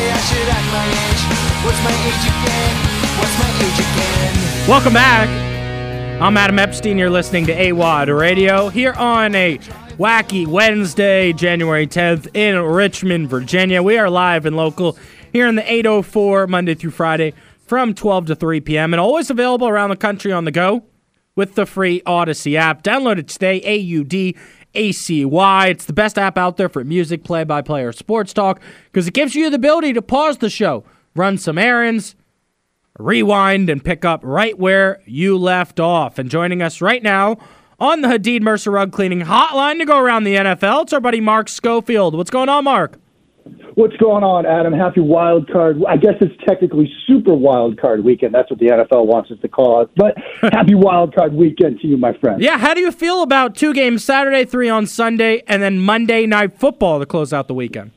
say 0.00 0.10
I 0.10 0.20
should 0.20 0.48
act 0.48 0.68
my 0.72 0.86
age. 0.88 1.22
What's 1.64 1.82
my 1.84 1.92
age 2.08 2.24
again? 2.32 2.74
What's 3.18 3.36
my 3.38 3.50
age 3.64 3.80
again? 3.84 4.68
Welcome 4.68 4.94
back. 4.94 5.28
I'm 6.22 6.36
Adam 6.36 6.58
Epstein. 6.58 6.96
You're 6.96 7.10
listening 7.10 7.46
to 7.46 7.54
AWadd 7.54 8.18
Radio 8.18 8.68
here 8.68 8.92
on 8.94 9.34
a 9.34 9.58
wacky 9.98 10.46
Wednesday, 10.46 11.34
January 11.34 11.86
10th 11.86 12.34
in 12.34 12.58
Richmond, 12.58 13.28
Virginia. 13.28 13.82
We 13.82 13.98
are 13.98 14.08
live 14.08 14.46
and 14.46 14.56
local 14.56 14.96
here 15.32 15.46
in 15.46 15.56
the 15.56 15.70
804 15.70 16.46
Monday 16.46 16.74
through 16.74 16.92
Friday 16.92 17.34
from 17.66 17.92
12 17.92 18.26
to 18.26 18.34
3 18.34 18.60
p.m. 18.60 18.94
and 18.94 19.00
always 19.00 19.28
available 19.28 19.68
around 19.68 19.90
the 19.90 19.96
country 19.96 20.32
on 20.32 20.44
the 20.44 20.50
go 20.50 20.84
with 21.36 21.56
the 21.56 21.66
free 21.66 22.00
Audacy 22.06 22.56
app. 22.56 22.82
Download 22.82 23.18
it 23.18 23.28
today, 23.28 23.60
A 23.64 23.76
U 24.74 24.82
D 24.82 24.88
A 24.88 24.92
C 24.92 25.24
Y. 25.24 25.66
It's 25.68 25.84
the 25.84 25.92
best 25.92 26.18
app 26.18 26.38
out 26.38 26.56
there 26.56 26.68
for 26.68 26.84
music, 26.84 27.24
play 27.24 27.44
by 27.44 27.62
play, 27.62 27.82
or 27.84 27.92
sports 27.92 28.32
talk 28.32 28.60
because 28.86 29.08
it 29.08 29.14
gives 29.14 29.34
you 29.34 29.50
the 29.50 29.56
ability 29.56 29.92
to 29.94 30.02
pause 30.02 30.38
the 30.38 30.50
show, 30.50 30.84
run 31.14 31.38
some 31.38 31.58
errands, 31.58 32.14
rewind, 32.98 33.68
and 33.70 33.84
pick 33.84 34.04
up 34.04 34.20
right 34.22 34.58
where 34.58 35.02
you 35.06 35.36
left 35.36 35.80
off. 35.80 36.18
And 36.18 36.30
joining 36.30 36.62
us 36.62 36.80
right 36.80 37.02
now 37.02 37.38
on 37.78 38.02
the 38.02 38.08
Hadid 38.08 38.42
Mercer 38.42 38.70
Rug 38.70 38.92
Cleaning 38.92 39.22
Hotline 39.22 39.78
to 39.78 39.84
go 39.84 39.98
around 39.98 40.24
the 40.24 40.34
NFL, 40.34 40.82
it's 40.82 40.92
our 40.92 41.00
buddy 41.00 41.20
Mark 41.20 41.48
Schofield. 41.48 42.14
What's 42.14 42.30
going 42.30 42.48
on, 42.48 42.64
Mark? 42.64 42.98
What's 43.74 43.96
going 43.96 44.24
on, 44.24 44.46
Adam? 44.46 44.72
Happy 44.72 45.00
wild 45.00 45.50
card. 45.50 45.78
I 45.88 45.96
guess 45.96 46.14
it's 46.20 46.34
technically 46.46 46.92
super 47.06 47.34
wild 47.34 47.80
card 47.80 48.04
weekend. 48.04 48.34
That's 48.34 48.50
what 48.50 48.58
the 48.58 48.66
NFL 48.66 49.06
wants 49.06 49.30
us 49.30 49.38
to 49.42 49.48
call 49.48 49.82
it. 49.82 49.90
But 49.96 50.14
happy 50.52 50.74
wild 50.74 51.14
card 51.14 51.32
weekend 51.32 51.80
to 51.80 51.86
you, 51.86 51.96
my 51.96 52.12
friend. 52.18 52.42
Yeah, 52.42 52.58
how 52.58 52.74
do 52.74 52.80
you 52.80 52.92
feel 52.92 53.22
about 53.22 53.54
two 53.54 53.72
games 53.72 54.04
Saturday, 54.04 54.44
three 54.44 54.68
on 54.68 54.86
Sunday, 54.86 55.42
and 55.46 55.62
then 55.62 55.78
Monday 55.78 56.26
night 56.26 56.58
football 56.58 56.98
to 56.98 57.06
close 57.06 57.32
out 57.32 57.48
the 57.48 57.54
weekend? 57.54 57.92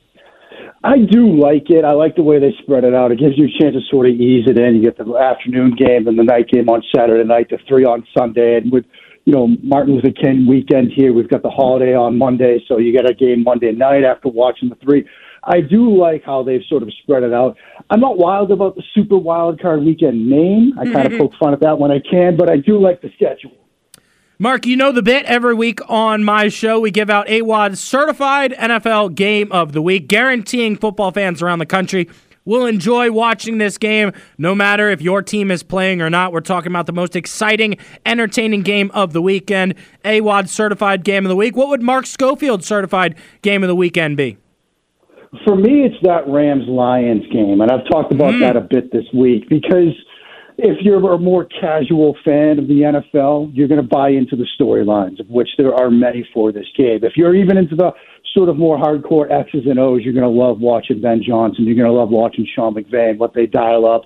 I 0.86 0.98
do 1.10 1.40
like 1.40 1.70
it. 1.70 1.86
I 1.86 1.94
like 1.94 2.16
the 2.18 2.24
way 2.24 2.40
they 2.40 2.54
spread 2.62 2.84
it 2.84 2.94
out. 2.94 3.12
It 3.12 3.20
gives 3.20 3.38
you 3.38 3.46
a 3.46 3.62
chance 3.62 3.74
to 3.74 3.82
sort 3.90 4.06
of 4.06 4.16
ease 4.16 4.46
it 4.48 4.58
in. 4.58 4.76
You 4.76 4.82
get 4.84 4.98
the 4.98 5.16
afternoon 5.16 5.76
game 5.78 6.08
and 6.08 6.20
the 6.20 6.24
night 6.24 6.50
game 6.50 6.68
on 6.68 6.84
Saturday 6.94 7.24
night, 7.24 7.48
the 7.50 7.58
three 7.70 7.86
on 7.86 8.06
Sunday, 8.18 8.58
and 8.58 8.70
with 8.70 8.84
you 9.26 9.34
know 9.34 9.48
Martin 9.62 9.96
Luther 9.96 10.12
King 10.12 10.48
weekend 10.48 10.92
here, 10.96 11.14
we've 11.14 11.30
got 11.30 11.44
the 11.44 11.50
holiday 11.50 11.96
on 11.96 12.18
Monday, 12.18 12.64
so 12.68 12.78
you 12.78 12.92
get 12.92 13.10
a 13.10 13.14
game 13.14 13.44
Monday 13.44 13.72
night 13.72 14.04
after 14.04 14.30
watching 14.30 14.70
the 14.70 14.76
three. 14.76 15.08
I 15.46 15.60
do 15.60 15.98
like 15.98 16.24
how 16.24 16.44
they've 16.44 16.64
sort 16.70 16.84
of 16.84 16.90
spread 17.02 17.24
it 17.24 17.34
out. 17.34 17.58
I'm 17.90 18.00
not 18.00 18.18
wild 18.18 18.52
about 18.52 18.76
the 18.76 18.84
super 18.94 19.18
wild 19.18 19.62
card 19.62 19.84
weekend 19.84 20.30
name. 20.30 20.74
I 20.80 20.86
kind 20.86 21.06
of 21.06 21.14
mm-hmm. 21.14 21.18
poke 21.18 21.34
fun 21.40 21.54
at 21.54 21.60
that 21.62 21.80
when 21.80 21.92
I 21.92 22.00
can, 22.00 22.38
but 22.38 22.50
I 22.50 22.58
do 22.58 22.80
like 22.80 23.02
the 23.02 23.10
schedule. 23.16 23.52
Mark, 24.40 24.66
you 24.66 24.76
know 24.76 24.92
the 24.92 25.02
bit 25.02 25.26
every 25.26 25.54
week 25.54 25.80
on 25.90 26.24
my 26.24 26.48
show. 26.50 26.80
We 26.80 26.92
give 26.92 27.10
out 27.10 27.28
AWadd's 27.28 27.80
certified 27.80 28.52
NFL 28.54 29.16
game 29.16 29.52
of 29.52 29.74
the 29.74 29.82
week, 29.82 30.08
guaranteeing 30.08 30.76
football 30.76 31.12
fans 31.12 31.42
around 31.42 31.60
the 31.60 31.66
country 31.66 32.10
will 32.46 32.66
enjoy 32.66 33.12
watching 33.12 33.58
this 33.58 33.78
game 33.78 34.12
no 34.38 34.54
matter 34.56 34.90
if 34.90 35.02
your 35.02 35.22
team 35.22 35.52
is 35.52 35.64
playing 35.64 36.02
or 36.02 36.10
not. 36.10 36.32
We're 36.32 36.42
talking 36.42 36.72
about 36.72 36.86
the 36.86 36.94
most 36.94 37.16
exciting, 37.16 37.78
entertaining 38.06 38.62
game 38.62 38.92
of 38.94 39.14
the 39.14 39.22
weekend. 39.22 39.76
AWadd 40.04 40.50
certified 40.50 41.04
game 41.04 41.26
of 41.26 41.30
the 41.30 41.36
week. 41.36 41.56
What 41.56 41.70
would 41.70 41.82
Mark 41.82 42.06
Schofield 42.06 42.64
certified 42.64 43.16
game 43.42 43.64
of 43.64 43.68
the 43.68 43.76
weekend 43.76 44.18
be? 44.18 44.38
For 45.46 45.56
me, 45.56 45.86
it's 45.86 45.96
that 46.04 46.28
Rams 46.28 46.68
Lions 46.68 47.24
game, 47.32 47.62
and 47.62 47.72
I've 47.72 47.90
talked 47.90 48.14
about 48.14 48.36
hmm. 48.36 48.42
that 48.42 48.56
a 48.56 48.62
bit 48.62 48.92
this 48.92 49.06
week 49.14 49.50
because 49.50 49.90
if 50.58 50.78
you're 50.82 51.14
a 51.14 51.18
more 51.18 51.46
casual 51.46 52.16
fan 52.24 52.60
of 52.60 52.68
the 52.68 52.82
NFL, 52.82 53.50
you're 53.54 53.68
going 53.68 53.82
to 53.82 53.88
buy 53.88 54.10
into 54.10 54.36
the 54.36 54.46
storylines, 54.60 55.20
of 55.20 55.28
which 55.30 55.50
there 55.58 55.74
are 55.74 55.90
many 55.90 56.28
for 56.34 56.52
this 56.52 56.68
game. 56.78 57.00
If 57.04 57.14
you're 57.16 57.36
even 57.36 57.58
into 57.58 57.76
the 57.76 57.92
sort 58.34 58.50
of 58.50 58.58
more 58.58 58.78
hardcore 58.78 59.32
X's 59.32 59.66
and 59.66 59.80
O's, 59.80 60.02
you're 60.04 60.14
going 60.14 60.24
to 60.24 60.30
love 60.30 60.60
watching 60.60 61.02
Ben 61.02 61.22
Johnson. 61.26 61.66
You're 61.66 61.76
going 61.76 61.88
to 61.88 61.94
love 61.98 62.10
watching 62.10 62.48
Sean 62.56 62.74
McVay 62.74 63.12
and 63.12 63.20
what 63.20 63.34
they 63.34 63.46
dial 63.46 63.86
up 63.86 64.04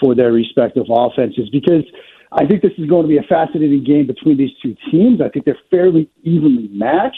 for 0.00 0.14
their 0.14 0.32
respective 0.32 0.86
offenses 0.88 1.48
because 1.50 1.84
I 2.32 2.46
think 2.46 2.62
this 2.62 2.72
is 2.76 2.88
going 2.88 3.02
to 3.02 3.08
be 3.08 3.16
a 3.16 3.22
fascinating 3.22 3.84
game 3.84 4.06
between 4.06 4.36
these 4.36 4.50
two 4.62 4.76
teams. 4.90 5.20
I 5.20 5.28
think 5.28 5.44
they're 5.44 5.58
fairly 5.70 6.10
evenly 6.22 6.68
matched. 6.72 7.16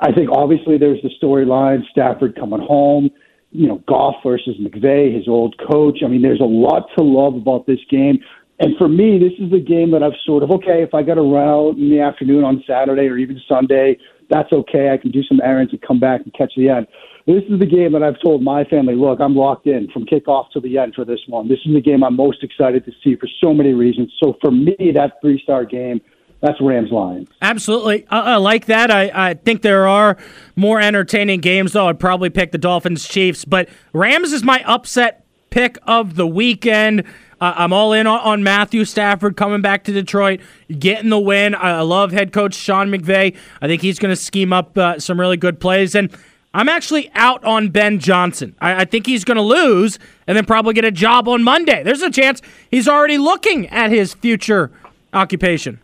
I 0.00 0.12
think 0.12 0.30
obviously 0.30 0.78
there's 0.78 1.02
the 1.02 1.10
storyline 1.22 1.82
Stafford 1.90 2.36
coming 2.36 2.60
home, 2.60 3.10
you 3.50 3.66
know, 3.66 3.82
Goff 3.88 4.16
versus 4.24 4.56
McVay, 4.60 5.14
his 5.14 5.26
old 5.26 5.56
coach. 5.70 5.98
I 6.04 6.08
mean, 6.08 6.22
there's 6.22 6.40
a 6.40 6.44
lot 6.44 6.86
to 6.96 7.02
love 7.02 7.34
about 7.34 7.66
this 7.66 7.80
game. 7.90 8.18
And 8.58 8.76
for 8.78 8.88
me, 8.88 9.18
this 9.18 9.32
is 9.38 9.50
the 9.50 9.60
game 9.60 9.90
that 9.90 10.02
I've 10.02 10.16
sort 10.24 10.42
of, 10.42 10.50
okay, 10.50 10.82
if 10.82 10.94
I 10.94 11.02
got 11.02 11.18
a 11.18 11.22
route 11.22 11.76
in 11.76 11.90
the 11.90 12.00
afternoon 12.00 12.42
on 12.42 12.64
Saturday 12.66 13.06
or 13.06 13.18
even 13.18 13.40
Sunday, 13.48 13.98
that's 14.30 14.50
okay. 14.52 14.90
I 14.90 14.96
can 14.96 15.10
do 15.10 15.22
some 15.22 15.40
errands 15.42 15.72
and 15.72 15.82
come 15.82 16.00
back 16.00 16.22
and 16.24 16.32
catch 16.32 16.52
the 16.56 16.70
end. 16.70 16.86
This 17.26 17.42
is 17.50 17.58
the 17.58 17.66
game 17.66 17.92
that 17.92 18.02
I've 18.02 18.20
told 18.24 18.42
my 18.42 18.64
family, 18.64 18.94
look, 18.94 19.20
I'm 19.20 19.34
locked 19.34 19.66
in 19.66 19.90
from 19.90 20.06
kickoff 20.06 20.50
to 20.52 20.60
the 20.60 20.78
end 20.78 20.94
for 20.94 21.04
this 21.04 21.18
one. 21.26 21.48
This 21.48 21.58
is 21.66 21.74
the 21.74 21.80
game 21.80 22.04
I'm 22.04 22.16
most 22.16 22.42
excited 22.42 22.84
to 22.84 22.92
see 23.02 23.16
for 23.16 23.28
so 23.42 23.52
many 23.52 23.72
reasons. 23.72 24.12
So 24.22 24.36
for 24.40 24.50
me, 24.50 24.76
that 24.94 25.20
three 25.20 25.40
star 25.42 25.64
game, 25.64 26.00
that's 26.40 26.60
Rams 26.60 26.92
Lions. 26.92 27.28
Absolutely. 27.42 28.06
I, 28.10 28.20
I 28.20 28.36
like 28.36 28.66
that. 28.66 28.90
I, 28.90 29.30
I 29.30 29.34
think 29.34 29.62
there 29.62 29.88
are 29.88 30.16
more 30.54 30.80
entertaining 30.80 31.40
games, 31.40 31.72
though. 31.72 31.88
I'd 31.88 31.98
probably 31.98 32.30
pick 32.30 32.52
the 32.52 32.58
Dolphins 32.58 33.08
Chiefs, 33.08 33.44
but 33.44 33.68
Rams 33.92 34.32
is 34.32 34.44
my 34.44 34.62
upset 34.64 35.24
pick 35.50 35.78
of 35.82 36.14
the 36.14 36.26
weekend. 36.26 37.04
Uh, 37.40 37.52
I'm 37.56 37.72
all 37.72 37.92
in 37.92 38.06
on, 38.06 38.20
on 38.20 38.42
Matthew 38.42 38.84
Stafford 38.84 39.36
coming 39.36 39.60
back 39.60 39.84
to 39.84 39.92
Detroit, 39.92 40.40
getting 40.78 41.10
the 41.10 41.18
win. 41.18 41.54
I, 41.54 41.78
I 41.78 41.80
love 41.82 42.12
head 42.12 42.32
coach 42.32 42.54
Sean 42.54 42.88
McVay. 42.88 43.36
I 43.60 43.66
think 43.66 43.82
he's 43.82 43.98
going 43.98 44.12
to 44.12 44.20
scheme 44.20 44.52
up 44.52 44.76
uh, 44.78 44.98
some 44.98 45.20
really 45.20 45.36
good 45.36 45.60
plays. 45.60 45.94
And 45.94 46.10
I'm 46.54 46.70
actually 46.70 47.10
out 47.14 47.44
on 47.44 47.68
Ben 47.68 47.98
Johnson. 47.98 48.54
I, 48.60 48.82
I 48.82 48.84
think 48.86 49.06
he's 49.06 49.24
going 49.24 49.36
to 49.36 49.42
lose 49.42 49.98
and 50.26 50.36
then 50.36 50.46
probably 50.46 50.72
get 50.72 50.86
a 50.86 50.90
job 50.90 51.28
on 51.28 51.42
Monday. 51.42 51.82
There's 51.82 52.02
a 52.02 52.10
chance 52.10 52.40
he's 52.70 52.88
already 52.88 53.18
looking 53.18 53.68
at 53.68 53.90
his 53.90 54.14
future 54.14 54.70
occupation. 55.12 55.80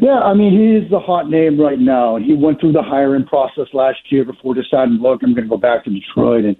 Yeah, 0.00 0.20
I 0.20 0.34
mean, 0.34 0.52
he 0.52 0.76
is 0.76 0.88
the 0.90 1.00
hot 1.00 1.28
name 1.28 1.60
right 1.60 1.78
now. 1.78 2.16
He 2.16 2.34
went 2.34 2.60
through 2.60 2.72
the 2.72 2.82
hiring 2.82 3.24
process 3.24 3.66
last 3.72 3.98
year 4.10 4.24
before 4.24 4.54
deciding, 4.54 4.94
look, 4.94 5.22
I'm 5.24 5.34
going 5.34 5.44
to 5.44 5.50
go 5.50 5.56
back 5.56 5.84
to 5.84 5.90
Detroit 5.90 6.44
and 6.44 6.56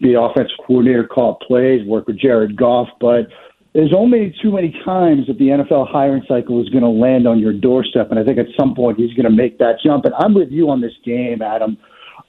an 0.00 0.16
offensive 0.16 0.56
coordinator, 0.66 1.06
call 1.06 1.38
plays, 1.46 1.86
work 1.86 2.06
with 2.06 2.18
Jared 2.18 2.56
Goff. 2.56 2.88
But 3.00 3.28
there's 3.72 3.92
only 3.94 4.34
too 4.42 4.52
many 4.52 4.74
times 4.84 5.26
that 5.26 5.38
the 5.38 5.48
NFL 5.48 5.90
hiring 5.90 6.22
cycle 6.26 6.62
is 6.62 6.68
going 6.70 6.82
to 6.82 6.88
land 6.88 7.26
on 7.26 7.38
your 7.38 7.52
doorstep. 7.52 8.10
And 8.10 8.18
I 8.18 8.24
think 8.24 8.38
at 8.38 8.46
some 8.58 8.74
point 8.74 8.98
he's 8.98 9.12
going 9.14 9.24
to 9.24 9.30
make 9.30 9.58
that 9.58 9.76
jump. 9.84 10.04
And 10.04 10.14
I'm 10.14 10.34
with 10.34 10.50
you 10.50 10.70
on 10.70 10.80
this 10.80 10.94
game, 11.04 11.42
Adam. 11.42 11.76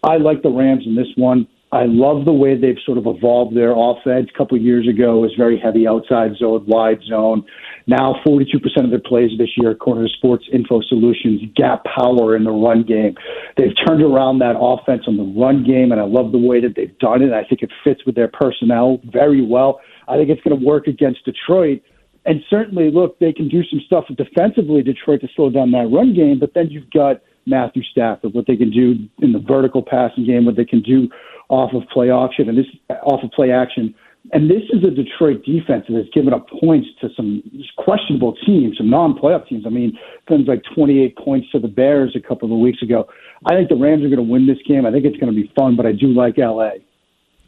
I 0.04 0.18
like 0.18 0.44
the 0.44 0.50
Rams 0.50 0.84
in 0.86 0.96
this 0.96 1.08
one. 1.16 1.48
I 1.72 1.86
love 1.86 2.26
the 2.26 2.34
way 2.34 2.60
they've 2.60 2.78
sort 2.86 2.98
of 2.98 3.08
evolved 3.08 3.56
their 3.56 3.74
offense. 3.76 4.30
A 4.34 4.38
couple 4.38 4.58
of 4.58 4.64
years 4.64 4.88
ago, 4.88 5.18
it 5.18 5.22
was 5.22 5.34
very 5.38 5.60
heavy 5.60 5.88
outside 5.88 6.36
zone, 6.38 6.66
wide 6.66 7.02
zone. 7.08 7.46
Now, 7.90 8.16
42% 8.28 8.84
of 8.84 8.90
their 8.90 9.00
plays 9.00 9.31
this 9.38 9.50
year, 9.56 9.72
according 9.72 10.06
to 10.06 10.14
Sports 10.18 10.44
Info 10.52 10.81
Solutions, 10.81 11.42
gap 11.56 11.86
power 11.86 12.36
in 12.36 12.44
the 12.44 12.52
run 12.52 12.84
game. 12.84 13.16
They've 13.56 13.74
turned 13.88 14.03
around 14.03 14.40
that 14.40 14.56
offense 14.59 15.03
on 15.08 15.16
the 15.16 15.24
run 15.24 15.64
game, 15.64 15.94
and 15.94 16.02
I 16.02 16.03
love 16.03 16.34
the 16.34 16.38
way 16.38 16.59
that 16.59 16.75
they've 16.75 16.98
done 17.00 17.22
it. 17.22 17.31
I 17.31 17.46
think 17.46 17.62
it 17.62 17.72
fits 17.86 18.06
with 18.06 18.16
their 18.16 18.28
personnel 18.28 19.00
very 19.06 19.42
well. 19.42 19.80
I 20.09 20.18
think 20.18 20.30
it's 20.30 20.42
going 20.42 20.59
to 20.59 20.66
work 20.66 20.88
against 20.88 21.24
Detroit. 21.24 21.81
And 22.25 22.42
certainly, 22.50 22.92
look, 22.92 23.20
they 23.20 23.31
can 23.31 23.48
do 23.48 23.64
some 23.64 23.80
stuff 23.86 24.04
defensively, 24.18 24.84
Detroit, 24.84 25.22
to 25.22 25.30
slow 25.34 25.50
down 25.50 25.72
that 25.72 25.88
run 25.90 26.14
game, 26.14 26.40
but 26.40 26.54
then 26.54 26.68
you've 26.69 26.92
got 26.92 27.22
Matthew 27.46 27.84
Stafford, 27.84 28.34
what 28.34 28.48
they 28.48 28.58
can 28.58 28.69
do 28.69 28.96
in 29.19 29.31
the 29.31 29.40
vertical 29.40 29.81
passing 29.81 30.25
game, 30.25 30.44
what 30.44 30.58
they 30.58 30.66
can 30.66 30.81
do 30.81 31.08
off 31.48 31.72
of 31.74 31.88
play 31.88 32.12
action 32.12 32.50
and 32.50 32.58
this 32.58 32.66
off 33.04 33.24
of 33.24 33.31
play 33.31 33.52
action. 33.52 33.96
And 34.34 34.50
this 34.50 34.64
is 34.74 34.84
a 34.84 34.92
Detroit 34.92 35.46
defense 35.46 35.86
that 35.88 35.96
has 35.96 36.06
given 36.14 36.34
up 36.34 36.48
points 36.62 36.88
to 37.00 37.10
some 37.16 37.42
questionable 37.78 38.36
teams, 38.46 38.78
some 38.78 38.90
non-playoff 38.90 39.48
teams. 39.48 39.66
I 39.66 39.70
mean, 39.70 39.98
things 40.28 40.48
like 40.48 40.62
28 40.76 41.18
points 41.18 41.48
to 41.52 41.60
the 41.60 41.68
Bears 41.70 42.14
a 42.16 42.20
couple 42.20 42.52
of 42.52 42.60
weeks 42.60 42.82
ago. 42.82 43.08
I 43.46 43.54
think 43.54 43.70
the 43.70 43.78
Rams 43.78 44.04
are 44.04 44.10
going 44.10 44.18
to 44.18 44.24
win 44.24 44.46
this 44.46 44.58
game. 44.68 44.86
I 44.86 44.92
think 44.92 45.06
it's 45.06 45.18
going 45.18 45.34
to 45.34 45.42
be 45.42 45.50
fun, 45.56 45.78
but 45.78 45.86
I 45.86 45.94
do 45.94 46.08
like 46.08 46.38
LA. 46.38 46.72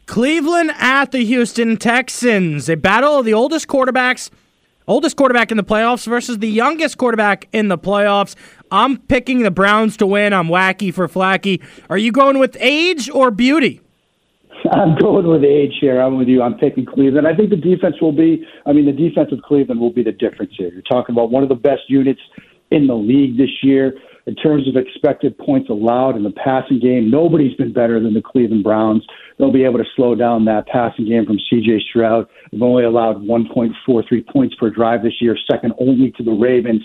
Cleveland 0.06 0.72
at 0.76 1.12
the 1.12 1.24
Houston 1.24 1.76
Texans. 1.76 2.68
A 2.70 2.76
battle 2.76 3.18
of 3.18 3.26
the 3.26 3.34
oldest 3.34 3.68
quarterbacks, 3.68 4.30
oldest 4.88 5.16
quarterback 5.16 5.50
in 5.50 5.58
the 5.58 5.64
playoffs 5.64 6.06
versus 6.06 6.38
the 6.38 6.48
youngest 6.48 6.96
quarterback 6.96 7.46
in 7.52 7.68
the 7.68 7.78
playoffs. 7.78 8.34
I'm 8.72 8.96
picking 8.96 9.42
the 9.42 9.50
Browns 9.50 9.98
to 9.98 10.06
win. 10.06 10.32
I'm 10.32 10.48
wacky 10.48 10.94
for 10.94 11.06
flacky. 11.08 11.62
Are 11.90 11.98
you 11.98 12.10
going 12.10 12.38
with 12.38 12.56
age 12.58 13.10
or 13.10 13.30
beauty? 13.30 13.82
I'm 14.72 14.96
going 14.96 15.26
with 15.26 15.44
age 15.44 15.74
here. 15.80 16.00
I'm 16.00 16.16
with 16.18 16.28
you. 16.28 16.42
I'm 16.42 16.54
picking 16.54 16.86
Cleveland. 16.86 17.26
I 17.26 17.34
think 17.34 17.50
the 17.50 17.56
defense 17.56 17.96
will 18.00 18.12
be, 18.12 18.44
I 18.66 18.72
mean, 18.72 18.86
the 18.86 18.92
defense 18.92 19.30
of 19.32 19.42
Cleveland 19.42 19.80
will 19.80 19.92
be 19.92 20.02
the 20.02 20.12
difference 20.12 20.52
here. 20.56 20.70
You're 20.72 20.82
talking 20.82 21.14
about 21.14 21.30
one 21.30 21.42
of 21.42 21.48
the 21.48 21.54
best 21.54 21.82
units 21.88 22.20
in 22.70 22.86
the 22.86 22.94
league 22.94 23.36
this 23.36 23.50
year 23.62 23.94
in 24.26 24.34
terms 24.36 24.68
of 24.68 24.76
expected 24.76 25.36
points 25.38 25.68
allowed 25.70 26.16
in 26.16 26.22
the 26.22 26.30
passing 26.30 26.78
game. 26.78 27.10
Nobody's 27.10 27.56
been 27.56 27.72
better 27.72 27.98
than 28.00 28.14
the 28.14 28.22
Cleveland 28.22 28.62
Browns. 28.62 29.04
They'll 29.38 29.52
be 29.52 29.64
able 29.64 29.78
to 29.78 29.84
slow 29.96 30.14
down 30.14 30.44
that 30.44 30.66
passing 30.68 31.08
game 31.08 31.26
from 31.26 31.38
CJ 31.50 31.80
Stroud. 31.88 32.28
They've 32.52 32.62
only 32.62 32.84
allowed 32.84 33.16
1.43 33.24 34.26
points 34.28 34.54
per 34.56 34.70
drive 34.70 35.02
this 35.02 35.20
year, 35.20 35.36
second 35.50 35.74
only 35.80 36.12
to 36.12 36.22
the 36.22 36.32
Ravens. 36.32 36.82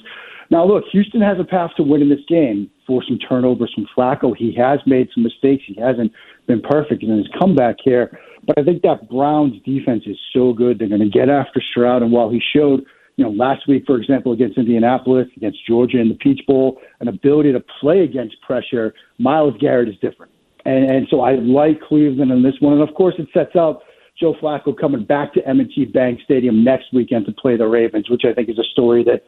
Now, 0.52 0.66
look, 0.66 0.84
Houston 0.92 1.22
has 1.22 1.38
a 1.40 1.44
path 1.44 1.72
to 1.78 1.84
winning 1.84 2.10
this 2.10 2.26
game. 2.28 2.70
For 2.86 3.04
some 3.08 3.18
turnovers 3.18 3.74
from 3.74 3.88
Flacco, 3.98 4.36
he 4.38 4.54
has 4.56 4.80
made 4.86 5.10
some 5.14 5.24
mistakes. 5.24 5.64
He 5.66 5.80
hasn't 5.82 6.12
been 6.46 6.62
perfect 6.62 7.02
in 7.02 7.18
his 7.18 7.28
comeback 7.40 7.78
here. 7.84 8.20
But 8.46 8.60
I 8.60 8.64
think 8.64 8.84
that 8.84 9.10
Browns 9.10 9.60
defense 9.66 10.04
is 10.06 10.18
so 10.34 10.54
good. 10.54 10.78
They're 10.78 10.88
going 10.88 11.02
to 11.02 11.10
get 11.10 11.30
after 11.30 11.62
Stroud. 11.72 12.04
And 12.04 12.12
while 12.12 12.30
he 12.30 12.40
showed, 12.56 12.86
you 13.18 13.26
know, 13.26 13.32
last 13.32 13.68
week, 13.68 13.86
for 13.88 13.98
example, 13.98 14.34
against 14.34 14.58
Indianapolis, 14.58 15.28
against 15.36 15.66
Georgia 15.68 16.00
in 16.00 16.10
the 16.10 16.16
Peach 16.16 16.42
Bowl, 16.46 16.80
an 17.00 17.08
ability 17.08 17.54
to 17.54 17.64
play 17.82 18.02
against 18.02 18.40
pressure, 18.42 18.94
Myles 19.18 19.56
Garrett 19.60 19.90
is 19.90 19.96
different. 20.00 20.32
And, 20.66 20.92
and 20.92 21.08
so 21.10 21.22
I 21.22 21.36
like 21.36 21.82
Cleveland 21.82 22.32
in 22.32 22.44
this 22.44 22.56
one. 22.60 22.74
And 22.74 22.88
of 22.88 22.94
course, 22.94 23.16
it 23.18 23.28
sets 23.34 23.56
out 23.56 23.82
Joe 24.20 24.36
Flacco 24.42 24.78
coming 24.78 25.06
back 25.06 25.34
to 25.34 25.48
M&T 25.48 25.86
Bank 25.86 26.20
Stadium 26.24 26.64
next 26.64 26.94
weekend 26.94 27.26
to 27.26 27.32
play 27.34 27.58
the 27.58 27.68
Ravens, 27.68 28.10
which 28.10 28.24
I 28.26 28.34
think 28.34 28.50
is 28.50 28.60
a 28.60 28.64
story 28.72 29.04
that 29.04 29.24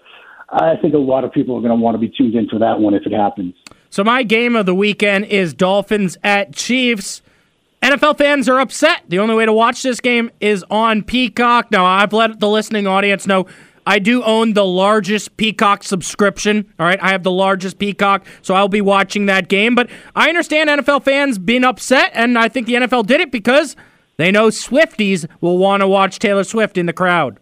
I 0.49 0.75
think 0.81 0.93
a 0.93 0.97
lot 0.97 1.23
of 1.23 1.31
people 1.31 1.55
are 1.57 1.61
going 1.61 1.77
to 1.77 1.81
want 1.81 1.95
to 1.95 1.99
be 1.99 2.09
tuned 2.09 2.35
in 2.35 2.47
for 2.47 2.59
that 2.59 2.79
one 2.79 2.93
if 2.93 3.05
it 3.05 3.13
happens. 3.13 3.53
So 3.89 4.03
my 4.03 4.23
game 4.23 4.55
of 4.55 4.65
the 4.65 4.75
weekend 4.75 5.25
is 5.25 5.53
Dolphins 5.53 6.17
at 6.23 6.53
Chiefs. 6.53 7.21
NFL 7.81 8.17
fans 8.17 8.49
are 8.49 8.59
upset. 8.59 9.03
The 9.07 9.19
only 9.19 9.35
way 9.35 9.45
to 9.45 9.53
watch 9.53 9.83
this 9.83 9.99
game 9.99 10.31
is 10.39 10.63
on 10.69 11.03
Peacock. 11.03 11.71
Now, 11.71 11.85
I've 11.85 12.13
let 12.13 12.39
the 12.39 12.49
listening 12.49 12.87
audience 12.87 13.27
know 13.27 13.45
I 13.85 13.99
do 13.99 14.21
own 14.23 14.53
the 14.53 14.65
largest 14.65 15.37
Peacock 15.37 15.83
subscription. 15.83 16.73
All 16.77 16.85
right, 16.85 17.01
I 17.01 17.11
have 17.11 17.23
the 17.23 17.31
largest 17.31 17.79
Peacock, 17.79 18.25
so 18.41 18.53
I'll 18.53 18.67
be 18.67 18.81
watching 18.81 19.27
that 19.27 19.47
game. 19.47 19.75
But 19.75 19.89
I 20.15 20.27
understand 20.27 20.69
NFL 20.69 21.03
fans 21.03 21.37
being 21.37 21.63
upset, 21.63 22.11
and 22.13 22.37
I 22.37 22.49
think 22.49 22.67
the 22.67 22.73
NFL 22.73 23.05
did 23.05 23.21
it 23.21 23.31
because 23.31 23.77
they 24.17 24.31
know 24.31 24.47
Swifties 24.47 25.25
will 25.39 25.57
want 25.57 25.81
to 25.81 25.87
watch 25.87 26.19
Taylor 26.19 26.43
Swift 26.43 26.77
in 26.77 26.85
the 26.85 26.93
crowd. 26.93 27.39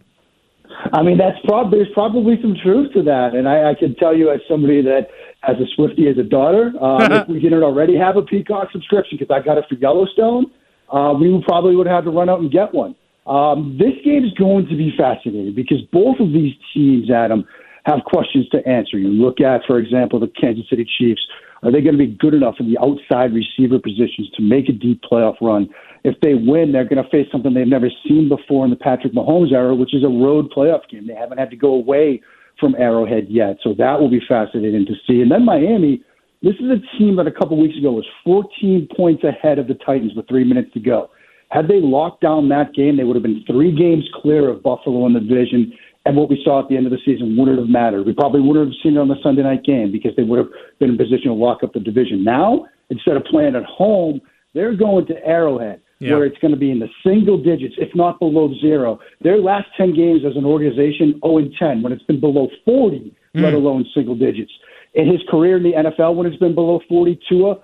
I 0.92 1.02
mean, 1.02 1.18
that's 1.18 1.38
probably 1.44 1.78
there's 1.78 1.92
probably 1.94 2.38
some 2.40 2.56
truth 2.62 2.92
to 2.94 3.02
that, 3.04 3.34
and 3.34 3.48
I, 3.48 3.70
I 3.70 3.74
can 3.74 3.94
tell 3.96 4.16
you 4.16 4.30
as 4.30 4.40
somebody 4.48 4.82
that 4.82 5.08
has 5.42 5.56
a 5.56 5.66
Swifty 5.74 6.08
as 6.08 6.18
a 6.18 6.22
daughter, 6.22 6.72
um, 6.80 7.12
if 7.12 7.28
we 7.28 7.40
didn't 7.40 7.62
already 7.62 7.96
have 7.96 8.16
a 8.16 8.22
Peacock 8.22 8.68
subscription 8.72 9.18
because 9.18 9.34
I 9.34 9.44
got 9.44 9.58
it 9.58 9.64
for 9.68 9.76
Yellowstone, 9.76 10.46
uh, 10.92 11.14
we 11.18 11.32
would 11.32 11.44
probably 11.44 11.76
would 11.76 11.86
have 11.86 12.04
to 12.04 12.10
run 12.10 12.28
out 12.28 12.40
and 12.40 12.50
get 12.50 12.72
one. 12.72 12.94
Um, 13.26 13.76
this 13.78 13.94
game 14.04 14.24
is 14.24 14.32
going 14.34 14.68
to 14.68 14.76
be 14.76 14.94
fascinating 14.96 15.54
because 15.54 15.82
both 15.92 16.20
of 16.20 16.32
these 16.32 16.54
teams, 16.72 17.10
Adam, 17.10 17.44
have 17.84 18.00
questions 18.04 18.48
to 18.50 18.66
answer. 18.68 18.98
You 18.98 19.08
look 19.08 19.40
at, 19.40 19.62
for 19.66 19.78
example, 19.78 20.20
the 20.20 20.28
Kansas 20.40 20.64
City 20.68 20.86
Chiefs. 20.98 21.20
Are 21.62 21.72
they 21.72 21.80
going 21.80 21.96
to 21.96 21.98
be 21.98 22.06
good 22.06 22.34
enough 22.34 22.56
in 22.60 22.70
the 22.70 22.78
outside 22.78 23.32
receiver 23.32 23.78
positions 23.78 24.30
to 24.36 24.42
make 24.42 24.68
a 24.68 24.72
deep 24.72 25.02
playoff 25.02 25.36
run? 25.40 25.68
If 26.04 26.20
they 26.20 26.34
win, 26.34 26.72
they're 26.72 26.88
going 26.88 27.02
to 27.02 27.10
face 27.10 27.26
something 27.32 27.54
they've 27.54 27.66
never 27.66 27.90
seen 28.06 28.28
before 28.28 28.64
in 28.64 28.70
the 28.70 28.76
Patrick 28.76 29.12
Mahomes 29.12 29.52
era, 29.52 29.74
which 29.74 29.94
is 29.94 30.04
a 30.04 30.08
road 30.08 30.50
playoff 30.50 30.88
game. 30.90 31.06
They 31.06 31.14
haven't 31.14 31.38
had 31.38 31.50
to 31.50 31.56
go 31.56 31.72
away 31.72 32.22
from 32.58 32.74
Arrowhead 32.76 33.26
yet. 33.28 33.58
So 33.62 33.74
that 33.74 34.00
will 34.00 34.10
be 34.10 34.20
fascinating 34.26 34.86
to 34.86 34.94
see. 35.06 35.20
And 35.20 35.30
then 35.30 35.44
Miami, 35.44 36.02
this 36.42 36.54
is 36.54 36.70
a 36.70 36.98
team 36.98 37.16
that 37.16 37.26
a 37.26 37.32
couple 37.32 37.60
weeks 37.60 37.76
ago 37.76 37.92
was 37.92 38.06
14 38.24 38.88
points 38.96 39.24
ahead 39.24 39.58
of 39.58 39.68
the 39.68 39.74
Titans 39.74 40.12
with 40.14 40.28
three 40.28 40.44
minutes 40.44 40.72
to 40.74 40.80
go. 40.80 41.10
Had 41.50 41.68
they 41.68 41.80
locked 41.80 42.22
down 42.22 42.48
that 42.48 42.74
game, 42.74 42.96
they 42.96 43.04
would 43.04 43.16
have 43.16 43.22
been 43.22 43.44
three 43.46 43.74
games 43.74 44.04
clear 44.14 44.48
of 44.50 44.62
Buffalo 44.62 45.06
in 45.06 45.12
the 45.12 45.20
division. 45.20 45.72
And 46.04 46.16
what 46.16 46.28
we 46.28 46.40
saw 46.44 46.60
at 46.60 46.68
the 46.68 46.76
end 46.76 46.86
of 46.86 46.92
the 46.92 46.98
season 47.04 47.36
wouldn't 47.36 47.58
have 47.58 47.68
mattered. 47.68 48.06
We 48.06 48.14
probably 48.14 48.40
wouldn't 48.40 48.68
have 48.68 48.74
seen 48.82 48.96
it 48.96 49.00
on 49.00 49.08
the 49.08 49.16
Sunday 49.22 49.42
night 49.42 49.64
game 49.64 49.92
because 49.92 50.12
they 50.16 50.22
would 50.22 50.38
have 50.38 50.48
been 50.78 50.90
in 50.90 50.96
position 50.96 51.26
to 51.26 51.34
lock 51.34 51.62
up 51.62 51.72
the 51.72 51.80
division. 51.80 52.24
Now, 52.24 52.66
instead 52.90 53.16
of 53.16 53.24
playing 53.24 53.56
at 53.56 53.64
home, 53.64 54.20
they're 54.54 54.76
going 54.76 55.06
to 55.06 55.26
Arrowhead 55.26 55.80
yeah. 55.98 56.12
where 56.12 56.24
it's 56.24 56.38
going 56.38 56.52
to 56.52 56.58
be 56.58 56.70
in 56.70 56.78
the 56.78 56.88
single 57.04 57.42
digits, 57.42 57.74
if 57.78 57.94
not 57.94 58.18
below 58.18 58.52
zero. 58.60 59.00
Their 59.22 59.38
last 59.38 59.66
10 59.76 59.94
games 59.94 60.22
as 60.28 60.36
an 60.36 60.44
organization, 60.44 61.20
0 61.24 61.38
and 61.38 61.54
10, 61.58 61.82
when 61.82 61.92
it's 61.92 62.04
been 62.04 62.20
below 62.20 62.48
40, 62.64 62.98
mm. 63.34 63.42
let 63.42 63.54
alone 63.54 63.84
single 63.94 64.14
digits. 64.14 64.52
In 64.94 65.06
his 65.06 65.20
career 65.28 65.56
in 65.56 65.62
the 65.62 65.72
NFL, 65.72 66.16
when 66.16 66.26
it's 66.26 66.38
been 66.38 66.54
below 66.54 66.80
40, 66.88 67.20
Tua, 67.28 67.56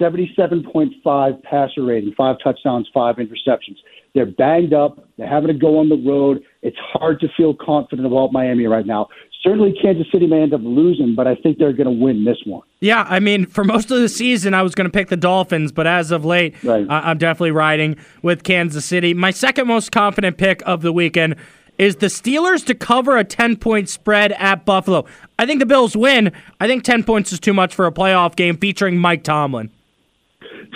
77.5 0.00 1.42
passer 1.42 1.84
rating, 1.84 2.14
five 2.16 2.36
touchdowns, 2.42 2.88
five 2.92 3.16
interceptions. 3.16 3.76
They're 4.14 4.26
banged 4.26 4.72
up. 4.72 5.06
They're 5.18 5.28
having 5.28 5.48
to 5.48 5.54
go 5.54 5.78
on 5.78 5.88
the 5.88 5.96
road. 5.96 6.42
It's 6.62 6.76
hard 6.78 7.20
to 7.20 7.28
feel 7.36 7.54
confident 7.54 8.06
about 8.06 8.32
Miami 8.32 8.66
right 8.66 8.86
now. 8.86 9.08
Certainly, 9.42 9.74
Kansas 9.80 10.06
City 10.12 10.26
may 10.26 10.42
end 10.42 10.52
up 10.52 10.60
losing, 10.62 11.14
but 11.14 11.26
I 11.26 11.34
think 11.34 11.56
they're 11.58 11.72
going 11.72 11.86
to 11.86 12.04
win 12.04 12.24
this 12.24 12.36
one. 12.44 12.62
Yeah, 12.80 13.06
I 13.08 13.20
mean, 13.20 13.46
for 13.46 13.64
most 13.64 13.90
of 13.90 13.98
the 13.98 14.08
season, 14.08 14.52
I 14.52 14.62
was 14.62 14.74
going 14.74 14.84
to 14.84 14.92
pick 14.92 15.08
the 15.08 15.16
Dolphins, 15.16 15.72
but 15.72 15.86
as 15.86 16.10
of 16.10 16.26
late, 16.26 16.62
right. 16.62 16.86
I- 16.90 17.10
I'm 17.10 17.16
definitely 17.16 17.52
riding 17.52 17.96
with 18.22 18.42
Kansas 18.42 18.84
City. 18.84 19.14
My 19.14 19.30
second 19.30 19.66
most 19.66 19.92
confident 19.92 20.36
pick 20.36 20.62
of 20.66 20.82
the 20.82 20.92
weekend 20.92 21.36
is 21.78 21.96
the 21.96 22.08
Steelers 22.08 22.66
to 22.66 22.74
cover 22.74 23.16
a 23.16 23.24
10 23.24 23.56
point 23.56 23.88
spread 23.88 24.32
at 24.32 24.66
Buffalo. 24.66 25.06
I 25.38 25.46
think 25.46 25.60
the 25.60 25.66
Bills 25.66 25.96
win. 25.96 26.32
I 26.60 26.66
think 26.66 26.84
10 26.84 27.04
points 27.04 27.32
is 27.32 27.40
too 27.40 27.54
much 27.54 27.74
for 27.74 27.86
a 27.86 27.92
playoff 27.92 28.36
game 28.36 28.58
featuring 28.58 28.98
Mike 28.98 29.24
Tomlin. 29.24 29.70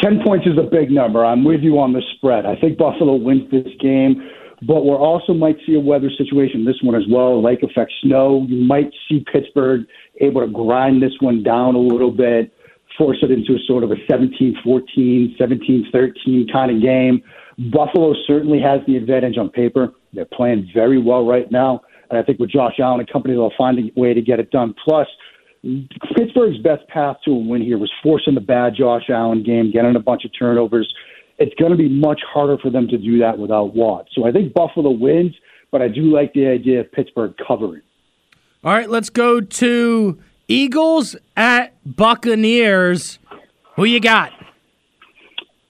10 0.02 0.22
points 0.24 0.46
is 0.46 0.56
a 0.58 0.62
big 0.62 0.90
number. 0.90 1.24
I'm 1.24 1.44
with 1.44 1.60
you 1.60 1.78
on 1.78 1.92
the 1.92 2.02
spread. 2.16 2.46
I 2.46 2.56
think 2.56 2.78
Buffalo 2.78 3.14
wins 3.16 3.50
this 3.50 3.68
game, 3.80 4.28
but 4.66 4.84
we're 4.84 4.98
also 4.98 5.34
might 5.34 5.56
see 5.66 5.74
a 5.74 5.80
weather 5.80 6.10
situation 6.16 6.64
this 6.64 6.80
one 6.82 6.94
as 6.94 7.06
well. 7.08 7.42
Lake 7.42 7.62
effect 7.62 7.92
snow. 8.02 8.46
You 8.48 8.64
might 8.64 8.90
see 9.08 9.24
Pittsburgh 9.32 9.86
able 10.20 10.40
to 10.40 10.48
grind 10.48 11.02
this 11.02 11.12
one 11.20 11.42
down 11.42 11.74
a 11.74 11.78
little 11.78 12.10
bit, 12.10 12.52
force 12.96 13.18
it 13.22 13.30
into 13.30 13.54
a 13.54 13.58
sort 13.66 13.84
of 13.84 13.90
a 13.90 13.96
17 14.08 14.58
14, 14.62 15.34
17 15.38 15.88
13 15.92 16.48
kind 16.52 16.70
of 16.76 16.82
game. 16.82 17.22
Buffalo 17.72 18.14
certainly 18.26 18.60
has 18.60 18.80
the 18.86 18.96
advantage 18.96 19.38
on 19.38 19.48
paper. 19.48 19.92
They're 20.12 20.24
playing 20.24 20.70
very 20.74 20.98
well 20.98 21.26
right 21.26 21.50
now. 21.50 21.82
And 22.10 22.18
I 22.18 22.22
think 22.22 22.38
with 22.38 22.50
Josh 22.50 22.74
Allen 22.78 23.00
and 23.00 23.08
company, 23.10 23.34
they'll 23.34 23.52
find 23.56 23.78
a 23.78 24.00
way 24.00 24.14
to 24.14 24.20
get 24.20 24.38
it 24.40 24.50
done. 24.50 24.74
Plus, 24.84 25.06
Pittsburgh's 26.16 26.58
best 26.58 26.86
path 26.88 27.16
to 27.24 27.30
a 27.30 27.34
win 27.34 27.62
here 27.62 27.78
was 27.78 27.90
forcing 28.02 28.34
the 28.34 28.40
bad 28.40 28.74
Josh 28.76 29.08
Allen 29.08 29.42
game, 29.42 29.70
getting 29.72 29.96
a 29.96 30.00
bunch 30.00 30.24
of 30.24 30.30
turnovers. 30.38 30.92
It's 31.38 31.54
going 31.54 31.72
to 31.72 31.76
be 31.76 31.88
much 31.88 32.20
harder 32.32 32.58
for 32.58 32.70
them 32.70 32.86
to 32.88 32.98
do 32.98 33.18
that 33.18 33.38
without 33.38 33.74
Watt. 33.74 34.06
So 34.12 34.26
I 34.26 34.32
think 34.32 34.54
Buffalo 34.54 34.90
wins, 34.90 35.34
but 35.70 35.82
I 35.82 35.88
do 35.88 36.02
like 36.02 36.32
the 36.32 36.46
idea 36.46 36.80
of 36.80 36.92
Pittsburgh 36.92 37.34
covering. 37.46 37.82
All 38.62 38.72
right, 38.72 38.88
let's 38.88 39.10
go 39.10 39.40
to 39.40 40.18
Eagles 40.48 41.16
at 41.36 41.74
Buccaneers. 41.84 43.18
Who 43.76 43.84
you 43.84 44.00
got? 44.00 44.32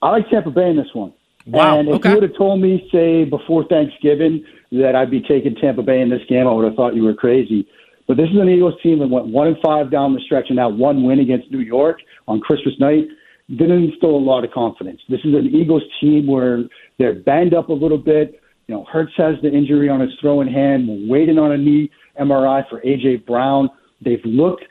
I 0.01 0.11
like 0.11 0.29
Tampa 0.29 0.51
Bay 0.51 0.69
in 0.69 0.77
this 0.77 0.93
one. 0.93 1.13
Wow. 1.47 1.79
And 1.79 1.89
if 1.89 1.95
okay. 1.95 2.09
you 2.09 2.15
would 2.15 2.23
have 2.23 2.37
told 2.37 2.61
me, 2.61 2.87
say, 2.91 3.23
before 3.23 3.65
Thanksgiving 3.67 4.45
that 4.71 4.95
I'd 4.95 5.11
be 5.11 5.21
taking 5.21 5.55
Tampa 5.55 5.81
Bay 5.81 6.01
in 6.01 6.09
this 6.09 6.21
game, 6.29 6.47
I 6.47 6.51
would 6.51 6.65
have 6.65 6.75
thought 6.75 6.95
you 6.95 7.03
were 7.03 7.13
crazy. 7.13 7.67
But 8.07 8.17
this 8.17 8.29
is 8.29 8.37
an 8.37 8.49
Eagles 8.49 8.75
team 8.83 8.99
that 8.99 9.07
went 9.07 9.27
one 9.27 9.47
and 9.47 9.57
five 9.63 9.89
down 9.89 10.13
the 10.13 10.21
stretch, 10.21 10.45
and 10.49 10.57
now 10.57 10.69
one 10.69 11.03
win 11.03 11.19
against 11.19 11.51
New 11.51 11.59
York 11.59 11.99
on 12.27 12.39
Christmas 12.39 12.75
night 12.79 13.07
didn't 13.49 13.83
instill 13.83 14.15
a 14.15 14.17
lot 14.17 14.43
of 14.43 14.51
confidence. 14.51 15.01
This 15.09 15.19
is 15.19 15.33
an 15.33 15.49
Eagles 15.53 15.83
team 16.01 16.27
where 16.27 16.63
they're 16.97 17.13
banged 17.13 17.53
up 17.53 17.69
a 17.69 17.73
little 17.73 17.97
bit. 17.97 18.41
You 18.67 18.75
know, 18.75 18.85
Hurts 18.85 19.13
has 19.17 19.35
the 19.43 19.51
injury 19.51 19.89
on 19.89 19.99
his 19.99 20.09
throwing 20.19 20.51
hand. 20.51 21.09
Waiting 21.09 21.37
on 21.37 21.51
a 21.51 21.57
knee 21.57 21.91
MRI 22.19 22.67
for 22.69 22.81
AJ 22.81 23.25
Brown. 23.25 23.69
They've 24.03 24.23
looked 24.25 24.63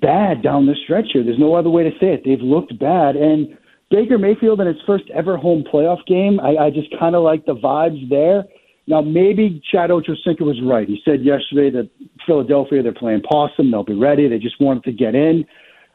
bad 0.00 0.42
down 0.42 0.66
the 0.66 0.74
stretch 0.84 1.06
here. 1.12 1.22
There's 1.22 1.38
no 1.38 1.54
other 1.54 1.70
way 1.70 1.84
to 1.84 1.90
say 2.00 2.14
it. 2.14 2.22
They've 2.24 2.40
looked 2.40 2.76
bad, 2.78 3.16
and 3.16 3.56
Baker 3.90 4.18
Mayfield 4.18 4.60
in 4.60 4.66
his 4.66 4.80
first 4.86 5.04
ever 5.14 5.36
home 5.36 5.64
playoff 5.70 6.04
game. 6.06 6.40
I, 6.40 6.56
I 6.56 6.70
just 6.70 6.88
kind 6.98 7.14
of 7.14 7.22
like 7.22 7.44
the 7.44 7.54
vibes 7.54 8.08
there. 8.08 8.44
Now, 8.86 9.00
maybe 9.00 9.62
Chad 9.70 9.90
Ochocinco 9.90 10.40
was 10.40 10.60
right. 10.64 10.88
He 10.88 11.00
said 11.04 11.22
yesterday 11.22 11.70
that 11.70 11.90
Philadelphia, 12.26 12.82
they're 12.82 12.92
playing 12.92 13.22
possum. 13.22 13.70
They'll 13.70 13.84
be 13.84 13.94
ready. 13.94 14.28
They 14.28 14.38
just 14.38 14.60
wanted 14.60 14.84
to 14.84 14.92
get 14.92 15.14
in. 15.14 15.44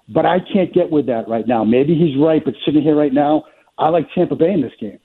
But 0.10 0.26
I 0.26 0.38
can't 0.40 0.74
get 0.74 0.90
with 0.90 1.06
that 1.08 1.28
right 1.28 1.48
now. 1.48 1.64
Maybe 1.64 1.96
he's 1.96 2.18
right, 2.18 2.44
but 2.44 2.54
sitting 2.66 2.82
here 2.82 2.96
right 2.96 3.14
now, 3.14 3.44
I 3.78 3.90
like 3.90 4.08
Tampa 4.16 4.36
Bay 4.36 4.52
in 4.52 4.62
this 4.62 4.72
game. 4.80 5.00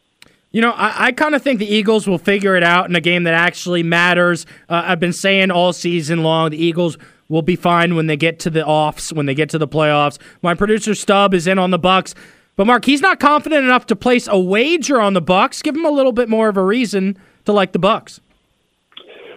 You 0.52 0.61
know, 0.61 0.71
I, 0.71 1.06
I 1.06 1.12
kind 1.12 1.35
of 1.35 1.42
think 1.42 1.59
the 1.59 1.75
Eagles 1.75 2.06
will 2.06 2.18
figure 2.18 2.56
it 2.56 2.62
out 2.62 2.88
in 2.88 2.94
a 2.94 3.00
game 3.00 3.25
that 3.25 3.35
actually 3.35 3.82
matters. 3.82 4.47
Uh, 4.68 4.82
I've 4.87 5.00
been 5.00 5.12
saying 5.12 5.50
all 5.50 5.73
season 5.73 6.23
long 6.23 6.50
the 6.50 6.62
Eagles 6.62 6.99
will 7.28 7.42
be 7.42 7.56
fine 7.56 7.97
when 7.97 8.06
they 8.06 8.16
get 8.16 8.38
to 8.40 8.50
the 8.50 8.64
offs, 8.64 9.12
when 9.12 9.26
they 9.26 9.35
get 9.35 9.49
to 9.50 9.59
the 9.59 9.66
playoffs. 9.66 10.18
My 10.42 10.54
producer 10.54 10.94
Stub 10.94 11.32
is 11.32 11.47
in 11.47 11.59
on 11.59 11.71
the 11.71 11.78
Bucks, 11.78 12.14
but 12.56 12.66
Mark, 12.66 12.85
he's 12.85 13.00
not 13.00 13.18
confident 13.18 13.64
enough 13.64 13.87
to 13.87 13.97
place 13.97 14.28
a 14.28 14.38
wager 14.38 15.00
on 15.00 15.14
the 15.14 15.23
Bucks. 15.23 15.62
Give 15.62 15.75
him 15.75 15.87
a 15.87 15.90
little 15.90 16.12
bit 16.12 16.28
more 16.28 16.50
of 16.50 16.59
a 16.59 16.62
reason 16.62 17.16
to 17.47 17.52
like 17.52 17.73
the 17.73 17.78
Bucks? 17.78 18.21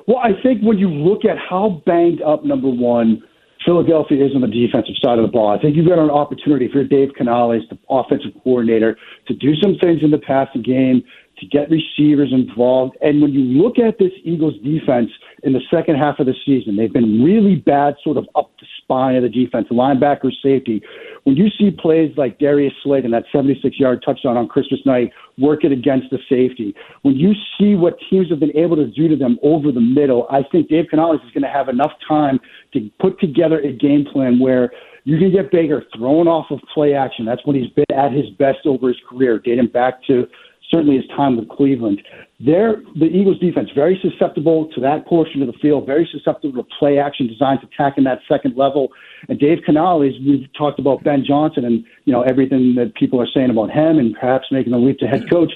Well, 0.07 0.17
I 0.17 0.39
think 0.43 0.61
when 0.61 0.77
you 0.77 0.89
look 0.89 1.25
at 1.25 1.37
how 1.37 1.81
banged 1.85 2.21
up 2.21 2.43
number 2.43 2.69
one 2.69 3.23
Philadelphia 3.65 4.23
is 4.23 4.35
on 4.35 4.41
the 4.41 4.47
defensive 4.47 4.95
side 5.03 5.17
of 5.17 5.25
the 5.25 5.31
ball, 5.31 5.49
I 5.49 5.59
think 5.59 5.75
you've 5.75 5.87
got 5.87 5.97
an 5.97 6.11
opportunity 6.11 6.69
for 6.71 6.83
Dave 6.83 7.09
Canales, 7.17 7.63
the 7.69 7.77
offensive 7.89 8.31
coordinator, 8.43 8.95
to 9.27 9.33
do 9.33 9.55
some 9.55 9.75
things 9.81 10.01
in 10.03 10.11
the 10.11 10.19
passing 10.19 10.61
game, 10.61 11.03
to 11.39 11.45
get 11.45 11.69
receivers 11.69 12.31
involved. 12.31 12.95
And 13.01 13.21
when 13.21 13.33
you 13.33 13.41
look 13.41 13.77
at 13.79 13.97
this 13.97 14.11
Eagles 14.23 14.55
defense 14.63 15.09
in 15.43 15.53
the 15.53 15.61
second 15.71 15.95
half 15.95 16.19
of 16.19 16.25
the 16.25 16.33
season, 16.45 16.75
they've 16.75 16.91
been 16.91 17.23
really 17.23 17.55
bad, 17.55 17.95
sort 18.03 18.17
of 18.17 18.27
up 18.35 18.51
the 18.59 18.65
spine 18.81 19.15
of 19.15 19.23
the 19.23 19.29
defense, 19.29 19.67
linebacker, 19.71 20.31
safety. 20.43 20.81
When 21.23 21.35
you 21.35 21.47
see 21.57 21.71
plays 21.71 22.11
like 22.17 22.39
Darius 22.39 22.73
Slayton 22.83 23.11
that 23.11 23.25
76 23.31 23.79
yard 23.79 24.03
touchdown 24.05 24.37
on 24.37 24.47
Christmas 24.47 24.79
night 24.85 25.11
working 25.37 25.71
against 25.71 26.09
the 26.11 26.19
safety, 26.29 26.75
when 27.01 27.15
you 27.15 27.33
see 27.57 27.75
what 27.75 27.97
teams 28.09 28.29
have 28.29 28.39
been 28.39 28.55
able 28.55 28.75
to 28.75 28.87
do 28.87 29.07
to 29.07 29.15
them 29.15 29.39
over 29.43 29.71
the 29.71 29.81
middle, 29.81 30.27
I 30.29 30.41
think 30.51 30.69
Dave 30.69 30.85
Canales 30.89 31.21
is 31.25 31.31
going 31.31 31.43
to 31.43 31.49
have 31.49 31.69
enough 31.69 31.91
time 32.07 32.39
to 32.73 32.89
put 32.99 33.19
together 33.19 33.59
a 33.59 33.73
game 33.73 34.05
plan 34.11 34.39
where 34.39 34.71
you 35.05 35.19
can 35.19 35.31
get 35.31 35.51
Baker 35.51 35.83
thrown 35.95 36.27
off 36.27 36.47
of 36.49 36.59
play 36.73 36.95
action. 36.95 37.25
That's 37.25 37.45
when 37.45 37.55
he's 37.55 37.69
been 37.71 37.85
at 37.95 38.11
his 38.11 38.29
best 38.39 38.65
over 38.65 38.87
his 38.87 38.97
career, 39.07 39.39
dating 39.39 39.67
back 39.67 40.03
to 40.05 40.27
certainly 40.71 40.97
his 40.97 41.07
time 41.15 41.37
with 41.37 41.49
Cleveland. 41.49 42.01
They're, 42.39 42.81
the 42.99 43.05
Eagles 43.05 43.39
defense 43.39 43.69
very 43.73 43.99
susceptible 44.01 44.69
to 44.75 44.81
that 44.81 45.05
portion 45.07 45.41
of 45.41 45.47
the 45.47 45.57
field, 45.61 45.85
very 45.85 46.07
susceptible 46.11 46.61
to 46.61 46.69
play 46.77 46.99
action 46.99 47.27
designs 47.27 47.61
attacking 47.63 48.03
that 48.05 48.19
second 48.27 48.57
level. 48.57 48.89
And 49.29 49.39
Dave 49.39 49.59
Canales, 49.65 50.13
we've 50.25 50.47
talked 50.57 50.79
about 50.79 51.03
Ben 51.03 51.23
Johnson 51.25 51.63
and 51.65 51.85
you 52.03 52.11
know 52.11 52.23
everything 52.23 52.75
that 52.75 52.93
people 52.95 53.21
are 53.21 53.27
saying 53.33 53.49
about 53.49 53.71
him, 53.71 53.97
and 53.97 54.15
perhaps 54.19 54.47
making 54.51 54.71
the 54.71 54.77
leap 54.77 54.99
to 54.99 55.07
head 55.07 55.29
coach. 55.29 55.53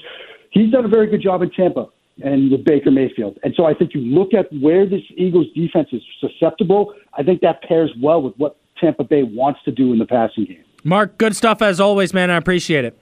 He's 0.50 0.72
done 0.72 0.84
a 0.84 0.88
very 0.88 1.06
good 1.06 1.22
job 1.22 1.42
in 1.42 1.50
Tampa 1.50 1.86
and 2.22 2.50
with 2.50 2.64
Baker 2.64 2.90
Mayfield. 2.90 3.38
And 3.42 3.54
so 3.56 3.66
I 3.66 3.74
think 3.74 3.94
you 3.94 4.00
look 4.00 4.34
at 4.34 4.46
where 4.60 4.86
this 4.86 5.02
Eagles 5.16 5.46
defense 5.54 5.88
is 5.92 6.02
susceptible. 6.20 6.94
I 7.16 7.22
think 7.22 7.40
that 7.42 7.62
pairs 7.62 7.90
well 8.02 8.20
with 8.20 8.34
what 8.36 8.56
Tampa 8.80 9.04
Bay 9.04 9.22
wants 9.22 9.60
to 9.64 9.70
do 9.70 9.92
in 9.92 9.98
the 9.98 10.06
passing 10.06 10.44
game. 10.46 10.64
Mark, 10.82 11.18
good 11.18 11.36
stuff 11.36 11.62
as 11.62 11.78
always, 11.78 12.14
man. 12.14 12.30
I 12.30 12.36
appreciate 12.36 12.84
it. 12.84 12.98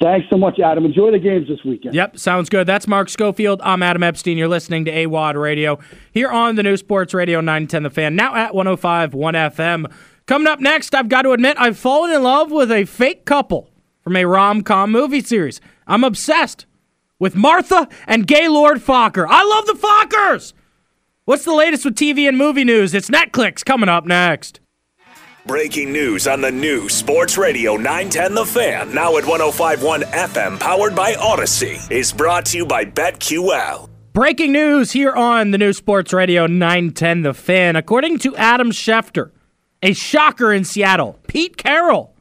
Thanks 0.00 0.26
so 0.30 0.36
much, 0.36 0.60
Adam. 0.60 0.84
Enjoy 0.84 1.10
the 1.10 1.18
games 1.18 1.48
this 1.48 1.64
weekend. 1.64 1.94
Yep, 1.94 2.18
sounds 2.18 2.50
good. 2.50 2.66
That's 2.66 2.86
Mark 2.86 3.08
Schofield. 3.08 3.62
I'm 3.64 3.82
Adam 3.82 4.02
Epstein. 4.02 4.36
You're 4.36 4.46
listening 4.48 4.84
to 4.84 4.92
AWadd 4.92 5.40
Radio 5.40 5.78
here 6.12 6.28
on 6.28 6.56
the 6.56 6.62
New 6.62 6.76
Sports 6.76 7.14
Radio 7.14 7.40
910 7.40 7.82
The 7.84 7.90
Fan, 7.90 8.14
now 8.14 8.34
at 8.34 8.54
105 8.54 9.14
1 9.14 9.34
FM. 9.34 9.90
Coming 10.26 10.48
up 10.48 10.60
next, 10.60 10.94
I've 10.94 11.08
got 11.08 11.22
to 11.22 11.30
admit, 11.32 11.56
I've 11.58 11.78
fallen 11.78 12.12
in 12.12 12.22
love 12.22 12.50
with 12.50 12.70
a 12.70 12.84
fake 12.84 13.24
couple 13.24 13.70
from 14.02 14.16
a 14.16 14.26
rom 14.26 14.62
com 14.62 14.92
movie 14.92 15.22
series. 15.22 15.60
I'm 15.86 16.04
obsessed 16.04 16.66
with 17.18 17.34
Martha 17.34 17.88
and 18.06 18.26
Gaylord 18.26 18.78
Focker. 18.78 19.26
I 19.28 19.44
love 19.44 19.66
the 19.66 19.72
Fockers! 19.72 20.52
What's 21.24 21.44
the 21.44 21.54
latest 21.54 21.84
with 21.84 21.96
TV 21.96 22.28
and 22.28 22.36
movie 22.36 22.64
news? 22.64 22.92
It's 22.92 23.08
NetClix 23.08 23.64
coming 23.64 23.88
up 23.88 24.04
next. 24.04 24.60
Breaking 25.46 25.92
news 25.92 26.26
on 26.26 26.40
the 26.40 26.50
new 26.50 26.88
Sports 26.88 27.38
Radio 27.38 27.76
910 27.76 28.34
The 28.34 28.44
Fan, 28.44 28.92
now 28.92 29.16
at 29.16 29.24
1051 29.24 30.00
FM, 30.00 30.58
powered 30.58 30.96
by 30.96 31.12
Audacy, 31.12 31.88
is 31.88 32.12
brought 32.12 32.46
to 32.46 32.56
you 32.56 32.66
by 32.66 32.84
BetQL. 32.84 33.88
Breaking 34.12 34.50
news 34.50 34.90
here 34.90 35.12
on 35.12 35.52
the 35.52 35.58
new 35.58 35.72
Sports 35.72 36.12
Radio 36.12 36.48
910 36.48 37.22
The 37.22 37.32
Fan. 37.32 37.76
According 37.76 38.18
to 38.18 38.34
Adam 38.34 38.72
Schefter, 38.72 39.30
a 39.84 39.92
shocker 39.92 40.52
in 40.52 40.64
Seattle, 40.64 41.16
Pete 41.28 41.56
Carroll 41.56 42.12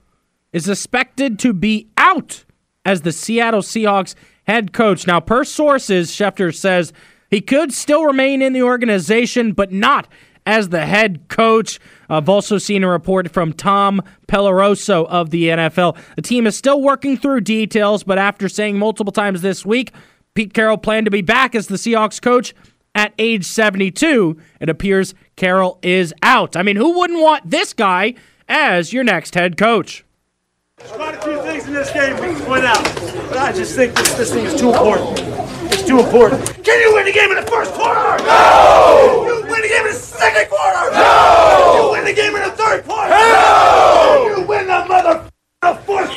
is 0.54 0.70
expected 0.70 1.40
to 1.40 1.52
be 1.52 1.90
out 1.98 2.46
as 2.86 3.02
the 3.02 3.12
Seattle 3.12 3.64
Seahawks 3.64 4.14
head 4.46 4.72
coach. 4.72 5.08
Now, 5.08 5.20
per 5.20 5.44
sources, 5.44 6.12
Schefter 6.12 6.54
says 6.54 6.94
he 7.32 7.42
could 7.42 7.74
still 7.74 8.06
remain 8.06 8.44
in 8.44 8.54
the 8.54 8.62
organization, 8.62 9.54
but 9.54 9.72
not 9.72 10.08
as 10.46 10.70
the 10.70 10.86
head 10.86 11.28
coach. 11.28 11.80
I've 12.10 12.30
also 12.30 12.58
seen 12.58 12.84
a 12.84 12.90
report 12.90 13.32
from 13.32 13.54
Tom 13.54 14.02
Pelissero 14.28 15.06
of 15.08 15.30
the 15.32 15.50
NFL. 15.50 15.98
The 16.16 16.22
team 16.22 16.46
is 16.48 16.56
still 16.58 16.82
working 16.82 17.18
through 17.18 17.42
details, 17.42 18.04
but 18.04 18.18
after 18.18 18.48
saying 18.48 18.78
multiple 18.78 19.12
times 19.12 19.42
this 19.42 19.66
week, 19.66 19.92
Pete 20.34 20.54
Carroll 20.54 20.78
planned 20.78 21.06
to 21.06 21.12
be 21.12 21.22
back 21.22 21.56
as 21.56 21.68
the 21.68 21.76
Seahawks 21.76 22.22
coach 22.22 22.54
at 22.94 23.14
age 23.18 23.46
72. 23.46 24.38
It 24.60 24.70
appears 24.70 25.14
Carroll 25.36 25.80
is 25.82 26.14
out. 26.22 26.56
I 26.56 26.64
mean, 26.64 26.76
who 26.76 26.98
wouldn't 26.98 27.22
want 27.22 27.50
this 27.50 27.74
guy 27.74 28.16
as 28.48 28.94
your 28.94 29.04
next 29.04 29.36
head 29.36 29.58
coach? 29.58 30.06
There's 30.78 30.92
quite 30.92 31.16
a 31.16 31.22
few 31.22 31.42
things 31.42 31.68
in 31.68 31.74
this 31.74 31.92
game 31.92 32.16
we 32.16 32.36
can 32.36 32.46
point 32.46 32.66
out, 32.66 32.84
but 33.30 33.38
I 33.38 33.54
just 33.54 33.76
think 33.76 33.96
this, 33.96 34.14
this 34.16 34.34
thing 34.34 34.46
is 34.46 34.60
too 34.60 34.74
important. 34.74 35.55
Too 35.86 36.00
important. 36.00 36.64
Can 36.64 36.82
you 36.82 36.96
win 36.96 37.06
the 37.06 37.12
game 37.12 37.30
in 37.30 37.36
the 37.36 37.50
first 37.50 37.72
quarter? 37.74 38.00
No! 38.24 39.26
Can 39.28 39.46
you 39.46 39.52
win 39.52 39.62
the 39.62 39.68
game 39.68 39.86
in 39.86 39.94
the 39.94 40.00
second 40.00 40.50
quarter? 40.50 40.92
No! 40.92 41.72
Can 41.74 41.84
you 41.84 41.92
win 41.92 42.06
the 42.06 42.14
game 42.14 42.36
in 42.36 42.42
the 42.42 42.52
third 42.56 42.84
quarter? 42.86 43.10
No! 43.10 44.26
Can 44.28 44.42
you 44.42 44.48
win 44.48 44.68
the 44.68 44.86
mother 44.86 45.30
the 45.62 45.74
fourth 45.86 46.10
quarter? 46.10 46.16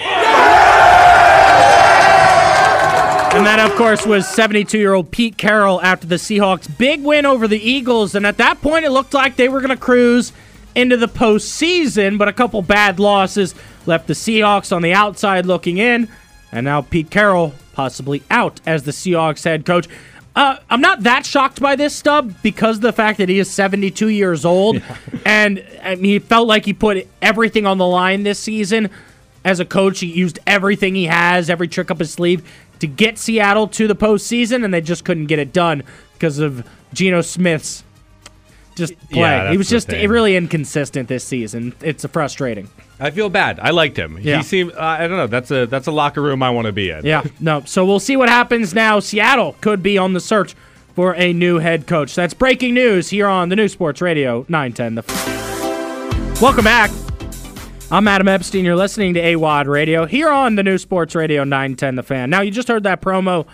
And 3.30 3.46
that, 3.46 3.60
of 3.60 3.76
course, 3.76 4.06
was 4.06 4.26
72 4.26 4.78
year 4.78 4.94
old 4.94 5.10
Pete 5.10 5.36
Carroll 5.36 5.82
after 5.82 6.06
the 6.06 6.16
Seahawks' 6.16 6.66
big 6.78 7.04
win 7.04 7.26
over 7.26 7.46
the 7.46 7.60
Eagles. 7.60 8.14
And 8.14 8.26
at 8.26 8.38
that 8.38 8.62
point, 8.62 8.86
it 8.86 8.90
looked 8.90 9.12
like 9.12 9.36
they 9.36 9.50
were 9.50 9.60
going 9.60 9.68
to 9.68 9.76
cruise 9.76 10.32
into 10.74 10.96
the 10.96 11.08
postseason, 11.08 12.16
but 12.16 12.28
a 12.28 12.32
couple 12.32 12.62
bad 12.62 12.98
losses 12.98 13.54
left 13.84 14.06
the 14.06 14.14
Seahawks 14.14 14.74
on 14.74 14.80
the 14.80 14.94
outside 14.94 15.44
looking 15.44 15.76
in. 15.76 16.08
And 16.52 16.64
now 16.64 16.82
Pete 16.82 17.10
Carroll 17.10 17.54
possibly 17.72 18.22
out 18.30 18.60
as 18.66 18.82
the 18.84 18.90
Seahawks 18.90 19.44
head 19.44 19.64
coach. 19.64 19.88
Uh, 20.34 20.56
I'm 20.70 20.80
not 20.80 21.02
that 21.02 21.26
shocked 21.26 21.60
by 21.60 21.74
this 21.74 21.94
stub 21.96 22.32
because 22.42 22.76
of 22.76 22.82
the 22.82 22.92
fact 22.92 23.18
that 23.18 23.28
he 23.28 23.38
is 23.38 23.50
72 23.50 24.08
years 24.08 24.44
old, 24.44 24.80
and 25.24 25.64
I 25.82 25.96
mean, 25.96 26.04
he 26.04 26.18
felt 26.20 26.46
like 26.46 26.64
he 26.64 26.72
put 26.72 27.08
everything 27.20 27.66
on 27.66 27.78
the 27.78 27.86
line 27.86 28.22
this 28.22 28.38
season. 28.38 28.90
As 29.44 29.58
a 29.58 29.64
coach, 29.64 30.00
he 30.00 30.06
used 30.06 30.38
everything 30.46 30.94
he 30.94 31.06
has, 31.06 31.50
every 31.50 31.66
trick 31.66 31.90
up 31.90 31.98
his 31.98 32.12
sleeve, 32.12 32.48
to 32.78 32.86
get 32.86 33.18
Seattle 33.18 33.66
to 33.68 33.88
the 33.88 33.96
postseason, 33.96 34.64
and 34.64 34.72
they 34.72 34.80
just 34.80 35.04
couldn't 35.04 35.26
get 35.26 35.38
it 35.38 35.52
done 35.52 35.82
because 36.12 36.38
of 36.38 36.64
Geno 36.92 37.20
Smith's 37.20 37.82
just 38.78 38.98
play. 39.10 39.20
Yeah, 39.20 39.50
he 39.50 39.58
was 39.58 39.68
just 39.68 39.88
really 39.90 40.36
inconsistent 40.36 41.08
this 41.08 41.24
season. 41.24 41.74
It's 41.82 42.04
frustrating. 42.06 42.70
I 43.00 43.10
feel 43.10 43.28
bad. 43.28 43.60
I 43.60 43.70
liked 43.70 43.98
him. 43.98 44.18
Yeah. 44.20 44.38
He 44.38 44.42
seemed. 44.42 44.72
Uh, 44.72 44.80
I 44.80 45.06
don't 45.06 45.16
know. 45.16 45.26
That's 45.26 45.50
a 45.50 45.66
that's 45.66 45.86
a 45.86 45.92
locker 45.92 46.22
room 46.22 46.42
I 46.42 46.50
want 46.50 46.66
to 46.66 46.72
be 46.72 46.90
in. 46.90 47.04
Yeah, 47.04 47.24
no. 47.40 47.62
So 47.66 47.84
we'll 47.84 48.00
see 48.00 48.16
what 48.16 48.28
happens 48.28 48.74
now. 48.74 49.00
Seattle 49.00 49.56
could 49.60 49.82
be 49.82 49.98
on 49.98 50.14
the 50.14 50.20
search 50.20 50.54
for 50.94 51.14
a 51.14 51.32
new 51.32 51.58
head 51.58 51.86
coach. 51.86 52.14
That's 52.14 52.34
breaking 52.34 52.74
news 52.74 53.10
here 53.10 53.28
on 53.28 53.50
the 53.50 53.56
New 53.56 53.68
Sports 53.68 54.00
Radio 54.00 54.46
910. 54.48 54.94
The 54.96 56.38
Welcome 56.40 56.64
back. 56.64 56.90
I'm 57.90 58.06
Adam 58.06 58.28
Epstein. 58.28 58.64
You're 58.64 58.76
listening 58.76 59.14
to 59.14 59.20
AWadd 59.20 59.66
Radio 59.66 60.04
here 60.06 60.28
on 60.28 60.56
the 60.56 60.62
New 60.62 60.76
Sports 60.76 61.14
Radio 61.14 61.42
910 61.42 61.94
The 61.94 62.02
Fan. 62.02 62.28
Now, 62.28 62.42
you 62.42 62.50
just 62.50 62.68
heard 62.68 62.82
that 62.82 63.00
promo 63.00 63.46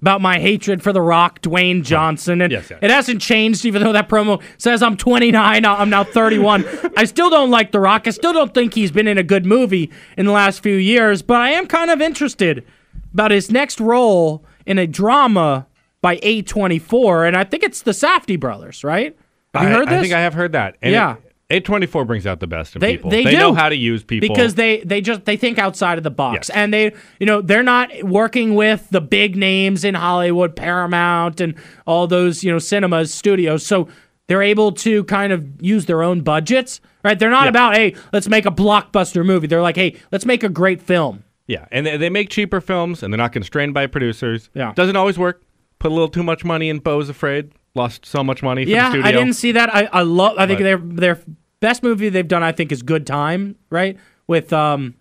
about 0.00 0.20
my 0.20 0.38
hatred 0.38 0.82
for 0.82 0.92
The 0.92 1.00
Rock, 1.00 1.42
Dwayne 1.42 1.82
Johnson, 1.82 2.40
and 2.40 2.52
yes, 2.52 2.70
yes. 2.70 2.78
it 2.82 2.90
hasn't 2.90 3.20
changed. 3.20 3.64
Even 3.64 3.82
though 3.82 3.92
that 3.92 4.08
promo 4.08 4.42
says 4.56 4.82
I'm 4.82 4.96
29, 4.96 5.64
uh, 5.64 5.74
I'm 5.74 5.90
now 5.90 6.04
31. 6.04 6.64
I 6.96 7.04
still 7.04 7.30
don't 7.30 7.50
like 7.50 7.72
The 7.72 7.80
Rock. 7.80 8.06
I 8.06 8.10
still 8.10 8.32
don't 8.32 8.54
think 8.54 8.74
he's 8.74 8.90
been 8.90 9.08
in 9.08 9.18
a 9.18 9.22
good 9.22 9.44
movie 9.44 9.90
in 10.16 10.26
the 10.26 10.32
last 10.32 10.62
few 10.62 10.76
years. 10.76 11.22
But 11.22 11.40
I 11.40 11.50
am 11.50 11.66
kind 11.66 11.90
of 11.90 12.00
interested 12.00 12.64
about 13.12 13.30
his 13.30 13.50
next 13.50 13.80
role 13.80 14.44
in 14.66 14.78
a 14.78 14.86
drama 14.86 15.66
by 16.00 16.18
A24, 16.18 17.26
and 17.26 17.36
I 17.36 17.44
think 17.44 17.62
it's 17.62 17.82
the 17.82 17.90
Safdie 17.90 18.38
brothers, 18.38 18.84
right? 18.84 19.16
Have 19.54 19.62
you 19.62 19.68
I, 19.68 19.72
heard 19.72 19.88
this? 19.88 19.98
I 19.98 20.02
think 20.02 20.14
I 20.14 20.20
have 20.20 20.34
heard 20.34 20.52
that. 20.52 20.76
And 20.80 20.92
yeah. 20.92 21.16
It, 21.16 21.27
a 21.50 21.60
twenty-four 21.60 22.04
brings 22.04 22.26
out 22.26 22.40
the 22.40 22.46
best 22.46 22.76
in 22.76 22.80
they, 22.80 22.96
people. 22.96 23.10
They, 23.10 23.24
they 23.24 23.36
know 23.36 23.54
how 23.54 23.68
to 23.68 23.76
use 23.76 24.04
people 24.04 24.28
because 24.28 24.54
they 24.54 24.82
they 24.82 25.00
just 25.00 25.24
they 25.24 25.36
think 25.36 25.58
outside 25.58 25.96
of 25.98 26.04
the 26.04 26.10
box. 26.10 26.48
Yes. 26.48 26.50
And 26.50 26.72
they 26.74 26.92
you 27.18 27.26
know, 27.26 27.40
they're 27.40 27.62
not 27.62 27.90
working 28.02 28.54
with 28.54 28.86
the 28.90 29.00
big 29.00 29.36
names 29.36 29.84
in 29.84 29.94
Hollywood, 29.94 30.54
Paramount 30.54 31.40
and 31.40 31.54
all 31.86 32.06
those, 32.06 32.44
you 32.44 32.52
know, 32.52 32.58
cinemas, 32.58 33.14
studios. 33.14 33.64
So 33.64 33.88
they're 34.26 34.42
able 34.42 34.72
to 34.72 35.04
kind 35.04 35.32
of 35.32 35.46
use 35.62 35.86
their 35.86 36.02
own 36.02 36.20
budgets, 36.20 36.82
right? 37.02 37.18
They're 37.18 37.30
not 37.30 37.44
yeah. 37.44 37.50
about, 37.50 37.76
"Hey, 37.76 37.94
let's 38.12 38.28
make 38.28 38.44
a 38.44 38.50
blockbuster 38.50 39.24
movie." 39.24 39.46
They're 39.46 39.62
like, 39.62 39.76
"Hey, 39.76 39.96
let's 40.12 40.26
make 40.26 40.42
a 40.42 40.50
great 40.50 40.82
film." 40.82 41.24
Yeah, 41.46 41.64
and 41.70 41.86
they, 41.86 41.96
they 41.96 42.10
make 42.10 42.28
cheaper 42.28 42.60
films 42.60 43.02
and 43.02 43.10
they're 43.10 43.18
not 43.18 43.32
constrained 43.32 43.72
by 43.72 43.86
producers. 43.86 44.50
Yeah. 44.52 44.74
Doesn't 44.74 44.96
always 44.96 45.18
work. 45.18 45.42
Put 45.78 45.90
a 45.90 45.94
little 45.94 46.08
too 46.08 46.22
much 46.22 46.44
money 46.44 46.68
in 46.68 46.80
Beau's 46.80 47.08
Afraid. 47.08 47.52
Lost 47.74 48.06
so 48.06 48.24
much 48.24 48.42
money 48.42 48.64
yeah, 48.64 48.90
studio. 48.90 49.06
I 49.06 49.12
didn't 49.12 49.34
see 49.34 49.52
that. 49.52 49.74
I, 49.74 49.88
I 49.92 50.02
love. 50.02 50.36
I 50.38 50.46
think 50.46 50.58
But- 50.60 50.64
their 50.64 50.78
their 50.78 51.18
best 51.60 51.82
movie 51.82 52.08
they've 52.08 52.26
done. 52.26 52.42
I 52.42 52.52
think 52.52 52.72
is 52.72 52.82
Good 52.82 53.06
Time, 53.06 53.56
right? 53.70 53.96
With 54.26 54.52
um, 54.52 54.94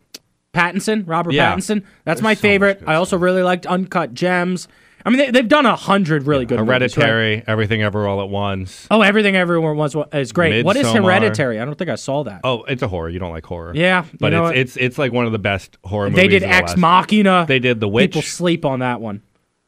Pattinson, 0.54 1.04
Robert 1.08 1.34
Yeah. 1.34 1.54
Pattinson. 1.56 1.84
That's 2.04 2.20
There's 2.20 2.24
my 2.24 2.34
so 2.34 2.42
favorite. 2.42 2.84
I 2.86 2.96
also 2.96 3.18
really 3.18 3.44
liked 3.44 3.66
Uncut 3.66 4.14
Gems. 4.14 4.68
I 5.06 5.10
mean, 5.10 5.20
they, 5.20 5.32
they've 5.32 5.48
done 5.48 5.66
a 5.66 5.76
hundred 5.76 6.28
really 6.28 6.46
good 6.46 6.60
movies, 6.60 6.68
right? 6.68 6.82
Hereditary, 6.82 7.44
Everything 7.48 7.82
Ever 7.82 8.08
All 8.08 8.22
at 8.22 8.30
Once. 8.30 8.88
Oh, 8.92 9.02
everything 9.02 9.38
everywhere 9.38 9.74
was 9.74 9.96
is 10.12 10.34
great. 10.34 10.66
What 10.66 10.76
is 10.76 10.92
Hereditary? 10.92 11.62
I 11.62 11.66
don't 11.66 11.78
think 11.78 11.90
I 11.90 11.96
saw 11.96 12.24
that. 12.24 12.42
Oh, 12.44 12.64
it's 12.64 12.82
a 12.82 12.90
horror. 12.90 13.08
You 13.08 13.20
don't 13.20 13.32
like 13.32 13.46
horror. 13.46 13.72
Yeah, 13.74 14.04
but 14.20 14.34
it's 14.34 14.42
what? 14.42 14.58
it's 14.58 14.76
it's 14.78 14.98
like 14.98 15.14
one 15.14 15.26
of 15.26 15.32
the 15.32 15.40
best 15.40 15.78
horror 15.86 16.10
movies. 16.10 16.24
they 16.24 16.28
did 16.28 16.44
the 16.44 16.50
Ex 16.50 16.76
Machina. 16.76 17.46
They 17.48 17.60
did 17.60 17.80
The 17.80 17.88
Witch. 17.88 18.12
People 18.12 18.22
sleep 18.24 18.66
on 18.66 18.80
that 18.80 19.00
one. 19.00 19.22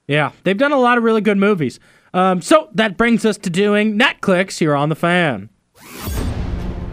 Yeah, 0.08 0.32
they've 0.44 0.58
done 0.58 0.74
a 0.74 0.80
lot 0.80 0.98
of 0.98 1.04
really 1.06 1.22
good 1.22 1.38
movies. 1.38 1.80
Um, 2.14 2.42
so 2.42 2.70
that 2.74 2.98
brings 2.98 3.26
us 3.26 3.38
to 3.40 3.50
doing 3.50 3.98
NetClix 3.98 4.60
here 4.60 4.76
on 4.76 4.90
the 4.90 4.96
Fan. 4.96 5.50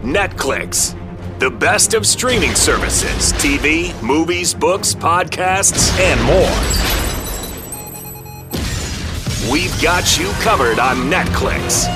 NetClix, 0.01 1.39
the 1.39 1.49
best 1.49 1.93
of 1.93 2.05
streaming 2.05 2.55
services, 2.55 3.33
TV, 3.33 3.99
movies, 4.01 4.53
books, 4.53 4.93
podcasts, 4.93 5.91
and 5.99 6.21
more. 6.23 6.47
We've 9.51 9.81
got 9.81 10.17
you 10.19 10.29
covered 10.41 10.79
on 10.79 11.09
NetClix. 11.09 11.87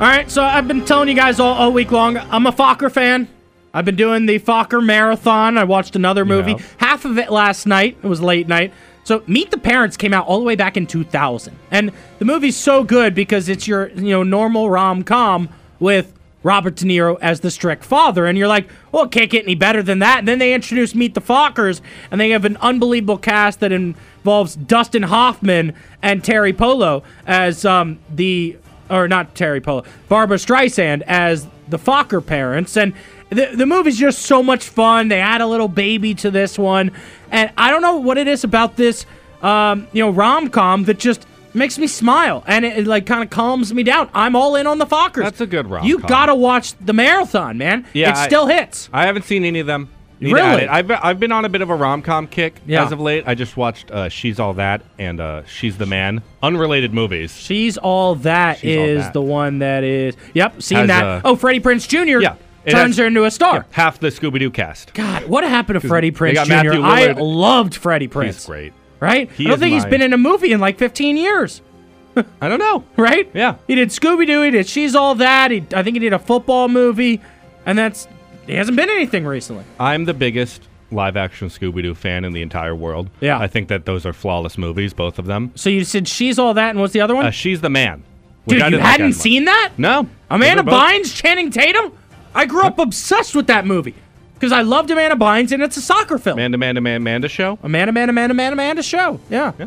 All 0.00 0.06
right, 0.06 0.30
so 0.30 0.42
I've 0.42 0.68
been 0.68 0.84
telling 0.84 1.08
you 1.08 1.14
guys 1.14 1.40
all, 1.40 1.54
all 1.54 1.72
week 1.72 1.90
long. 1.90 2.16
I'm 2.16 2.46
a 2.46 2.52
Focker 2.52 2.90
fan. 2.90 3.28
I've 3.74 3.84
been 3.84 3.96
doing 3.96 4.26
the 4.26 4.38
Focker 4.38 4.84
marathon. 4.84 5.58
I 5.58 5.64
watched 5.64 5.96
another 5.96 6.24
movie, 6.24 6.52
have. 6.52 6.76
half 6.78 7.04
of 7.04 7.18
it 7.18 7.30
last 7.30 7.66
night. 7.66 7.96
It 8.02 8.06
was 8.06 8.20
late 8.20 8.48
night. 8.48 8.72
So 9.08 9.22
Meet 9.26 9.50
the 9.50 9.56
Parents 9.56 9.96
came 9.96 10.12
out 10.12 10.26
all 10.26 10.38
the 10.38 10.44
way 10.44 10.54
back 10.54 10.76
in 10.76 10.86
2000, 10.86 11.56
and 11.70 11.92
the 12.18 12.26
movie's 12.26 12.58
so 12.58 12.84
good 12.84 13.14
because 13.14 13.48
it's 13.48 13.66
your 13.66 13.88
you 13.88 14.10
know 14.10 14.22
normal 14.22 14.68
rom 14.68 15.02
com 15.02 15.48
with 15.80 16.12
Robert 16.42 16.76
De 16.76 16.84
Niro 16.84 17.16
as 17.22 17.40
the 17.40 17.50
strict 17.50 17.86
father. 17.86 18.26
And 18.26 18.36
you're 18.36 18.48
like, 18.48 18.68
well, 18.92 19.04
it 19.04 19.10
can't 19.10 19.30
get 19.30 19.44
any 19.44 19.54
better 19.54 19.82
than 19.82 20.00
that. 20.00 20.18
And 20.18 20.28
then 20.28 20.38
they 20.38 20.52
introduce 20.52 20.94
Meet 20.94 21.14
the 21.14 21.22
Fockers, 21.22 21.80
and 22.10 22.20
they 22.20 22.28
have 22.28 22.44
an 22.44 22.58
unbelievable 22.58 23.16
cast 23.16 23.60
that 23.60 23.72
involves 23.72 24.54
Dustin 24.54 25.04
Hoffman 25.04 25.72
and 26.02 26.22
Teri 26.22 26.54
Polo 26.54 27.02
as 27.26 27.64
um, 27.64 28.00
the, 28.14 28.58
or 28.90 29.08
not 29.08 29.34
Teri 29.34 29.62
Polo, 29.62 29.84
Barbra 30.10 30.36
Streisand 30.36 31.00
as 31.06 31.46
the 31.66 31.78
Focker 31.78 32.24
parents. 32.24 32.76
And 32.76 32.92
the, 33.30 33.52
the 33.54 33.66
movie's 33.66 33.98
just 33.98 34.20
so 34.20 34.42
much 34.42 34.68
fun. 34.68 35.08
They 35.08 35.20
add 35.20 35.40
a 35.40 35.46
little 35.46 35.68
baby 35.68 36.14
to 36.16 36.30
this 36.30 36.58
one. 36.58 36.92
And 37.30 37.50
I 37.56 37.70
don't 37.70 37.82
know 37.82 37.96
what 37.96 38.18
it 38.18 38.28
is 38.28 38.44
about 38.44 38.76
this, 38.76 39.06
um, 39.42 39.86
you 39.92 40.02
know, 40.04 40.10
rom 40.10 40.48
com 40.48 40.84
that 40.84 40.98
just 40.98 41.26
makes 41.54 41.78
me 41.78 41.86
smile 41.86 42.44
and 42.46 42.64
it, 42.64 42.78
it, 42.78 42.86
like 42.86 43.06
kind 43.06 43.22
of 43.22 43.30
calms 43.30 43.72
me 43.72 43.82
down. 43.82 44.08
I'm 44.14 44.36
all 44.36 44.54
in 44.56 44.66
on 44.66 44.78
the 44.78 44.86
Fockers. 44.86 45.22
That's 45.24 45.40
a 45.40 45.46
good 45.46 45.68
rom-com. 45.68 45.88
You 45.88 45.98
gotta 46.00 46.34
watch 46.34 46.74
the 46.78 46.92
marathon, 46.92 47.58
man. 47.58 47.86
Yeah, 47.92 48.10
it 48.10 48.16
I- 48.16 48.26
still 48.26 48.46
hits. 48.46 48.88
I 48.92 49.06
haven't 49.06 49.24
seen 49.24 49.44
any 49.44 49.60
of 49.60 49.66
them. 49.66 49.88
Need 50.20 50.32
Really? 50.32 50.66
I've 50.66 50.88
been, 50.88 50.98
I've 51.00 51.20
been 51.20 51.30
on 51.30 51.44
a 51.44 51.48
bit 51.48 51.62
of 51.62 51.70
a 51.70 51.76
rom 51.76 52.02
com 52.02 52.26
kick 52.26 52.60
Yeah. 52.66 52.84
as 52.84 52.90
of 52.90 52.98
late. 53.00 53.22
I 53.28 53.36
just 53.36 53.56
watched 53.56 53.90
uh, 53.92 54.08
She's 54.08 54.40
All 54.40 54.52
That 54.54 54.82
and 54.98 55.20
uh, 55.20 55.44
She's 55.44 55.78
the 55.78 55.86
Man. 55.86 56.22
Unrelated 56.42 56.92
movies. 56.92 57.36
She's 57.36 57.78
all 57.78 58.16
that 58.16 58.58
She's 58.58 58.76
All 58.76 58.86
That. 59.04 59.12
the 59.12 59.22
one 59.22 59.60
that 59.60 59.84
is. 59.84 60.16
Yep, 60.34 60.60
seen 60.60 60.78
Has, 60.78 60.88
that. 60.88 61.04
uh, 61.04 61.20
oh, 61.24 61.36
Freddie 61.36 61.60
Prinze 61.60 61.86
Jr. 61.86 62.20
Yeah, 62.20 62.34
turns 62.70 62.96
her 62.98 63.06
into 63.06 63.24
a 63.24 63.30
star. 63.30 63.54
Yeah, 63.56 63.62
half 63.70 64.00
the 64.00 64.08
Scooby 64.08 64.38
Doo 64.38 64.50
cast. 64.50 64.94
God, 64.94 65.24
what 65.26 65.44
happened 65.44 65.80
to 65.80 65.88
Freddie 65.88 66.12
Prinze 66.12 66.44
Jr.? 66.44 66.80
I 66.84 67.12
loved 67.12 67.74
Freddie 67.74 68.08
Prinze. 68.08 68.24
He's 68.26 68.46
great. 68.46 68.72
Right? 69.00 69.30
He 69.32 69.46
I 69.46 69.50
don't 69.50 69.58
think 69.60 69.74
he's 69.74 69.84
been 69.84 70.02
in 70.02 70.12
a 70.12 70.18
movie 70.18 70.52
in 70.52 70.60
like 70.60 70.78
15 70.78 71.16
years. 71.16 71.62
I 72.40 72.48
don't 72.48 72.58
know. 72.58 72.84
right? 72.96 73.30
Yeah. 73.32 73.56
He 73.68 73.74
did 73.76 73.90
Scooby 73.90 74.26
Doo. 74.26 74.42
He 74.42 74.50
did 74.50 74.66
She's 74.66 74.94
All 74.96 75.14
That. 75.16 75.50
He, 75.52 75.64
I 75.72 75.82
think 75.82 75.94
he 75.94 76.00
did 76.00 76.12
a 76.12 76.18
football 76.18 76.68
movie, 76.68 77.20
and 77.64 77.78
that's 77.78 78.08
he 78.46 78.54
hasn't 78.54 78.76
been 78.76 78.90
anything 78.90 79.24
recently. 79.26 79.64
I'm 79.78 80.04
the 80.04 80.14
biggest 80.14 80.62
live 80.90 81.16
action 81.16 81.48
Scooby 81.48 81.82
Doo 81.82 81.94
fan 81.94 82.24
in 82.24 82.32
the 82.32 82.42
entire 82.42 82.74
world. 82.74 83.08
Yeah. 83.20 83.38
I 83.38 83.46
think 83.46 83.68
that 83.68 83.84
those 83.84 84.04
are 84.06 84.12
flawless 84.12 84.58
movies, 84.58 84.92
both 84.94 85.18
of 85.18 85.26
them. 85.26 85.52
So 85.54 85.70
you 85.70 85.84
said 85.84 86.08
She's 86.08 86.38
All 86.38 86.54
That, 86.54 86.70
and 86.70 86.80
what's 86.80 86.92
the 86.92 87.02
other 87.02 87.14
one? 87.14 87.26
Uh, 87.26 87.30
She's 87.30 87.60
the 87.60 87.70
Man. 87.70 88.02
Dude, 88.48 88.58
you 88.58 88.64
like 88.78 88.80
hadn't 88.80 89.12
seen 89.12 89.44
that? 89.44 89.72
No. 89.76 90.08
Amanda 90.30 90.62
Those 90.62 90.72
are 90.72 90.76
both- 90.76 91.06
Bynes, 91.06 91.14
Channing 91.14 91.50
Tatum. 91.50 91.92
I 92.38 92.46
grew 92.46 92.62
up 92.62 92.78
obsessed 92.78 93.34
with 93.34 93.48
that 93.48 93.66
movie 93.66 93.96
because 94.34 94.52
I 94.52 94.62
loved 94.62 94.90
Amanda 94.92 95.16
Bynes, 95.16 95.50
and 95.50 95.60
it's 95.60 95.76
a 95.76 95.80
soccer 95.80 96.18
film. 96.18 96.38
Amanda, 96.38 96.54
Amanda, 96.54 96.78
Amanda, 96.78 96.96
Amanda 97.02 97.28
show. 97.28 97.58
Amanda, 97.64 97.90
Amanda, 97.90 98.10
Amanda, 98.10 98.32
Amanda, 98.32 98.52
Amanda 98.52 98.82
show. 98.84 99.18
Yeah, 99.28 99.52
yeah. 99.58 99.66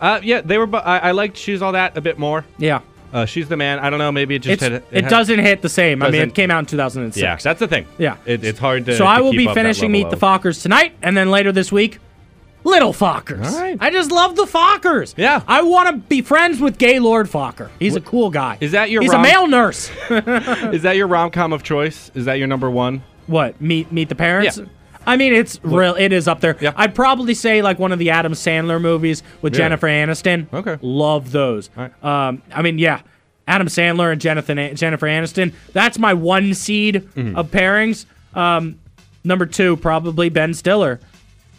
Uh, 0.00 0.20
yeah, 0.22 0.40
they 0.40 0.56
were. 0.56 0.68
I, 0.76 0.98
I 0.98 1.10
liked 1.10 1.36
She's 1.36 1.62
All 1.62 1.72
That 1.72 1.96
a 1.96 2.00
bit 2.00 2.20
more. 2.20 2.44
Yeah. 2.58 2.82
Uh, 3.12 3.26
she's 3.26 3.48
the 3.48 3.56
man. 3.56 3.80
I 3.80 3.90
don't 3.90 3.98
know. 3.98 4.12
Maybe 4.12 4.36
it 4.36 4.38
just 4.38 4.62
had, 4.62 4.72
it, 4.72 4.84
had- 4.92 5.08
doesn't 5.08 5.40
hit 5.40 5.62
the 5.62 5.68
same. 5.68 6.00
I 6.02 6.10
mean, 6.10 6.22
it 6.22 6.34
came 6.34 6.50
out 6.50 6.60
in 6.60 6.66
2006. 6.66 7.20
Yeah, 7.20 7.36
that's 7.36 7.58
the 7.58 7.68
thing. 7.68 7.86
Yeah. 7.98 8.16
it, 8.24 8.42
it's 8.44 8.58
hard 8.58 8.86
to. 8.86 8.92
so 8.92 9.04
to 9.04 9.10
I 9.10 9.20
will 9.20 9.32
be 9.32 9.52
finishing 9.52 9.90
Meet 9.90 10.10
the 10.10 10.16
Fockers 10.16 10.62
tonight, 10.62 10.94
and 11.02 11.16
then 11.16 11.30
later 11.30 11.50
this 11.50 11.72
week, 11.72 11.98
Little 12.64 12.92
Fockers. 12.92 13.44
All 13.52 13.60
right. 13.60 13.76
I 13.80 13.90
just 13.90 14.10
love 14.12 14.36
the 14.36 14.44
Fockers. 14.44 15.14
Yeah. 15.16 15.42
I 15.48 15.62
want 15.62 15.88
to 15.90 15.96
be 15.96 16.22
friends 16.22 16.60
with 16.60 16.78
Gaylord 16.78 17.26
Focker. 17.26 17.70
He's 17.78 17.96
a 17.96 18.00
cool 18.00 18.30
guy. 18.30 18.58
is 18.60 18.72
that 18.72 18.90
your 18.90 19.02
He's 19.02 19.10
rom- 19.12 19.20
a 19.20 19.22
male 19.22 19.46
nurse. 19.48 19.90
Is 20.10 20.82
that 20.82 20.96
your 20.96 21.06
rom 21.08 21.30
com 21.30 21.52
of 21.52 21.62
choice? 21.62 22.10
Is 22.14 22.24
that 22.26 22.34
your 22.34 22.46
number 22.46 22.70
one? 22.70 23.02
what? 23.26 23.60
Meet 23.60 23.90
Meet 23.92 24.08
the 24.08 24.14
Parents. 24.14 24.58
Yeah. 24.58 24.64
I 25.04 25.16
mean, 25.16 25.32
it's 25.34 25.58
real. 25.64 25.96
It 25.96 26.12
is 26.12 26.28
up 26.28 26.40
there. 26.40 26.56
Yeah. 26.60 26.72
I'd 26.76 26.94
probably 26.94 27.34
say 27.34 27.60
like 27.62 27.78
one 27.80 27.90
of 27.90 27.98
the 27.98 28.10
Adam 28.10 28.34
Sandler 28.34 28.80
movies 28.80 29.24
with 29.42 29.52
Really? 29.52 29.58
Jennifer 29.64 29.88
Aniston. 29.88 30.52
Okay. 30.52 30.78
Love 30.80 31.32
those. 31.32 31.70
Right. 31.76 31.92
Um, 32.04 32.40
I 32.54 32.62
mean, 32.62 32.78
yeah, 32.78 33.00
Adam 33.48 33.66
Sandler 33.66 34.12
and 34.12 34.20
Jennifer 34.20 34.54
Jennifer 34.74 35.06
Aniston. 35.06 35.52
That's 35.72 35.98
my 35.98 36.14
one 36.14 36.54
seed 36.54 36.94
Mm-hmm. 37.16 37.36
of 37.36 37.50
pairings. 37.50 38.06
Um, 38.34 38.78
number 39.24 39.46
two, 39.46 39.76
probably 39.78 40.28
Ben 40.28 40.54
Stiller. 40.54 41.00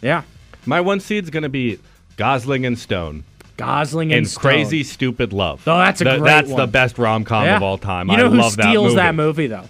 Yeah, 0.00 0.22
My 0.66 0.80
one 0.80 1.00
seed's 1.00 1.30
gonna 1.30 1.48
be 1.48 1.78
Gosling 2.16 2.64
and 2.66 2.78
Stone 2.78 3.24
Gosling 3.56 4.12
and, 4.12 4.18
and 4.18 4.28
Stone. 4.28 4.40
Crazy 4.42 4.82
Stupid 4.82 5.32
Love. 5.32 5.62
Oh, 5.66 5.78
that's 5.78 6.00
a 6.00 6.04
Th- 6.04 6.18
great 6.18 6.28
That's 6.28 6.54
the 6.54 6.66
best 6.66 6.98
rom 6.98 7.24
com 7.24 7.44
Yeah. 7.44 7.56
of 7.56 7.62
all 7.62 7.78
time. 7.78 8.08
You 8.10 8.16
know 8.16 8.26
I 8.26 8.28
who 8.30 8.36
love 8.38 8.52
steals 8.52 8.94
that 8.96 9.14
movie. 9.14 9.46
though? 9.46 9.64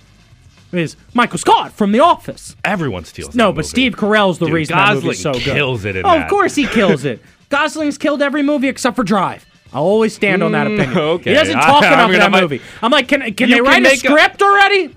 Is 0.72 0.96
Michael 1.12 1.38
Scott 1.38 1.72
from 1.72 1.92
The 1.92 2.00
Office. 2.00 2.56
Everyone 2.64 3.04
steals. 3.04 3.34
No, 3.34 3.46
that 3.48 3.52
but 3.52 3.56
movie. 3.58 3.68
Steve 3.68 3.94
Carell's 3.96 4.38
the 4.38 4.46
Dude, 4.46 4.54
reason 4.54 4.76
that 4.76 4.86
Gosling 4.86 5.04
movie's 5.04 5.20
so 5.22 5.32
good. 5.34 5.42
kills 5.42 5.84
it 5.84 5.94
in 5.96 6.04
oh, 6.04 6.10
that. 6.10 6.24
of 6.24 6.30
course 6.30 6.54
he 6.56 6.66
kills 6.66 7.04
it. 7.04 7.20
Gosling's 7.50 7.96
killed 7.98 8.22
every 8.22 8.42
movie 8.42 8.66
except 8.68 8.96
for 8.96 9.04
Drive. 9.04 9.46
I'll 9.72 9.82
always 9.84 10.14
stand 10.14 10.42
on 10.42 10.52
that 10.52 10.66
Mm, 10.66 10.74
opinion. 10.80 10.98
okay. 10.98 11.30
He 11.30 11.34
doesn't 11.36 11.56
I- 11.56 11.60
talk 11.66 11.82
I'm 11.84 11.92
enough 11.92 12.10
in 12.10 12.18
that 12.20 12.30
might- 12.32 12.40
movie. 12.42 12.60
I'm 12.82 12.90
like, 12.90 13.06
can, 13.06 13.20
can 13.34 13.50
they 13.50 13.56
can 13.56 13.64
write 13.64 13.78
a 13.78 13.82
make 13.82 13.94
a- 13.94 13.98
script 13.98 14.42
already? 14.42 14.96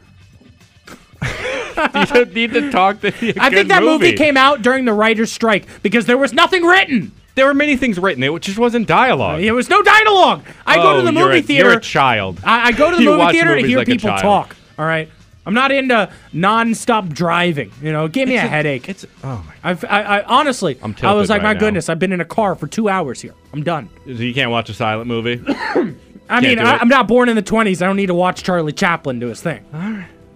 you 1.95 2.05
don't 2.05 2.33
need 2.33 2.53
to 2.53 2.71
talk. 2.71 3.01
To 3.01 3.07
a 3.07 3.33
I 3.39 3.49
think 3.49 3.67
that 3.69 3.83
movie. 3.83 4.05
movie 4.07 4.17
came 4.17 4.37
out 4.37 4.61
during 4.61 4.85
the 4.85 4.93
writer's 4.93 5.31
strike 5.31 5.65
because 5.83 6.05
there 6.05 6.17
was 6.17 6.33
nothing 6.33 6.63
written. 6.63 7.11
There 7.35 7.45
were 7.45 7.53
many 7.53 7.77
things 7.77 7.99
written. 7.99 8.23
It 8.23 8.41
just 8.41 8.57
wasn't 8.57 8.87
dialogue. 8.87 9.41
There 9.41 9.53
was 9.53 9.69
no 9.69 9.81
dialogue. 9.83 10.43
I 10.65 10.77
go 10.77 10.93
to 10.93 10.99
Oh, 10.99 11.01
the 11.05 11.13
you're 11.13 11.25
movie 11.27 11.39
a- 11.39 11.43
theater. 11.43 11.69
You're 11.69 11.77
a 11.77 11.81
child. 11.81 12.39
I, 12.43 12.69
I 12.69 12.71
go 12.71 12.89
to 12.89 12.95
the 12.97 13.03
You 13.03 13.15
movie 13.17 13.31
theater 13.33 13.55
to 13.55 13.67
hear 13.67 13.77
like 13.77 13.87
people 13.87 14.09
talk. 14.17 14.55
All 14.79 14.85
right. 14.85 15.07
I'm 15.45 15.53
not 15.53 15.71
into 15.71 16.11
non-stop 16.33 17.07
driving. 17.09 17.71
You 17.81 17.91
know, 17.93 18.07
give 18.09 18.27
me 18.27 18.35
a, 18.35 18.39
It's 18.39 18.45
a- 18.45 18.49
headache. 18.49 18.89
It's 18.89 19.05
oh 19.23 19.45
my. 19.47 19.53
I've, 19.69 19.85
I, 19.85 20.01
I 20.19 20.23
honestly, 20.23 20.77
I'm 20.81 20.95
I 21.03 21.13
was 21.13 21.29
like, 21.29 21.41
right 21.41 21.49
my 21.49 21.53
now. 21.53 21.59
goodness, 21.59 21.87
I've 21.89 21.99
been 21.99 22.11
in 22.11 22.19
a 22.21 22.25
car 22.25 22.55
for 22.55 22.67
two 22.67 22.89
hours 22.89 23.21
here. 23.21 23.33
I'm 23.53 23.63
done. 23.63 23.89
So 24.05 24.11
you 24.11 24.33
can't 24.33 24.51
watch 24.51 24.69
a 24.69 24.73
silent 24.73 25.07
movie. 25.07 25.41
I 26.29 26.41
mean, 26.41 26.59
I, 26.59 26.77
I'm 26.79 26.89
not 26.89 27.07
born 27.07 27.29
in 27.29 27.35
the 27.37 27.43
20s. 27.43 27.81
I 27.81 27.85
don't 27.85 27.95
need 27.95 28.07
to 28.07 28.13
watch 28.13 28.43
Charlie 28.43 28.73
Chaplin 28.73 29.19
do 29.19 29.27
his 29.27 29.41
thing. 29.41 29.63
All 29.73 29.79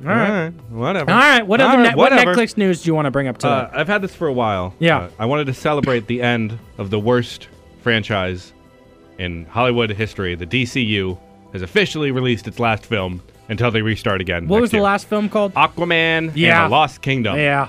All 0.03 0.15
right, 0.15 0.49
whatever. 0.69 1.11
right. 1.11 1.45
What 1.45 1.61
All 1.61 1.67
other 1.67 1.77
right, 1.77 1.83
net, 1.83 1.95
what 1.97 2.11
whatever. 2.11 2.33
NetClix 2.35 2.57
news 2.57 2.81
do 2.83 2.87
you 2.87 2.95
want 2.95 3.05
to 3.05 3.11
bring 3.11 3.27
up 3.27 3.37
today? 3.37 3.53
Uh, 3.53 3.69
I've 3.73 3.87
had 3.87 4.01
this 4.01 4.15
for 4.15 4.27
a 4.27 4.33
while. 4.33 4.73
Yeah. 4.79 4.99
Uh, 4.99 5.09
I 5.19 5.25
wanted 5.25 5.45
to 5.47 5.53
celebrate 5.53 6.07
the 6.07 6.21
end 6.21 6.57
of 6.77 6.89
the 6.89 6.99
worst 6.99 7.47
franchise 7.81 8.53
in 9.17 9.45
Hollywood 9.45 9.89
history. 9.91 10.35
The 10.35 10.45
DCU 10.47 11.17
has 11.53 11.61
officially 11.61 12.11
released 12.11 12.47
its 12.47 12.59
last 12.59 12.85
film 12.85 13.21
until 13.49 13.69
they 13.71 13.81
restart 13.81 14.21
again. 14.21 14.47
what 14.47 14.57
next 14.57 14.61
was 14.61 14.71
the 14.71 14.77
year. 14.77 14.83
last 14.83 15.07
film 15.07 15.27
called? 15.29 15.53
Aquaman 15.55 16.31
Yeah. 16.35 16.63
and 16.63 16.71
the 16.71 16.75
Lost 16.75 17.01
Kingdom. 17.01 17.35
yeah. 17.37 17.67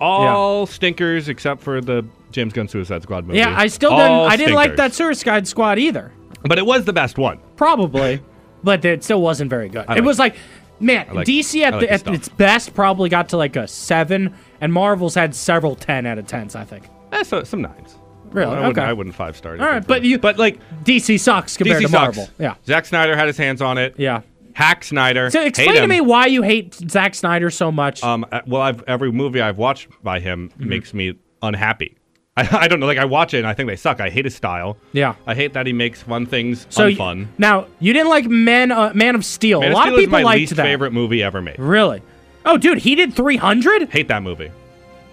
All 0.00 0.66
stinkers 0.66 1.28
except 1.28 1.62
for 1.62 1.80
the 1.80 2.04
James 2.30 2.52
Gunn 2.52 2.68
Suicide 2.68 3.02
Squad 3.02 3.26
movie. 3.26 3.38
Yeah, 3.38 3.54
I 3.56 3.68
still 3.68 3.92
All 3.92 3.98
didn't. 3.98 4.32
I 4.32 4.36
didn't 4.36 4.54
like 4.54 4.72
stinkers. 4.72 4.76
that 4.78 4.94
Suicide 4.94 5.46
Squad 5.48 5.78
either. 5.78 6.12
But 6.42 6.58
it 6.58 6.66
was 6.66 6.84
the 6.84 6.92
best 6.92 7.16
one. 7.16 7.38
Probably, 7.56 8.20
but 8.62 8.84
it 8.84 9.02
still 9.04 9.22
wasn't 9.22 9.48
very 9.50 9.68
good. 9.68 9.84
It 9.84 9.88
like- 9.88 10.02
was 10.04 10.18
like, 10.18 10.36
man, 10.80 11.06
like- 11.14 11.26
DC 11.26 11.62
at, 11.62 11.72
like 11.74 11.80
the, 11.88 11.92
at 11.92 12.06
its 12.08 12.28
best 12.28 12.74
probably 12.74 13.08
got 13.08 13.28
to 13.30 13.36
like 13.36 13.56
a 13.56 13.66
seven, 13.68 14.34
and 14.60 14.72
Marvel's 14.72 15.14
had 15.14 15.34
several 15.34 15.74
ten 15.76 16.06
out 16.06 16.18
of 16.18 16.26
tens. 16.26 16.54
I 16.56 16.64
think. 16.64 16.88
Eh, 17.12 17.22
so, 17.22 17.42
some 17.44 17.62
nines. 17.62 17.96
Really? 18.30 18.50
I 18.56 18.58
wouldn't, 18.60 18.78
Okay. 18.78 18.86
I 18.88 18.92
wouldn't 18.92 19.14
five 19.14 19.36
star. 19.36 19.52
All 19.52 19.58
right, 19.58 19.86
but 19.86 20.02
you- 20.02 20.18
But 20.18 20.38
like 20.38 20.58
DC 20.84 21.18
sucks 21.20 21.56
compared 21.56 21.78
DC 21.82 21.86
to 21.86 21.88
sucks. 21.92 22.16
Marvel. 22.16 22.28
Yeah. 22.38 22.54
Zack 22.66 22.84
Snyder 22.86 23.16
had 23.16 23.28
his 23.28 23.36
hands 23.36 23.62
on 23.62 23.78
it. 23.78 23.94
Yeah. 23.98 24.22
Hack 24.54 24.84
Snyder. 24.84 25.30
So 25.30 25.40
explain 25.42 25.74
to 25.74 25.86
me 25.88 26.00
why 26.00 26.26
you 26.26 26.42
hate 26.42 26.74
Zack 26.74 27.14
Snyder 27.16 27.50
so 27.50 27.72
much. 27.72 28.02
Um. 28.04 28.24
uh, 28.30 28.40
Well, 28.46 28.62
I've 28.62 28.82
every 28.84 29.10
movie 29.12 29.40
I've 29.40 29.58
watched 29.58 29.88
by 30.02 30.20
him 30.20 30.50
Mm-hmm. 30.50 30.68
makes 30.68 30.94
me 30.94 31.14
unhappy. 31.42 31.96
I, 32.36 32.48
I 32.64 32.68
don't 32.68 32.80
know. 32.80 32.86
Like 32.86 32.98
I 32.98 33.04
watch 33.04 33.32
it 33.34 33.38
and 33.38 33.46
I 33.46 33.54
think 33.54 33.68
they 33.68 33.76
suck. 33.76 34.00
I 34.00 34.10
hate 34.10 34.24
his 34.24 34.34
style. 34.34 34.76
Yeah. 34.92 35.14
I 35.26 35.34
hate 35.34 35.52
that 35.52 35.66
he 35.66 35.72
makes 35.72 36.02
fun 36.02 36.26
things 36.26 36.66
so 36.68 36.90
unfun. 36.90 37.28
now 37.38 37.66
you 37.78 37.92
didn't 37.92 38.08
like 38.08 38.26
Man 38.26 38.72
uh, 38.72 38.92
Man 38.94 39.14
of 39.14 39.24
Steel. 39.24 39.60
Man 39.60 39.68
a 39.70 39.72
of 39.72 39.76
lot 39.76 39.82
Steel 39.84 39.94
of 39.94 39.98
is 40.00 40.06
people 40.06 40.18
my 40.18 40.22
liked 40.24 40.38
least 40.40 40.56
that. 40.56 40.62
favorite 40.64 40.92
movie 40.92 41.22
ever 41.22 41.40
made. 41.40 41.58
Really? 41.58 42.02
Oh, 42.44 42.58
dude, 42.58 42.78
he 42.78 42.94
did 42.94 43.14
300. 43.14 43.88
Hate 43.90 44.08
that 44.08 44.22
movie. 44.22 44.50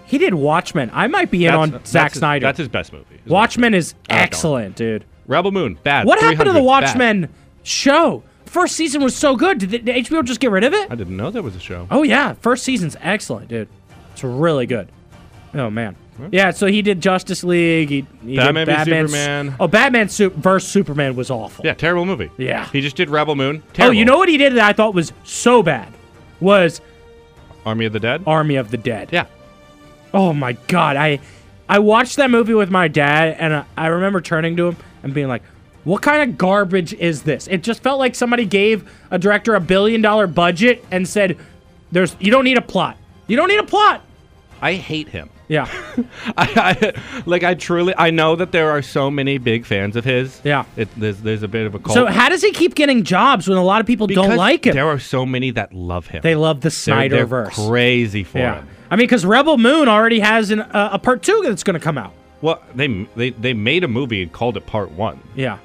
He 0.06 0.18
did 0.18 0.34
Watchmen. 0.34 0.90
I 0.92 1.06
might 1.06 1.30
be 1.30 1.46
in 1.46 1.54
on 1.54 1.70
That's- 1.70 1.90
Zack 1.90 2.10
his- 2.12 2.18
Snyder. 2.18 2.44
That's 2.44 2.58
his 2.58 2.68
best 2.68 2.92
movie. 2.92 3.20
is 3.24 3.30
Watchmen 3.30 3.72
is 3.72 3.94
I 3.94 3.96
like 3.96 4.08
that 4.08 4.22
excellent, 4.24 4.76
dude. 4.76 5.04
Rebel 5.26 5.52
Moon. 5.52 5.78
Bad. 5.82 6.06
What 6.06 6.18
happened 6.18 6.40
to 6.40 6.52
the 6.52 6.58
300, 6.58 6.60
bad. 6.60 6.64
Watchmen 6.66 7.28
show? 7.62 8.22
First 8.46 8.74
season 8.76 9.02
was 9.02 9.16
so 9.16 9.36
good. 9.36 9.58
Did, 9.58 9.70
the, 9.70 9.78
did 9.78 10.06
HBO 10.06 10.22
just 10.24 10.40
get 10.40 10.50
rid 10.50 10.64
of 10.64 10.74
it? 10.74 10.90
I 10.90 10.94
didn't 10.96 11.16
know 11.16 11.30
there 11.30 11.40
was 11.42 11.56
a 11.56 11.60
show. 11.60 11.86
Oh 11.90 12.02
yeah, 12.02 12.34
first 12.34 12.64
season's 12.64 12.96
excellent, 13.00 13.48
dude. 13.48 13.68
It's 14.12 14.22
really 14.24 14.66
good. 14.66 14.88
Oh 15.54 15.70
man. 15.70 15.96
Yeah, 16.30 16.50
so 16.50 16.66
he 16.66 16.82
did 16.82 17.00
Justice 17.00 17.42
League. 17.42 17.88
He, 17.88 18.06
he 18.24 18.36
Batman 18.36 18.66
did 18.66 18.72
Batman 18.76 19.08
Superman. 19.08 19.54
Oh, 19.58 19.66
Batman 19.66 20.08
Sup- 20.08 20.34
versus 20.34 20.70
Superman 20.70 21.16
was 21.16 21.30
awful. 21.30 21.64
Yeah, 21.64 21.74
terrible 21.74 22.04
movie. 22.04 22.30
Yeah. 22.36 22.68
He 22.68 22.80
just 22.80 22.96
did 22.96 23.08
Rebel 23.10 23.34
Moon. 23.34 23.62
Oh, 23.78 23.90
you 23.90 24.04
know 24.04 24.18
what 24.18 24.28
he 24.28 24.36
did 24.36 24.52
that 24.54 24.68
I 24.68 24.72
thought 24.72 24.94
was 24.94 25.12
so 25.24 25.62
bad 25.62 25.92
was 26.40 26.80
Army 27.64 27.86
of 27.86 27.92
the 27.92 28.00
Dead. 28.00 28.22
Army 28.26 28.56
of 28.56 28.70
the 28.70 28.76
Dead. 28.76 29.08
Yeah. 29.10 29.26
Oh 30.14 30.32
my 30.32 30.52
god, 30.68 30.96
I 30.96 31.20
I 31.68 31.78
watched 31.78 32.16
that 32.16 32.30
movie 32.30 32.54
with 32.54 32.70
my 32.70 32.88
dad, 32.88 33.36
and 33.38 33.54
I, 33.54 33.64
I 33.76 33.86
remember 33.86 34.20
turning 34.20 34.56
to 34.58 34.68
him 34.68 34.76
and 35.02 35.14
being 35.14 35.28
like, 35.28 35.42
"What 35.84 36.02
kind 36.02 36.28
of 36.30 36.36
garbage 36.36 36.92
is 36.92 37.22
this?" 37.22 37.48
It 37.48 37.62
just 37.62 37.82
felt 37.82 37.98
like 37.98 38.14
somebody 38.14 38.44
gave 38.44 38.90
a 39.10 39.18
director 39.18 39.54
a 39.54 39.60
billion 39.60 40.02
dollar 40.02 40.26
budget 40.26 40.84
and 40.90 41.08
said, 41.08 41.38
"There's 41.90 42.14
you 42.20 42.30
don't 42.30 42.44
need 42.44 42.58
a 42.58 42.62
plot. 42.62 42.98
You 43.26 43.36
don't 43.36 43.48
need 43.48 43.60
a 43.60 43.64
plot. 43.64 44.02
I 44.62 44.74
hate 44.74 45.08
him. 45.08 45.28
Yeah. 45.48 45.66
I, 46.38 46.76
I, 46.94 47.22
like 47.26 47.42
I 47.42 47.54
truly, 47.54 47.92
I 47.98 48.10
know 48.10 48.36
that 48.36 48.52
there 48.52 48.70
are 48.70 48.80
so 48.80 49.10
many 49.10 49.36
big 49.38 49.66
fans 49.66 49.96
of 49.96 50.04
his. 50.04 50.40
Yeah. 50.44 50.64
it, 50.76 50.88
there's 50.96 51.20
there's 51.20 51.42
a 51.42 51.48
bit 51.48 51.66
of 51.66 51.74
a 51.74 51.78
cult. 51.78 51.94
So 51.94 52.06
how 52.06 52.28
does 52.28 52.42
he 52.42 52.52
keep 52.52 52.74
getting 52.74 53.02
jobs 53.02 53.48
when 53.48 53.58
a 53.58 53.64
lot 53.64 53.80
of 53.80 53.86
people 53.86 54.06
don't 54.06 54.36
like 54.36 54.64
him? 54.64 54.74
There 54.74 54.88
are 54.88 54.98
so 55.00 55.26
many 55.26 55.50
that 55.50 55.74
love 55.74 56.06
him. 56.06 56.22
They 56.22 56.36
love 56.36 56.60
the 56.60 56.70
They're- 56.86 57.26
they're 57.26 57.46
crazy 57.50 58.24
for 58.24 58.38
yeah. 58.38 58.60
him. 58.60 58.68
I 58.90 58.96
mean, 58.96 59.04
because 59.06 59.26
Rebel 59.26 59.58
Moon 59.58 59.88
already 59.88 60.20
has 60.20 60.50
an, 60.50 60.60
uh, 60.60 60.90
a 60.92 60.98
part 60.98 61.22
two 61.22 61.40
that's 61.44 61.64
going 61.64 61.74
to 61.74 61.80
come 61.80 61.98
out. 61.98 62.12
Well, 62.40 62.62
they 62.74 63.06
they 63.16 63.30
they 63.30 63.52
made 63.54 63.84
a 63.84 63.88
movie 63.88 64.22
and 64.22 64.32
called 64.32 64.56
it 64.56 64.66
Part 64.66 64.90
One. 64.92 65.20
Yeah. 65.34 65.58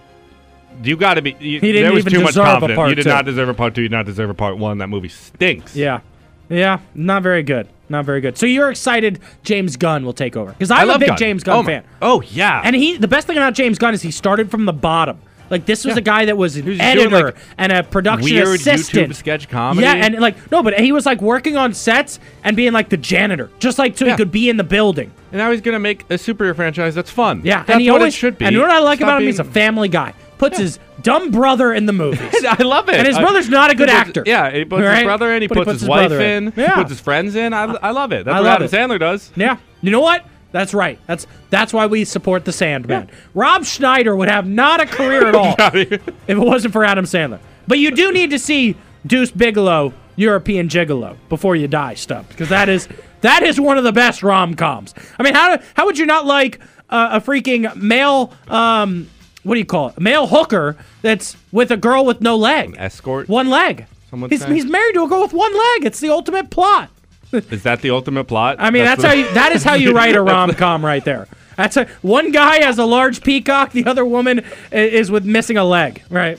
You 0.83 0.95
got 0.95 1.15
to 1.15 1.21
be. 1.21 1.31
You, 1.39 1.59
He 1.59 1.71
didn't 1.71 1.83
there 1.83 1.93
was 1.93 2.05
even 2.05 2.13
too 2.13 2.23
much 2.23 2.35
confidence. 2.35 2.75
part 2.77 2.89
You 2.89 2.95
did 2.95 3.03
two. 3.03 3.09
not 3.09 3.25
deserve 3.25 3.49
a 3.49 3.53
part 3.53 3.73
two. 3.75 3.81
You 3.81 3.89
did 3.89 3.95
not 3.95 4.05
deserve 4.05 4.29
a 4.29 4.33
part 4.35 4.57
one. 4.57 4.77
That 4.77 4.87
movie 4.87 5.09
stinks. 5.09 5.75
Yeah. 5.75 6.01
Yeah. 6.49 6.79
Not 6.93 7.23
very 7.23 7.43
good. 7.43 7.67
Not 7.89 8.05
very 8.05 8.21
good. 8.21 8.37
So 8.37 8.45
you're 8.45 8.69
excited 8.69 9.19
James 9.43 9.77
Gunn 9.77 10.03
will 10.05 10.13
take 10.13 10.35
over? 10.35 10.51
Because 10.51 10.71
I'm 10.71 10.79
I 10.79 10.83
love 10.83 10.97
a 10.97 10.99
big 10.99 11.07
Gunn. 11.09 11.17
James 11.17 11.43
Gunn 11.43 11.57
oh 11.57 11.63
fan. 11.63 11.83
Oh 12.01 12.21
yeah. 12.21 12.61
And 12.63 12.75
he, 12.75 12.97
the 12.97 13.07
best 13.07 13.27
thing 13.27 13.37
about 13.37 13.53
James 13.53 13.77
Gunn 13.77 13.93
is 13.93 14.01
he 14.01 14.11
started 14.11 14.51
from 14.51 14.65
the 14.65 14.73
bottom. 14.73 15.19
Like 15.49 15.65
this 15.65 15.85
was 15.85 15.95
Yeah. 15.95 15.99
a 15.99 16.01
guy 16.01 16.25
that 16.25 16.35
was 16.37 16.57
an 16.57 16.65
was 16.65 16.77
just 16.77 16.93
doing, 16.93 17.05
editor 17.07 17.25
like, 17.27 17.37
and 17.57 17.71
a 17.71 17.81
production 17.81 18.35
weird 18.35 18.59
assistant. 18.59 19.11
YouTube 19.11 19.15
sketch 19.15 19.47
comedy. 19.47 19.85
Yeah, 19.85 19.93
and 19.93 20.19
like 20.19 20.51
no, 20.51 20.61
but 20.61 20.77
he 20.77 20.91
was 20.91 21.05
like 21.05 21.21
working 21.21 21.55
on 21.55 21.73
sets 21.73 22.19
and 22.43 22.57
being 22.57 22.73
like 22.73 22.89
the 22.89 22.97
janitor, 22.97 23.49
just 23.59 23.79
like 23.79 23.97
so 23.97 24.05
he 24.05 24.13
could 24.17 24.31
be 24.31 24.49
in 24.49 24.57
the 24.57 24.65
building. 24.65 25.09
And 25.31 25.39
now 25.39 25.49
he's 25.51 25.61
gonna 25.61 25.79
make 25.79 26.01
a 26.09 26.15
superhero 26.15 26.53
franchise 26.53 26.95
that's 26.95 27.09
fun. 27.09 27.41
Yeah, 27.45 27.59
that's 27.59 27.69
and 27.69 27.81
he 27.81 27.89
what 27.89 28.01
always 28.01 28.13
it 28.13 28.17
should 28.17 28.37
be. 28.37 28.43
And 28.43 28.57
what 28.57 28.69
I 28.69 28.79
like 28.79 28.97
Stop 28.99 29.07
about 29.07 29.21
him? 29.21 29.27
He's 29.27 29.39
a 29.39 29.45
family 29.45 29.87
guy. 29.87 30.13
Puts 30.37 30.57
his 30.57 30.79
dumb 31.01 31.31
brother 31.31 31.73
in 31.73 31.85
the 31.87 31.93
movies. 31.93 32.19
I 32.47 32.61
love 32.63 32.89
it. 32.89 32.95
And 32.95 33.07
his 33.07 33.17
I- 33.17 33.21
brother's 33.21 33.49
not 33.49 33.71
a 33.71 33.75
good 33.75 33.87
puts- 33.89 33.97
actor. 33.99 34.23
Yeah, 34.25 34.51
he 34.51 34.65
puts 34.65 34.83
Right? 34.83 34.97
his 34.97 35.03
brother 35.05 35.33
in. 35.33 35.41
He, 35.41 35.47
But 35.47 35.57
he 35.57 35.63
puts, 35.63 35.65
puts 35.65 35.73
his, 35.73 35.81
his 35.81 35.89
wife 35.89 36.11
in. 36.11 36.47
in. 36.47 36.51
He 36.53 36.61
Yeah. 36.61 36.75
puts 36.75 36.89
his 36.89 36.99
friends 36.99 37.35
in. 37.35 37.53
I, 37.53 37.63
I 37.81 37.91
love 37.91 38.11
it. 38.11 38.25
That's 38.25 38.35
I 38.37 38.41
what 38.41 38.49
Adam 38.51 38.65
it. 38.65 38.71
Sandler 38.71 38.99
does. 38.99 39.31
Yeah. 39.35 39.57
You 39.81 39.91
know 39.91 40.01
what? 40.01 40.25
That's 40.51 40.73
right. 40.73 40.97
That's 41.07 41.27
that's 41.49 41.73
why 41.73 41.87
we 41.87 42.05
support 42.05 42.45
the 42.45 42.51
Sandman. 42.53 43.09
Rob 43.33 43.65
Schneider 43.65 44.15
would 44.15 44.29
have 44.29 44.47
not 44.47 44.79
a 44.79 44.85
career 44.85 45.27
at 45.27 45.35
all 45.35 45.55
if 45.59 46.01
it 46.27 46.37
wasn't 46.37 46.71
for 46.73 46.85
Adam 46.85 47.05
Sandler. 47.05 47.39
But 47.67 47.79
you 47.79 47.91
do 47.91 48.11
need 48.13 48.29
to 48.29 48.39
see 48.39 48.75
Deuce 49.05 49.29
Bigalow, 49.29 49.91
European 50.15 50.69
Gigolo, 50.69 51.17
before 51.29 51.55
you 51.55 51.67
die, 51.67 51.95
Stubbs, 51.95 52.29
because 52.29 52.49
that 52.49 52.69
is 52.69 52.87
that 53.21 53.43
is 53.43 53.59
one 53.59 53.77
of 53.77 53.83
the 53.83 53.91
best 53.91 54.23
rom 54.23 54.53
coms. 54.55 54.93
I 55.19 55.23
mean, 55.23 55.33
how 55.35 55.59
how 55.75 55.85
would 55.85 55.97
you 55.97 56.05
not 56.05 56.25
like 56.25 56.59
uh, 56.89 57.09
a 57.11 57.21
freaking 57.21 57.75
male? 57.75 58.33
Um, 58.47 59.09
what 59.47 59.55
do 59.55 59.59
you 59.59 59.65
call 59.65 59.89
it? 59.89 59.97
A 59.97 60.01
male 60.01 60.27
hooker 60.27 60.75
that's 61.01 61.35
with 61.51 61.71
a 61.71 61.77
girl 61.77 62.05
with 62.05 62.21
no 62.21 62.35
leg, 62.35 62.75
Escort. 62.77 63.27
one 63.29 63.49
leg. 63.49 63.85
Some 64.09 64.21
would 64.21 64.31
He's, 64.31 64.43
he's 64.45 64.65
married 64.65 64.93
to 64.93 65.03
a 65.03 65.07
girl 65.07 65.21
with 65.21 65.33
one 65.33 65.53
leg. 65.53 65.85
It's 65.85 65.99
the 65.99 66.09
ultimate 66.09 66.49
plot. 66.49 66.89
Is 67.31 67.63
that 67.63 67.81
the 67.81 67.89
ultimate 67.91 68.25
plot? 68.25 68.57
I 68.59 68.69
mean, 68.71 68.83
that's, 68.85 69.01
the- 69.01 69.07
how 69.07 69.13
you, 69.13 69.33
that 69.33 69.51
is 69.53 69.63
how 69.63 69.73
you 69.73 69.93
write 69.93 70.15
a 70.15 70.21
rom 70.33 70.51
com 70.53 70.85
right 70.85 71.03
there. 71.03 71.27
That's 71.57 71.75
a, 71.75 71.85
one 72.01 72.31
guy 72.31 72.63
has 72.63 72.77
a 72.77 72.85
large 72.85 73.23
peacock, 73.23 73.71
the 73.71 73.85
other 73.85 74.05
woman 74.05 74.45
is 74.71 75.09
with 75.11 75.25
missing 75.25 75.57
a 75.57 75.63
leg. 75.65 76.03
Right. 76.09 76.37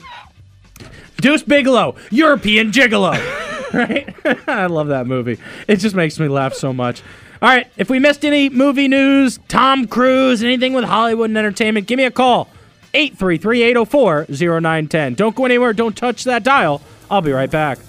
Deuce 1.21 1.43
Bigalow, 1.43 1.95
European 2.09 2.71
Gigolo. 2.71 3.13
right. 3.73 4.15
I 4.47 4.65
love 4.67 4.87
that 4.87 5.05
movie. 5.05 5.37
It 5.67 5.75
just 5.77 5.95
makes 5.95 6.19
me 6.19 6.27
laugh 6.27 6.53
so 6.53 6.71
much. 6.73 7.03
All 7.41 7.49
right. 7.49 7.67
If 7.77 7.89
we 7.89 7.99
missed 7.99 8.23
any 8.25 8.49
movie 8.49 8.87
news, 8.87 9.39
Tom 9.47 9.85
Cruise, 9.87 10.41
anything 10.41 10.73
with 10.73 10.85
Hollywood 10.85 11.29
and 11.29 11.37
entertainment, 11.37 11.85
give 11.87 11.97
me 11.97 12.05
a 12.05 12.11
call. 12.11 12.49
833 12.93 13.63
804 13.63 14.25
0910. 14.29 15.13
Don't 15.15 15.35
go 15.35 15.45
anywhere. 15.45 15.73
Don't 15.73 15.95
touch 15.95 16.23
that 16.25 16.43
dial. 16.43 16.81
I'll 17.09 17.21
be 17.21 17.31
right 17.31 17.49
back. 17.49 17.79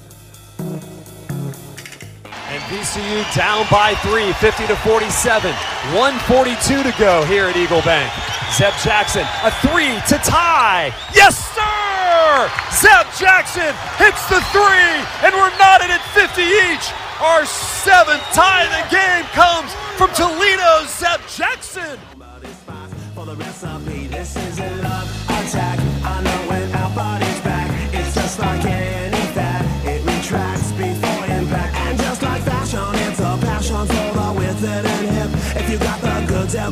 And 2.50 2.62
VCU 2.64 3.36
down 3.36 3.66
by 3.70 3.94
three, 4.02 4.32
50 4.34 4.66
to 4.66 4.76
47. 4.76 5.52
142 5.94 6.82
to 6.82 6.94
go 6.98 7.24
here 7.24 7.44
at 7.46 7.56
Eagle 7.56 7.82
Bank. 7.82 8.12
Zeb 8.54 8.74
Jackson, 8.82 9.22
a 9.44 9.50
three 9.62 9.94
to 10.10 10.18
tie. 10.26 10.92
Yes, 11.14 11.38
sir! 11.54 12.50
Zeb 12.74 13.06
Jackson 13.16 13.70
hits 13.96 14.26
the 14.28 14.40
three, 14.50 14.94
and 15.22 15.32
we're 15.32 15.54
knotted 15.56 15.90
at 15.90 16.02
50 16.12 16.42
each. 16.42 16.90
Our 17.22 17.46
seventh 17.46 18.22
tie 18.32 18.64
of 18.64 18.72
the 18.74 18.90
game 18.90 19.24
comes 19.38 19.70
from 19.96 20.10
Toledo's 20.18 20.90
Zeb 20.90 21.20
Jackson. 21.28 21.98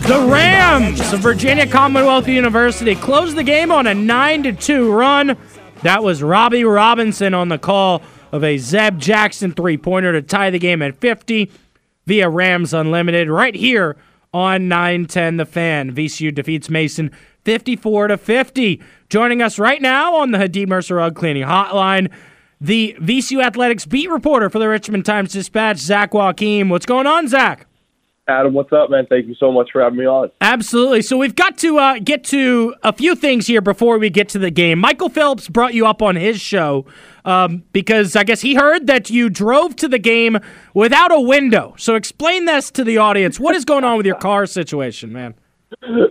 The 0.09 0.27
Rams 0.27 1.13
of 1.13 1.21
Virginia 1.21 1.67
Commonwealth 1.67 2.29
University 2.29 2.95
closed 2.95 3.37
the 3.37 3.43
game 3.43 3.71
on 3.71 3.87
a 3.87 3.93
9 3.93 4.43
to 4.45 4.53
2 4.55 4.91
run. 4.91 5.37
That 5.83 6.03
was 6.03 6.23
Robbie 6.23 6.65
Robinson 6.65 7.35
on 7.35 7.51
the 7.51 7.59
call 7.59 8.01
of 8.33 8.43
a 8.43 8.57
Zeb 8.57 8.99
Jackson 8.99 9.53
three 9.53 9.77
pointer 9.77 10.13
to 10.13 10.23
tie 10.23 10.49
the 10.49 10.59
game 10.59 10.81
at 10.81 10.97
50 10.97 11.51
via 12.07 12.31
Rams 12.31 12.73
Unlimited 12.73 13.29
right 13.29 13.55
here 13.55 13.99
on 14.33 14.67
910 14.67 15.37
The 15.37 15.45
Fan. 15.45 15.95
VCU 15.95 16.35
defeats 16.35 16.71
Mason 16.71 17.11
54 17.45 18.09
to 18.09 18.17
50. 18.17 18.83
Joining 19.11 19.43
us 19.43 19.59
right 19.59 19.83
now 19.83 20.17
on 20.17 20.31
the 20.31 20.39
Hadid 20.39 20.69
Mercer 20.69 20.95
Rug 20.95 21.17
Cleaning 21.17 21.45
Hotline, 21.45 22.11
the 22.59 22.97
VCU 22.99 23.45
Athletics 23.45 23.85
beat 23.85 24.09
reporter 24.09 24.49
for 24.49 24.59
the 24.59 24.71
Richmond 24.71 25.05
Times 25.05 25.35
Dispatch, 25.35 25.77
Zach 25.77 26.15
Joachim. 26.15 26.71
What's 26.71 26.87
going 26.87 27.07
on, 27.07 27.29
Zach? 27.29 27.67
Adam, 28.29 28.53
what's 28.53 28.73
up, 28.75 28.91
man? 28.91 29.07
Thank 29.09 29.27
you 29.27 29.35
so 29.35 29.51
much 29.51 29.71
for 29.73 29.83
having 29.83 29.99
me 29.99 30.05
on. 30.05 30.31
Absolutely. 30.43 31.01
So 31.01 31.17
we've 31.17 31.35
got 31.35 31.57
to 31.59 31.79
uh, 31.79 31.99
get 31.99 32.25
to 32.25 32.75
a 32.83 32.93
few 32.93 33.15
things 33.15 33.47
here 33.47 33.63
before 33.63 33.99
we 33.99 34.11
get 34.11 34.29
to 34.31 34.39
the 34.39 34.51
game. 34.51 34.79
Michael 34.79 35.09
Phelps 35.09 35.49
brought 35.49 35.73
you 35.73 35.87
up 35.87 36.03
on 36.03 36.15
his 36.15 36.39
show 36.39 36.85
um, 37.25 37.65
because 37.73 38.17
I 38.17 38.25
guess 38.25 38.43
he 38.43 38.55
heard 38.55 38.87
that 38.87 39.09
you 39.09 39.31
drove 39.31 39.77
to 39.77 39.89
the 39.89 39.99
game 39.99 40.39
without 40.75 41.11
a 41.11 41.19
window. 41.19 41.75
So 41.79 41.95
explain 41.95 42.45
this 42.45 42.71
to 42.73 42.85
the 42.85 42.99
audience. 42.99 43.41
What 43.41 43.55
is 43.55 43.65
going 43.65 43.85
on 43.85 43.97
with 43.97 44.05
your 44.05 44.17
car 44.17 44.45
situation, 44.45 45.11
man? 45.11 45.35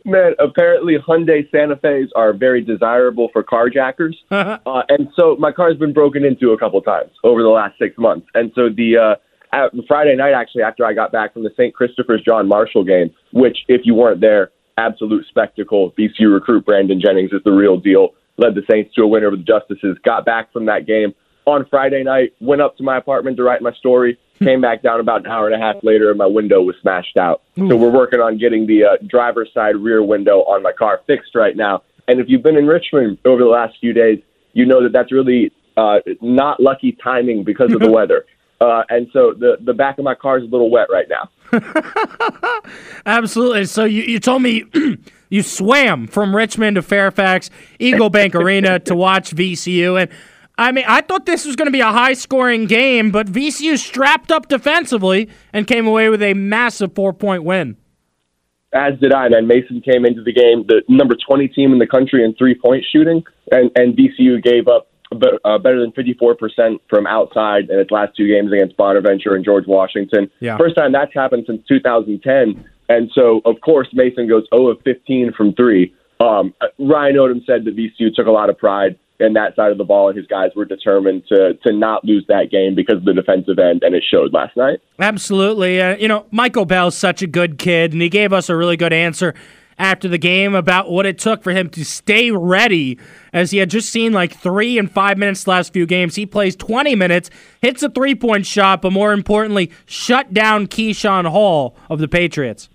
Man, 0.05 0.33
apparently 0.39 0.97
Hyundai 0.97 1.49
Santa 1.51 1.75
Fe's 1.77 2.09
are 2.15 2.33
very 2.33 2.61
desirable 2.61 3.29
for 3.31 3.43
carjackers. 3.43 4.13
uh, 4.31 4.57
and 4.89 5.09
so 5.15 5.35
my 5.37 5.51
car's 5.51 5.77
been 5.77 5.93
broken 5.93 6.23
into 6.23 6.51
a 6.51 6.57
couple 6.57 6.81
times 6.81 7.11
over 7.23 7.43
the 7.43 7.49
last 7.49 7.77
six 7.77 7.95
months. 7.97 8.27
And 8.33 8.51
so 8.55 8.69
the 8.69 8.97
uh, 8.97 9.15
at, 9.51 9.71
Friday 9.87 10.15
night, 10.15 10.33
actually, 10.33 10.63
after 10.63 10.85
I 10.85 10.93
got 10.93 11.11
back 11.11 11.33
from 11.33 11.43
the 11.43 11.51
St. 11.57 11.73
Christopher's 11.73 12.21
John 12.23 12.47
Marshall 12.47 12.83
game, 12.83 13.13
which, 13.31 13.57
if 13.67 13.81
you 13.83 13.95
weren't 13.95 14.21
there, 14.21 14.51
absolute 14.77 15.25
spectacle. 15.27 15.93
VCU 15.97 16.33
recruit 16.33 16.65
Brandon 16.65 17.01
Jennings 17.01 17.31
is 17.31 17.41
the 17.43 17.51
real 17.51 17.77
deal. 17.77 18.09
Led 18.37 18.55
the 18.55 18.61
Saints 18.69 18.93
to 18.95 19.01
a 19.01 19.07
win 19.07 19.23
over 19.23 19.35
the 19.35 19.43
Justices. 19.43 19.97
Got 20.03 20.25
back 20.25 20.53
from 20.53 20.65
that 20.65 20.85
game 20.85 21.13
on 21.45 21.65
Friday 21.69 22.03
night. 22.03 22.33
Went 22.39 22.61
up 22.61 22.77
to 22.77 22.83
my 22.83 22.97
apartment 22.97 23.37
to 23.37 23.43
write 23.43 23.61
my 23.61 23.73
story. 23.73 24.19
Came 24.39 24.61
back 24.61 24.83
down 24.83 24.99
about 24.99 25.21
an 25.25 25.31
hour 25.31 25.47
and 25.49 25.55
a 25.55 25.65
half 25.65 25.83
later, 25.83 26.09
and 26.09 26.17
my 26.19 26.27
window 26.27 26.61
was 26.61 26.75
smashed 26.81 27.17
out. 27.17 27.41
So 27.55 27.75
we're 27.75 27.89
working 27.89 28.19
on 28.19 28.37
getting 28.37 28.67
the 28.67 28.83
uh, 28.83 28.97
driver's 29.07 29.49
side 29.51 29.75
rear 29.75 30.03
window 30.03 30.41
on 30.41 30.61
my 30.61 30.71
car 30.71 31.01
fixed 31.07 31.33
right 31.33 31.57
now. 31.57 31.81
And 32.07 32.19
if 32.19 32.27
you've 32.29 32.43
been 32.43 32.55
in 32.55 32.67
Richmond 32.67 33.17
over 33.25 33.41
the 33.41 33.49
last 33.49 33.77
few 33.79 33.93
days, 33.93 34.19
you 34.53 34.65
know 34.67 34.83
that 34.83 34.91
that's 34.93 35.11
really 35.11 35.51
uh, 35.75 35.99
not 36.21 36.59
lucky 36.59 36.95
timing 37.03 37.43
because 37.43 37.73
of 37.73 37.79
the 37.79 37.89
weather. 37.99 38.25
Uh, 38.59 38.83
and 38.89 39.07
so 39.13 39.33
the 39.37 39.57
the 39.61 39.73
back 39.73 39.99
of 39.99 40.03
my 40.03 40.15
car 40.15 40.37
is 40.39 40.43
a 40.43 40.47
little 40.47 40.71
wet 40.71 40.87
right 40.89 41.07
now. 41.09 41.29
Absolutely. 43.05 43.65
So 43.65 43.85
you, 43.85 44.03
you 44.03 44.19
told 44.19 44.41
me 44.41 44.65
you 45.29 45.43
swam 45.43 46.07
from 46.07 46.35
Richmond 46.35 46.75
to 46.75 46.81
Fairfax, 46.81 47.49
Eagle 47.79 48.09
Bank 48.09 48.35
Arena 48.35 48.79
to 48.79 48.95
watch 48.95 49.35
VCU. 49.35 50.01
And 50.01 50.11
I 50.57 50.71
mean, 50.71 50.85
I 50.87 51.01
thought 51.01 51.27
this 51.27 51.45
was 51.45 51.55
going 51.55 51.67
to 51.67 51.71
be 51.71 51.81
a 51.81 51.91
high 51.91 52.13
scoring 52.13 52.65
game, 52.65 53.11
but 53.11 53.27
VCU 53.27 53.77
strapped 53.77 54.31
up 54.31 54.47
defensively 54.47 55.29
and 55.53 55.67
came 55.67 55.85
away 55.85 56.09
with 56.09 56.23
a 56.23 56.33
massive 56.33 56.93
four 56.95 57.13
point 57.13 57.43
win. 57.43 57.77
As 58.73 58.99
did 58.99 59.13
I, 59.13 59.29
man. 59.29 59.47
Mason 59.47 59.81
came 59.81 60.03
into 60.05 60.23
the 60.23 60.33
game 60.33 60.65
the 60.67 60.81
number 60.89 61.15
20 61.15 61.47
team 61.49 61.73
in 61.73 61.79
the 61.79 61.87
country 61.87 62.23
in 62.23 62.33
three 62.35 62.55
point 62.55 62.83
shooting, 62.91 63.23
and, 63.51 63.71
and 63.75 63.95
VCU 63.95 64.43
gave 64.43 64.67
up 64.67 64.89
be- 65.11 65.39
uh, 65.45 65.57
better 65.57 65.79
than 65.79 65.91
54% 65.91 66.79
from 66.89 67.07
outside 67.07 67.69
in 67.69 67.79
its 67.79 67.91
last 67.91 68.15
two 68.15 68.27
games 68.27 68.51
against 68.51 68.77
Bonaventure 68.77 69.35
and 69.35 69.43
George 69.43 69.65
Washington. 69.67 70.29
Yeah. 70.39 70.57
First 70.57 70.75
time 70.75 70.91
that's 70.91 71.13
happened 71.13 71.45
since 71.47 71.61
2010. 71.67 72.63
And 72.89 73.11
so, 73.13 73.41
of 73.45 73.59
course, 73.61 73.87
Mason 73.93 74.27
goes 74.27 74.43
0 74.53 74.67
of 74.67 74.81
15 74.83 75.33
from 75.35 75.53
three. 75.53 75.93
Um, 76.19 76.53
Ryan 76.79 77.15
Odom 77.15 77.45
said 77.45 77.65
that 77.65 77.75
VCU 77.75 78.13
took 78.13 78.27
a 78.27 78.31
lot 78.31 78.49
of 78.49 78.57
pride 78.57 78.97
in 79.19 79.33
that 79.33 79.55
side 79.55 79.71
of 79.71 79.77
the 79.77 79.83
ball, 79.83 80.09
and 80.09 80.17
his 80.17 80.27
guys 80.27 80.51
were 80.55 80.65
determined 80.65 81.23
to 81.27 81.55
to 81.65 81.73
not 81.73 82.05
lose 82.05 82.25
that 82.27 82.49
game 82.51 82.75
because 82.75 82.97
of 82.97 83.05
the 83.05 83.13
defensive 83.13 83.57
end, 83.59 83.83
and 83.83 83.95
it 83.95 84.03
showed 84.09 84.33
last 84.33 84.55
night. 84.55 84.79
Absolutely. 84.99 85.81
Uh, 85.81 85.95
you 85.97 86.07
know, 86.07 86.25
Michael 86.31 86.65
Bell's 86.65 86.97
such 86.97 87.21
a 87.21 87.27
good 87.27 87.57
kid, 87.57 87.93
and 87.93 88.01
he 88.01 88.09
gave 88.09 88.31
us 88.31 88.49
a 88.49 88.55
really 88.55 88.77
good 88.77 88.93
answer. 88.93 89.33
After 89.77 90.07
the 90.07 90.17
game 90.17 90.55
about 90.55 90.89
what 90.89 91.05
it 91.05 91.17
took 91.17 91.43
for 91.43 91.51
him 91.51 91.69
to 91.69 91.85
stay 91.85 92.31
ready 92.31 92.97
as 93.31 93.51
he 93.51 93.57
had 93.57 93.69
just 93.69 93.89
seen 93.89 94.11
like 94.11 94.33
three 94.33 94.77
and 94.77 94.91
five 94.91 95.17
minutes 95.17 95.47
last 95.47 95.73
few 95.73 95.85
games. 95.85 96.15
He 96.15 96.25
plays 96.25 96.55
20 96.55 96.95
minutes, 96.95 97.29
hits 97.61 97.83
a 97.83 97.89
three 97.89 98.15
point 98.15 98.45
shot, 98.45 98.81
but 98.81 98.91
more 98.91 99.13
importantly, 99.13 99.71
shut 99.85 100.33
down 100.33 100.67
Keyshawn 100.67 101.29
Hall 101.29 101.75
of 101.89 101.99
the 101.99 102.07
Patriots. 102.07 102.69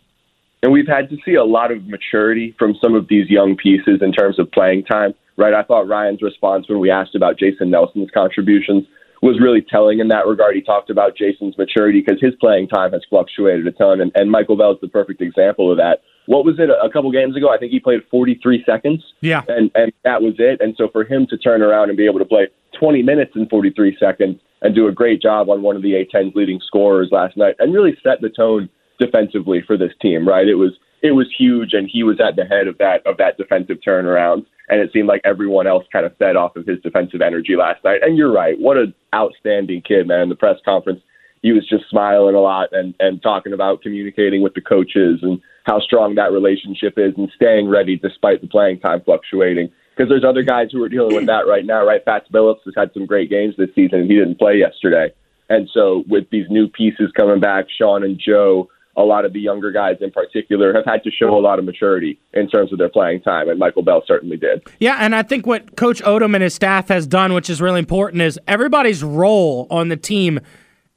And 0.63 0.71
we've 0.71 0.87
had 0.87 1.11
to 1.11 1.17
see 1.25 1.35
a 1.35 1.45
lot 1.45 1.73
of 1.73 1.89
maturity 1.89 2.55
from 2.57 2.77
some 2.81 2.95
of 2.95 3.09
these 3.09 3.29
young 3.29 3.57
pieces 3.57 4.01
in 4.01 4.13
terms 4.13 4.39
of 4.39 4.51
playing 4.53 4.85
time, 4.85 5.13
right? 5.37 5.53
I 5.55 5.65
thought 5.65 5.89
Ryan's 5.89 6.23
response 6.23 6.69
when 6.69 6.79
we 6.79 6.89
asked 6.89 7.17
about 7.17 7.37
Jason 7.37 7.71
Nelson's 7.71 8.11
contributions 8.15 8.85
was 9.23 9.41
really 9.41 9.61
telling 9.63 9.99
in 9.99 10.09
that 10.09 10.27
regard. 10.27 10.55
He 10.55 10.63
talked 10.63 10.91
about 10.91 11.17
Jason's 11.17 11.57
maturity 11.59 12.01
because 12.05 12.21
his 12.21 12.35
playing 12.41 12.69
time 12.69 12.93
has 12.93 13.03
fluctuated 13.09 13.67
a 13.67 13.73
ton, 13.73 14.01
and, 14.01 14.13
and 14.15 14.31
Michael 14.31 14.55
is 14.73 14.79
the 14.81 14.89
perfect 14.89 15.21
example 15.21 15.71
of 15.71 15.79
that. 15.79 16.03
What 16.27 16.45
was 16.45 16.59
it 16.59 16.71
a 16.71 16.89
couple 16.91 17.11
games 17.11 17.37
ago? 17.37 17.51
I 17.51 17.59
think 17.59 17.73
he 17.73 17.81
played 17.81 18.01
43 18.11 18.63
seconds. 18.65 19.03
Yeah. 19.21 19.43
And, 19.49 19.71
and 19.75 19.93
that 20.05 20.23
was 20.23 20.35
it. 20.39 20.61
And 20.61 20.75
so 20.77 20.89
for 20.89 21.05
him 21.05 21.27
to 21.29 21.37
turn 21.37 21.63
around 21.63 21.89
and 21.89 21.97
be 21.97 22.07
able 22.07 22.21
to 22.21 22.25
play 22.25 22.49
20 22.79 23.03
minutes 23.03 23.33
in 23.35 23.49
43 23.49 23.97
seconds 23.99 24.39
and 24.63 24.75
do 24.75 24.87
a 24.87 24.93
great 24.93 25.21
job 25.21 25.51
on 25.51 25.63
one 25.63 25.77
of 25.77 25.83
the 25.83 25.93
A10's 25.93 26.35
leading 26.35 26.61
scorers 26.65 27.09
last 27.11 27.37
night 27.37 27.57
and 27.59 27.75
really 27.75 27.97
set 28.03 28.21
the 28.21 28.31
tone 28.31 28.69
defensively 28.99 29.63
for 29.67 29.77
this 29.77 29.93
team, 30.01 30.27
right? 30.27 30.47
It 30.47 30.55
was 30.55 30.73
it 31.03 31.13
was 31.13 31.27
huge, 31.37 31.75
and 31.75 31.91
he 31.93 32.05
was 32.05 32.21
at 32.21 32.37
the 32.37 32.45
head 32.45 32.69
of 32.69 32.79
that 32.79 33.05
of 33.07 33.17
that 33.19 33.37
defensive 33.37 33.79
turnaround. 33.87 34.47
And 34.69 34.81
it 34.81 34.91
seemed 34.93 35.09
like 35.09 35.21
everyone 35.25 35.67
else 35.67 35.85
kind 35.93 36.07
of 36.07 36.17
fed 36.17 36.37
off 36.37 36.57
of 36.57 36.65
his 36.65 36.81
defensive 36.81 37.21
energy 37.21 37.57
last 37.57 37.83
night. 37.85 38.01
And 38.03 38.17
you're 38.17 38.33
right, 38.33 38.59
what 38.59 38.79
an 38.79 38.95
outstanding 39.15 39.83
kid, 39.83 40.07
man! 40.07 40.29
The 40.29 40.37
press 40.37 40.59
conference, 40.65 41.01
he 41.43 41.53
was 41.53 41.69
just 41.69 41.91
smiling 41.91 42.35
a 42.35 42.41
lot 42.41 42.69
and 42.73 42.95
and 43.01 43.23
talking 43.23 43.53
about 43.53 43.83
communicating 43.83 44.43
with 44.43 44.55
the 44.55 44.61
coaches 44.61 45.21
and 45.23 45.41
how 45.65 45.79
strong 45.81 46.15
that 46.15 46.33
relationship 46.33 46.95
is, 46.97 47.13
and 47.17 47.31
staying 47.37 47.69
ready 47.69 47.97
despite 47.97 48.41
the 48.41 48.49
playing 48.49 48.81
time 48.81 49.01
fluctuating. 49.05 49.71
Because 49.95 50.09
there's 50.09 50.25
other 50.25 50.43
guys 50.43 50.69
who 50.73 50.83
are 50.83 50.89
dealing 50.89 51.15
with 51.15 51.27
that 51.27 51.47
right 51.47 51.67
now, 51.67 51.85
right? 51.85 52.03
Fats 52.05 52.27
Billups 52.33 52.65
has 52.65 52.75
had 52.75 52.91
some 52.95 53.05
great 53.05 53.29
games 53.29 53.55
this 53.59 53.69
season, 53.75 54.01
and 54.01 54.11
he 54.11 54.17
didn't 54.17 54.39
play 54.39 54.57
yesterday. 54.57 55.13
And 55.51 55.69
so, 55.75 56.03
with 56.09 56.31
these 56.31 56.47
new 56.49 56.67
pieces 56.69 57.13
coming 57.15 57.41
back, 57.41 57.67
Sean 57.77 58.03
and 58.03 58.19
Joe, 58.19 58.71
a 58.97 59.03
lot 59.03 59.25
of 59.25 59.33
the 59.33 59.41
younger 59.41 59.71
guys 59.71 59.97
in 60.01 60.11
particular 60.11 60.73
have 60.75 60.85
had 60.85 61.03
to 61.05 61.11
show 61.11 61.37
a 61.37 61.41
lot 61.41 61.59
of 61.59 61.65
maturity 61.65 62.19
in 62.33 62.49
terms 62.49 62.73
of 62.73 62.79
their 62.79 62.89
playing 62.89 63.21
time, 63.21 63.49
and 63.49 63.59
Michael 63.59 63.83
Bell 63.83 64.03
certainly 64.07 64.37
did. 64.37 64.63
Yeah, 64.81 64.97
and 64.99 65.15
I 65.15 65.23
think 65.23 65.47
what 65.47 65.77
Coach 65.77 66.03
Odom 66.03 66.35
and 66.35 66.43
his 66.43 66.55
staff 66.55 66.89
has 66.89 67.07
done, 67.07 67.35
which 67.35 67.51
is 67.51 67.61
really 67.61 67.81
important, 67.81 68.23
is 68.23 68.39
everybody's 68.49 69.05
role 69.05 69.67
on 69.71 69.89
the 69.89 69.97
team 69.97 70.41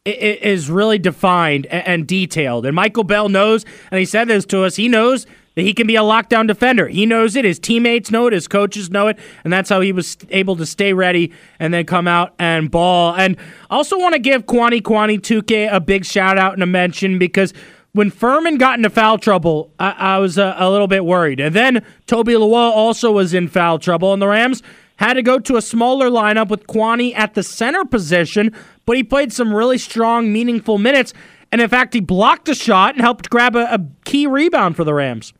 is 0.06 0.70
really 0.70 1.00
defined 1.00 1.66
and 1.68 2.08
detailed. 2.08 2.66
And 2.66 2.76
Michael 2.76 3.04
Bell 3.04 3.30
knows, 3.30 3.66
and 3.92 4.00
he 4.00 4.06
said 4.06 4.28
this 4.28 4.46
to 4.48 4.64
us, 4.64 4.76
he 4.76 4.88
knows 4.88 5.26
that 5.56 5.64
he 5.64 5.74
can 5.74 5.88
be 5.88 5.96
a 5.96 6.02
lockdown 6.02 6.48
defender. 6.48 6.88
He 6.88 7.06
knows 7.06 7.36
it. 7.36 7.46
His 7.46 7.60
teammates 7.60 8.12
know 8.12 8.28
it. 8.28 8.34
His 8.34 8.48
coaches 8.48 8.90
know 8.90 9.08
it. 9.08 9.18
And 9.44 9.52
that's 9.52 9.70
how 9.70 9.82
he 9.82 9.92
was 9.92 10.18
able 10.30 10.56
to 10.58 10.66
stay 10.66 10.94
ready 10.94 11.32
and 11.60 11.74
then 11.74 11.86
come 11.86 12.08
out 12.08 12.36
and 12.38 12.70
ball. 12.70 13.16
And 13.16 13.38
also 13.70 13.98
want 13.98 14.14
to 14.14 14.20
give 14.20 14.46
Kuany 14.46 14.82
Kuany 14.82 15.20
Tuke 15.20 15.72
a 15.72 15.80
big 15.80 16.06
shout 16.06 16.38
out 16.38 16.54
and 16.54 16.62
a 16.62 16.68
mention 16.68 17.18
because 17.18 17.54
when 17.94 18.12
Fermin 18.12 18.58
got 18.58 18.78
into 18.78 18.90
foul 18.90 19.18
trouble, 19.18 19.72
I, 19.80 19.92
I 19.92 20.18
was 20.18 20.38
uh, 20.38 20.54
a 20.58 20.70
little 20.70 20.88
bit 20.88 21.06
worried. 21.06 21.40
And 21.40 21.56
then 21.56 21.86
Toby 22.08 22.34
Lawal 22.34 22.72
also 22.72 23.14
was 23.14 23.34
in 23.34 23.48
foul 23.48 23.80
trouble, 23.80 24.12
and 24.12 24.22
the 24.22 24.28
Rams 24.28 24.62
had 24.98 25.14
to 25.14 25.22
go 25.22 25.40
to 25.40 25.58
a 25.58 25.62
smaller 25.62 26.10
lineup 26.10 26.50
with 26.50 26.68
Kuany 26.68 27.16
at 27.16 27.34
the 27.34 27.44
center 27.44 27.86
position, 27.86 28.56
but 28.86 28.96
he 28.98 29.04
played 29.04 29.34
some 29.34 29.54
really 29.54 29.78
strong, 29.78 30.32
meaningful 30.32 30.78
minutes. 30.78 31.14
And 31.52 31.62
in 31.62 31.70
fact, 31.70 31.94
he 31.94 32.00
blocked 32.00 32.50
a 32.50 32.56
shot 32.56 32.96
and 32.96 33.02
helped 33.02 33.30
grab 33.30 33.56
a, 33.56 33.74
a 33.74 33.80
key 34.04 34.28
rebound 34.28 34.76
for 34.76 34.84
the 34.84 34.94
Rams. 34.94 35.34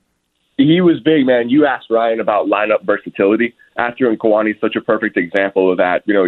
He 0.58 0.80
was 0.80 1.00
big, 1.02 1.26
man. 1.26 1.50
You 1.50 1.66
asked 1.66 1.88
Ryan 1.90 2.20
about 2.20 2.48
lineup 2.48 2.86
versatility 2.86 3.54
after, 3.78 4.10
and 4.10 4.18
Kuany's 4.18 4.60
such 4.62 4.76
a 4.76 4.82
perfect 4.82 5.18
example 5.18 5.70
of 5.70 5.78
that. 5.78 6.04
You 6.06 6.14
know, 6.14 6.26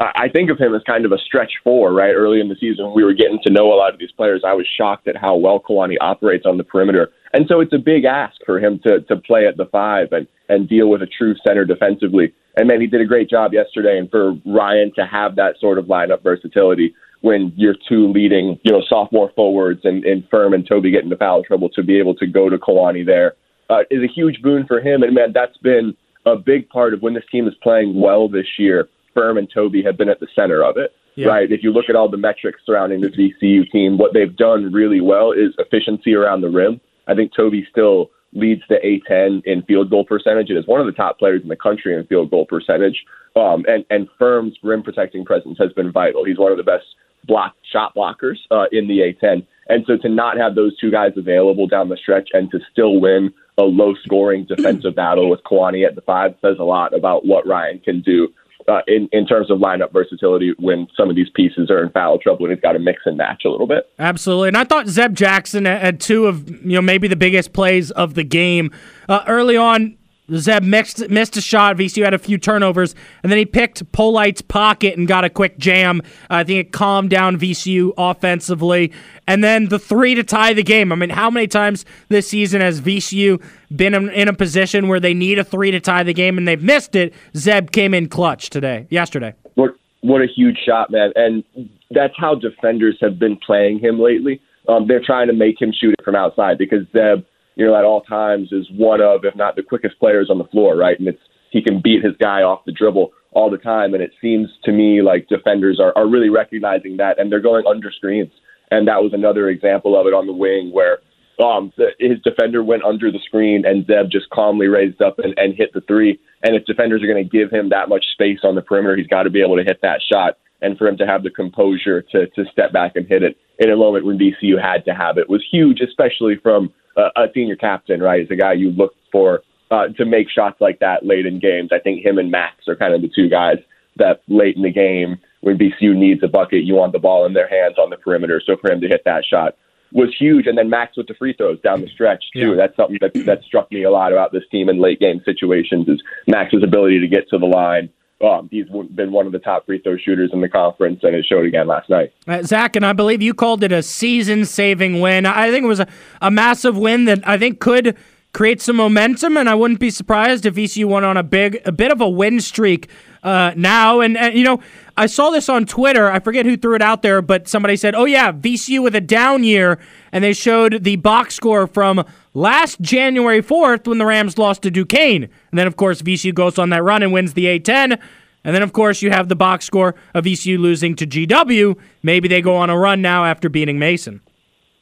I 0.00 0.28
think 0.32 0.50
of 0.50 0.58
him 0.58 0.74
as 0.74 0.82
kind 0.86 1.04
of 1.04 1.12
a 1.12 1.18
stretch 1.18 1.52
four, 1.62 1.92
right? 1.92 2.14
Early 2.14 2.40
in 2.40 2.48
the 2.48 2.56
season, 2.58 2.92
we 2.94 3.04
were 3.04 3.12
getting 3.12 3.38
to 3.44 3.52
know 3.52 3.72
a 3.72 3.76
lot 3.76 3.92
of 3.92 4.00
these 4.00 4.12
players. 4.12 4.42
I 4.46 4.54
was 4.54 4.66
shocked 4.78 5.06
at 5.08 5.16
how 5.16 5.36
well 5.36 5.60
Kuany 5.60 5.96
operates 6.00 6.46
on 6.46 6.56
the 6.56 6.64
perimeter, 6.64 7.10
and 7.34 7.44
so 7.46 7.60
it's 7.60 7.74
a 7.74 7.78
big 7.78 8.04
ask 8.04 8.36
for 8.46 8.58
him 8.58 8.80
to 8.84 9.00
to 9.02 9.16
play 9.16 9.46
at 9.46 9.56
the 9.56 9.66
five 9.66 10.08
and 10.12 10.26
and 10.48 10.68
deal 10.68 10.88
with 10.88 11.02
a 11.02 11.06
true 11.06 11.34
center 11.46 11.64
defensively. 11.64 12.32
And 12.56 12.66
man, 12.66 12.80
he 12.80 12.86
did 12.86 13.00
a 13.00 13.06
great 13.06 13.30
job 13.30 13.52
yesterday. 13.52 13.98
And 13.98 14.10
for 14.10 14.34
Ryan 14.44 14.92
to 14.96 15.06
have 15.06 15.36
that 15.36 15.54
sort 15.60 15.78
of 15.78 15.86
lineup 15.86 16.22
versatility 16.22 16.94
when 17.20 17.52
your 17.56 17.74
two 17.88 18.10
leading, 18.10 18.58
you 18.62 18.72
know, 18.72 18.82
sophomore 18.88 19.30
forwards 19.36 19.80
and, 19.84 20.04
and 20.04 20.26
Firm 20.30 20.54
and 20.54 20.66
Toby 20.66 20.90
get 20.90 21.04
into 21.04 21.16
foul 21.16 21.44
trouble 21.44 21.68
to 21.70 21.82
be 21.82 21.98
able 21.98 22.14
to 22.16 22.26
go 22.26 22.48
to 22.48 22.58
Kuany 22.58 23.04
there 23.04 23.34
uh, 23.68 23.82
is 23.90 24.02
a 24.02 24.12
huge 24.12 24.42
boon 24.42 24.66
for 24.66 24.80
him. 24.80 25.02
And 25.02 25.14
man, 25.14 25.32
that's 25.32 25.56
been 25.58 25.94
a 26.26 26.36
big 26.36 26.68
part 26.68 26.92
of 26.92 27.02
when 27.02 27.14
this 27.14 27.24
team 27.30 27.46
is 27.46 27.54
playing 27.62 28.00
well 28.00 28.28
this 28.28 28.46
year. 28.58 28.88
Firm 29.14 29.38
and 29.38 29.48
Toby 29.52 29.82
have 29.82 29.96
been 29.96 30.08
at 30.08 30.20
the 30.20 30.28
center 30.34 30.62
of 30.62 30.76
it, 30.76 30.92
Yeah. 31.16 31.28
right? 31.28 31.50
If 31.50 31.62
you 31.62 31.72
look 31.72 31.88
at 31.88 31.96
all 31.96 32.08
the 32.08 32.16
metrics 32.16 32.60
surrounding 32.64 33.00
this 33.00 33.14
VCU 33.16 33.64
team, 33.70 33.98
what 33.98 34.12
they've 34.14 34.34
done 34.36 34.72
really 34.72 35.00
well 35.00 35.32
is 35.32 35.54
efficiency 35.58 36.14
around 36.14 36.40
the 36.42 36.48
rim. 36.50 36.80
I 37.06 37.14
think 37.14 37.32
Toby 37.34 37.66
still 37.70 38.10
leads 38.32 38.62
the 38.68 38.76
A10 38.76 39.42
in 39.44 39.62
field 39.62 39.90
goal 39.90 40.04
percentage 40.04 40.50
and 40.50 40.58
is 40.58 40.66
one 40.66 40.80
of 40.80 40.86
the 40.86 40.92
top 40.92 41.18
players 41.18 41.42
in 41.42 41.48
the 41.48 41.56
country 41.56 41.94
in 41.96 42.04
field 42.06 42.30
goal 42.30 42.46
percentage. 42.46 43.04
Um, 43.34 43.64
and, 43.68 43.84
and 43.90 44.08
Firm's 44.18 44.56
rim 44.62 44.82
protecting 44.82 45.24
presence 45.24 45.58
has 45.58 45.72
been 45.72 45.90
vital. 45.90 46.24
He's 46.24 46.38
one 46.38 46.52
of 46.52 46.58
the 46.58 46.64
best 46.64 46.84
block 47.26 47.54
shot 47.70 47.94
blockers 47.94 48.36
uh, 48.50 48.66
in 48.72 48.86
the 48.88 49.00
A10. 49.00 49.44
And 49.68 49.84
so 49.86 49.96
to 49.98 50.08
not 50.08 50.36
have 50.36 50.54
those 50.54 50.76
two 50.78 50.90
guys 50.90 51.12
available 51.16 51.66
down 51.66 51.88
the 51.88 51.96
stretch 51.96 52.28
and 52.32 52.50
to 52.50 52.60
still 52.72 53.00
win 53.00 53.32
a 53.58 53.62
low 53.62 53.94
scoring 54.04 54.44
defensive 54.46 54.94
battle 54.96 55.28
with 55.28 55.40
Kuany 55.44 55.86
at 55.86 55.94
the 55.94 56.00
five 56.00 56.34
says 56.40 56.56
a 56.58 56.64
lot 56.64 56.94
about 56.96 57.26
what 57.26 57.46
Ryan 57.46 57.78
can 57.80 58.00
do 58.00 58.28
uh, 58.70 58.82
in, 58.86 59.08
in 59.12 59.26
terms 59.26 59.50
of 59.50 59.58
lineup 59.58 59.92
versatility 59.92 60.54
when 60.58 60.86
some 60.96 61.10
of 61.10 61.16
these 61.16 61.28
pieces 61.34 61.70
are 61.70 61.82
in 61.82 61.90
foul 61.90 62.18
trouble 62.18 62.46
and 62.46 62.54
he's 62.54 62.62
got 62.62 62.72
to 62.72 62.78
mix 62.78 63.02
and 63.04 63.16
match 63.16 63.42
a 63.44 63.48
little 63.48 63.66
bit. 63.66 63.90
Absolutely. 63.98 64.48
And 64.48 64.56
I 64.56 64.64
thought 64.64 64.86
Zeb 64.86 65.14
Jackson 65.14 65.64
had 65.64 66.00
two 66.00 66.26
of, 66.26 66.48
you 66.48 66.76
know, 66.76 66.82
maybe 66.82 67.08
the 67.08 67.16
biggest 67.16 67.52
plays 67.52 67.90
of 67.90 68.14
the 68.14 68.24
game. 68.24 68.70
Uh, 69.08 69.24
early 69.26 69.56
on, 69.56 69.96
Zeb 70.34 70.62
mixed, 70.62 71.08
missed 71.08 71.36
a 71.36 71.40
shot. 71.40 71.76
VCU 71.76 72.04
had 72.04 72.14
a 72.14 72.18
few 72.18 72.38
turnovers, 72.38 72.94
and 73.22 73.30
then 73.30 73.38
he 73.38 73.44
picked 73.44 73.90
Polite's 73.92 74.42
pocket 74.42 74.96
and 74.96 75.06
got 75.06 75.24
a 75.24 75.30
quick 75.30 75.58
jam. 75.58 76.02
Uh, 76.30 76.40
I 76.40 76.44
think 76.44 76.60
it 76.60 76.72
calmed 76.72 77.10
down 77.10 77.38
VCU 77.38 77.92
offensively. 77.98 78.92
And 79.26 79.44
then 79.44 79.68
the 79.68 79.78
three 79.78 80.14
to 80.14 80.24
tie 80.24 80.52
the 80.52 80.62
game. 80.62 80.92
I 80.92 80.96
mean, 80.96 81.10
how 81.10 81.30
many 81.30 81.46
times 81.46 81.84
this 82.08 82.28
season 82.28 82.60
has 82.60 82.80
VCU 82.80 83.42
been 83.74 83.94
in, 83.94 84.08
in 84.10 84.28
a 84.28 84.32
position 84.32 84.88
where 84.88 85.00
they 85.00 85.14
need 85.14 85.38
a 85.38 85.44
three 85.44 85.70
to 85.70 85.80
tie 85.80 86.02
the 86.02 86.14
game 86.14 86.38
and 86.38 86.46
they've 86.48 86.62
missed 86.62 86.94
it? 86.94 87.14
Zeb 87.36 87.70
came 87.70 87.94
in 87.94 88.08
clutch 88.08 88.50
today, 88.50 88.86
yesterday. 88.90 89.34
What 89.54 89.70
what 90.02 90.22
a 90.22 90.26
huge 90.26 90.56
shot, 90.66 90.90
man! 90.90 91.12
And 91.14 91.44
that's 91.90 92.14
how 92.16 92.34
defenders 92.34 92.96
have 93.00 93.18
been 93.18 93.38
playing 93.44 93.80
him 93.80 94.00
lately. 94.00 94.40
Um, 94.68 94.86
they're 94.86 95.02
trying 95.04 95.26
to 95.26 95.32
make 95.32 95.60
him 95.60 95.72
shoot 95.78 95.94
it 95.98 96.04
from 96.04 96.14
outside 96.14 96.58
because 96.58 96.86
Zeb, 96.92 97.24
you 97.60 97.66
know, 97.66 97.76
at 97.76 97.84
all 97.84 98.00
times 98.00 98.52
is 98.52 98.66
one 98.72 99.02
of, 99.02 99.26
if 99.26 99.36
not 99.36 99.54
the 99.54 99.62
quickest 99.62 99.98
players 99.98 100.28
on 100.30 100.38
the 100.38 100.44
floor, 100.44 100.78
right? 100.78 100.98
And 100.98 101.06
it's 101.06 101.20
he 101.50 101.60
can 101.60 101.78
beat 101.78 102.02
his 102.02 102.14
guy 102.18 102.40
off 102.40 102.64
the 102.64 102.72
dribble 102.72 103.12
all 103.32 103.50
the 103.50 103.58
time. 103.58 103.92
And 103.92 104.02
it 104.02 104.12
seems 104.18 104.48
to 104.64 104.72
me 104.72 105.02
like 105.02 105.28
defenders 105.28 105.78
are, 105.78 105.92
are 105.94 106.08
really 106.08 106.30
recognizing 106.30 106.96
that 106.96 107.18
and 107.18 107.30
they're 107.30 107.38
going 107.38 107.66
under 107.66 107.92
screens. 107.92 108.30
And 108.70 108.88
that 108.88 109.02
was 109.02 109.12
another 109.12 109.50
example 109.50 110.00
of 110.00 110.06
it 110.06 110.14
on 110.14 110.26
the 110.26 110.32
wing 110.32 110.70
where 110.72 111.00
um, 111.40 111.72
the, 111.76 111.88
his 111.98 112.20
defender 112.22 112.62
went 112.62 112.84
under 112.84 113.10
the 113.10 113.18
screen 113.24 113.64
and 113.64 113.86
Zeb 113.86 114.10
just 114.10 114.28
calmly 114.30 114.66
raised 114.66 115.00
up 115.00 115.18
and, 115.18 115.34
and 115.36 115.54
hit 115.54 115.72
the 115.72 115.80
three. 115.82 116.20
And 116.42 116.54
if 116.54 116.64
defenders 116.64 117.02
are 117.02 117.06
going 117.06 117.22
to 117.22 117.30
give 117.30 117.50
him 117.50 117.70
that 117.70 117.88
much 117.88 118.04
space 118.12 118.40
on 118.44 118.54
the 118.54 118.62
perimeter, 118.62 118.96
he's 118.96 119.06
got 119.06 119.24
to 119.24 119.30
be 119.30 119.42
able 119.42 119.56
to 119.56 119.64
hit 119.64 119.80
that 119.82 120.00
shot. 120.10 120.38
And 120.62 120.76
for 120.76 120.86
him 120.86 120.98
to 120.98 121.06
have 121.06 121.22
the 121.22 121.30
composure 121.30 122.02
to 122.12 122.26
to 122.26 122.44
step 122.52 122.70
back 122.72 122.92
and 122.94 123.06
hit 123.06 123.22
it 123.22 123.38
in 123.58 123.70
a 123.70 123.76
moment 123.76 124.04
when 124.04 124.18
VCU 124.18 124.60
had 124.60 124.84
to 124.84 124.92
have 124.92 125.16
it 125.16 125.28
was 125.28 125.42
huge, 125.50 125.80
especially 125.80 126.36
from 126.42 126.70
a, 126.98 127.08
a 127.16 127.26
senior 127.32 127.56
captain, 127.56 128.00
right? 128.00 128.20
As 128.20 128.30
a 128.30 128.36
guy 128.36 128.52
you 128.52 128.70
look 128.70 128.92
for 129.10 129.40
uh, 129.70 129.88
to 129.96 130.04
make 130.04 130.28
shots 130.28 130.60
like 130.60 130.78
that 130.80 131.06
late 131.06 131.24
in 131.24 131.38
games. 131.38 131.70
I 131.72 131.78
think 131.78 132.04
him 132.04 132.18
and 132.18 132.30
Max 132.30 132.68
are 132.68 132.76
kind 132.76 132.92
of 132.92 133.00
the 133.00 133.08
two 133.08 133.30
guys 133.30 133.56
that 133.96 134.20
late 134.28 134.56
in 134.56 134.62
the 134.62 134.72
game 134.72 135.18
when 135.40 135.56
VCU 135.56 135.96
needs 135.96 136.22
a 136.22 136.28
bucket, 136.28 136.64
you 136.64 136.74
want 136.74 136.92
the 136.92 136.98
ball 136.98 137.24
in 137.24 137.32
their 137.32 137.48
hands 137.48 137.76
on 137.78 137.88
the 137.88 137.96
perimeter. 137.96 138.42
So 138.44 138.56
for 138.60 138.70
him 138.70 138.80
to 138.82 138.88
hit 138.88 139.02
that 139.06 139.24
shot 139.24 139.56
was 139.92 140.14
huge. 140.18 140.46
And 140.46 140.56
then 140.56 140.70
Max 140.70 140.96
with 140.96 141.06
the 141.06 141.14
free 141.14 141.32
throws 141.32 141.60
down 141.60 141.80
the 141.80 141.88
stretch 141.88 142.24
too. 142.32 142.50
Yeah. 142.50 142.54
That's 142.56 142.76
something 142.76 142.98
that 143.00 143.12
that 143.26 143.42
struck 143.44 143.70
me 143.72 143.84
a 143.84 143.90
lot 143.90 144.12
about 144.12 144.32
this 144.32 144.44
team 144.50 144.68
in 144.68 144.80
late 144.80 145.00
game 145.00 145.20
situations 145.24 145.88
is 145.88 146.02
Max's 146.26 146.62
ability 146.62 147.00
to 147.00 147.08
get 147.08 147.28
to 147.30 147.38
the 147.38 147.46
line. 147.46 147.90
Um, 148.22 148.48
he's 148.50 148.66
been 148.66 149.12
one 149.12 149.24
of 149.24 149.32
the 149.32 149.38
top 149.38 149.64
free 149.64 149.80
throw 149.80 149.96
shooters 149.96 150.30
in 150.34 150.42
the 150.42 150.48
conference, 150.48 151.00
and 151.02 151.14
it 151.14 151.24
showed 151.26 151.46
again 151.46 151.66
last 151.66 151.88
night. 151.88 152.12
Uh, 152.28 152.42
Zach, 152.42 152.76
and 152.76 152.84
I 152.84 152.92
believe 152.92 153.22
you 153.22 153.32
called 153.32 153.64
it 153.64 153.72
a 153.72 153.82
season 153.82 154.44
saving 154.44 155.00
win. 155.00 155.24
I 155.24 155.50
think 155.50 155.64
it 155.64 155.68
was 155.68 155.80
a, 155.80 155.86
a 156.20 156.30
massive 156.30 156.76
win 156.76 157.06
that 157.06 157.26
I 157.26 157.38
think 157.38 157.60
could 157.60 157.96
create 158.34 158.60
some 158.60 158.76
momentum, 158.76 159.38
and 159.38 159.48
I 159.48 159.54
wouldn't 159.54 159.80
be 159.80 159.90
surprised 159.90 160.44
if 160.44 160.54
VCU 160.54 160.84
went 160.84 161.06
on 161.06 161.16
a 161.16 161.22
big, 161.22 161.62
a 161.64 161.72
bit 161.72 161.90
of 161.90 162.02
a 162.02 162.08
win 162.08 162.40
streak 162.40 162.90
uh, 163.22 163.52
now. 163.56 164.00
And, 164.00 164.18
and, 164.18 164.34
you 164.34 164.44
know, 164.44 164.60
I 165.00 165.06
saw 165.06 165.30
this 165.30 165.48
on 165.48 165.64
Twitter. 165.64 166.10
I 166.10 166.20
forget 166.20 166.44
who 166.44 166.58
threw 166.58 166.74
it 166.74 166.82
out 166.82 167.00
there, 167.00 167.22
but 167.22 167.48
somebody 167.48 167.74
said, 167.76 167.94
oh, 167.94 168.04
yeah, 168.04 168.32
VCU 168.32 168.82
with 168.82 168.94
a 168.94 169.00
down 169.00 169.44
year, 169.44 169.78
and 170.12 170.22
they 170.22 170.34
showed 170.34 170.84
the 170.84 170.96
box 170.96 171.34
score 171.34 171.66
from 171.66 172.04
last 172.34 172.82
January 172.82 173.40
4th 173.40 173.86
when 173.86 173.96
the 173.96 174.04
Rams 174.04 174.36
lost 174.36 174.60
to 174.60 174.70
Duquesne. 174.70 175.22
And 175.22 175.58
then, 175.58 175.66
of 175.66 175.76
course, 175.76 176.02
VCU 176.02 176.34
goes 176.34 176.58
on 176.58 176.68
that 176.68 176.82
run 176.82 177.02
and 177.02 177.14
wins 177.14 177.32
the 177.32 177.46
A10. 177.46 177.98
And 178.44 178.54
then, 178.54 178.60
of 178.60 178.74
course, 178.74 179.00
you 179.00 179.10
have 179.10 179.30
the 179.30 179.34
box 179.34 179.64
score 179.64 179.94
of 180.12 180.26
VCU 180.26 180.58
losing 180.58 180.94
to 180.96 181.06
GW. 181.06 181.78
Maybe 182.02 182.28
they 182.28 182.42
go 182.42 182.56
on 182.56 182.68
a 182.68 182.76
run 182.76 183.00
now 183.00 183.24
after 183.24 183.48
beating 183.48 183.78
Mason. 183.78 184.20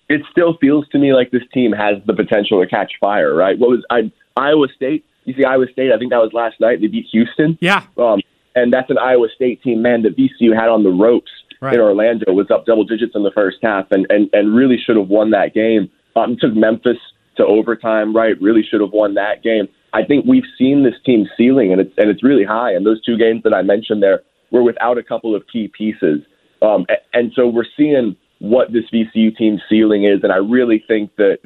It 0.09 0.23
still 0.33 0.57
feels 0.61 0.89
to 0.89 0.99
me 0.99 1.15
like 1.15 1.31
this 1.31 1.45
team 1.55 1.71
has 1.71 1.99
the 2.07 2.15
potential 2.15 2.61
to 2.61 2.69
catch 2.69 2.91
fire, 2.99 3.37
right? 3.37 3.57
What 3.57 3.71
was 3.71 3.85
I, 3.89 4.11
Iowa 4.37 4.67
State? 4.75 5.05
You 5.27 5.35
see, 5.35 5.45
Iowa 5.45 5.67
State. 5.71 5.93
I 5.93 5.99
think 5.99 6.11
that 6.11 6.19
was 6.19 6.33
last 6.33 6.59
night. 6.59 6.81
They 6.81 6.89
beat 6.89 7.07
Houston. 7.13 7.57
Yeah. 7.61 7.85
Um, 7.97 8.21
and 8.63 8.73
that's 8.73 8.91
an 8.91 8.99
Iowa 8.99 9.29
State 9.35 9.63
team, 9.63 9.83
man, 9.83 10.03
that 10.03 10.17
VCU 10.17 10.55
had 10.55 10.69
on 10.69 10.83
the 10.83 10.91
ropes 10.91 11.31
Right. 11.61 11.75
in 11.75 11.81
Orlando, 11.81 12.33
was 12.33 12.51
up 12.53 12.67
double 12.67 12.85
digits 12.85 13.17
in 13.17 13.25
the 13.25 13.33
first 13.33 13.59
half, 13.63 13.91
and 13.91 14.07
and 14.11 14.31
and 14.33 14.55
really 14.55 14.79
should 14.79 14.97
have 14.97 15.09
won 15.09 15.31
that 15.33 15.55
game. 15.55 15.91
Um, 16.15 16.37
took 16.41 16.55
Memphis 16.55 16.99
to 17.37 17.45
overtime, 17.45 18.15
right? 18.15 18.41
Really 18.41 18.63
should 18.63 18.81
have 18.81 18.93
won 18.93 19.15
that 19.15 19.43
game. 19.43 19.67
I 19.93 20.05
think 20.05 20.25
we've 20.25 20.47
seen 20.57 20.85
this 20.85 20.95
team 21.05 21.27
ceiling, 21.37 21.73
and 21.73 21.81
it's 21.81 21.93
and 21.99 22.11
it's 22.11 22.23
really 22.23 22.45
high. 22.45 22.73
And 22.73 22.87
those 22.87 23.03
two 23.03 23.17
games 23.19 23.43
that 23.43 23.53
I 23.53 23.63
mentioned 23.63 24.03
there 24.03 24.23
were 24.53 24.63
without 24.63 24.99
a 24.99 25.03
couple 25.03 25.35
of 25.35 25.43
key 25.53 25.67
pieces, 25.77 26.21
um, 26.63 26.87
and 27.13 27.33
so 27.35 27.49
we're 27.49 27.67
seeing 27.77 28.15
what 28.39 28.73
this 28.73 28.85
VCU 28.93 29.37
team's 29.37 29.61
ceiling 29.69 30.05
is. 30.05 30.21
And 30.23 30.33
I 30.33 30.37
really 30.37 30.85
think 30.87 31.17
that 31.17 31.39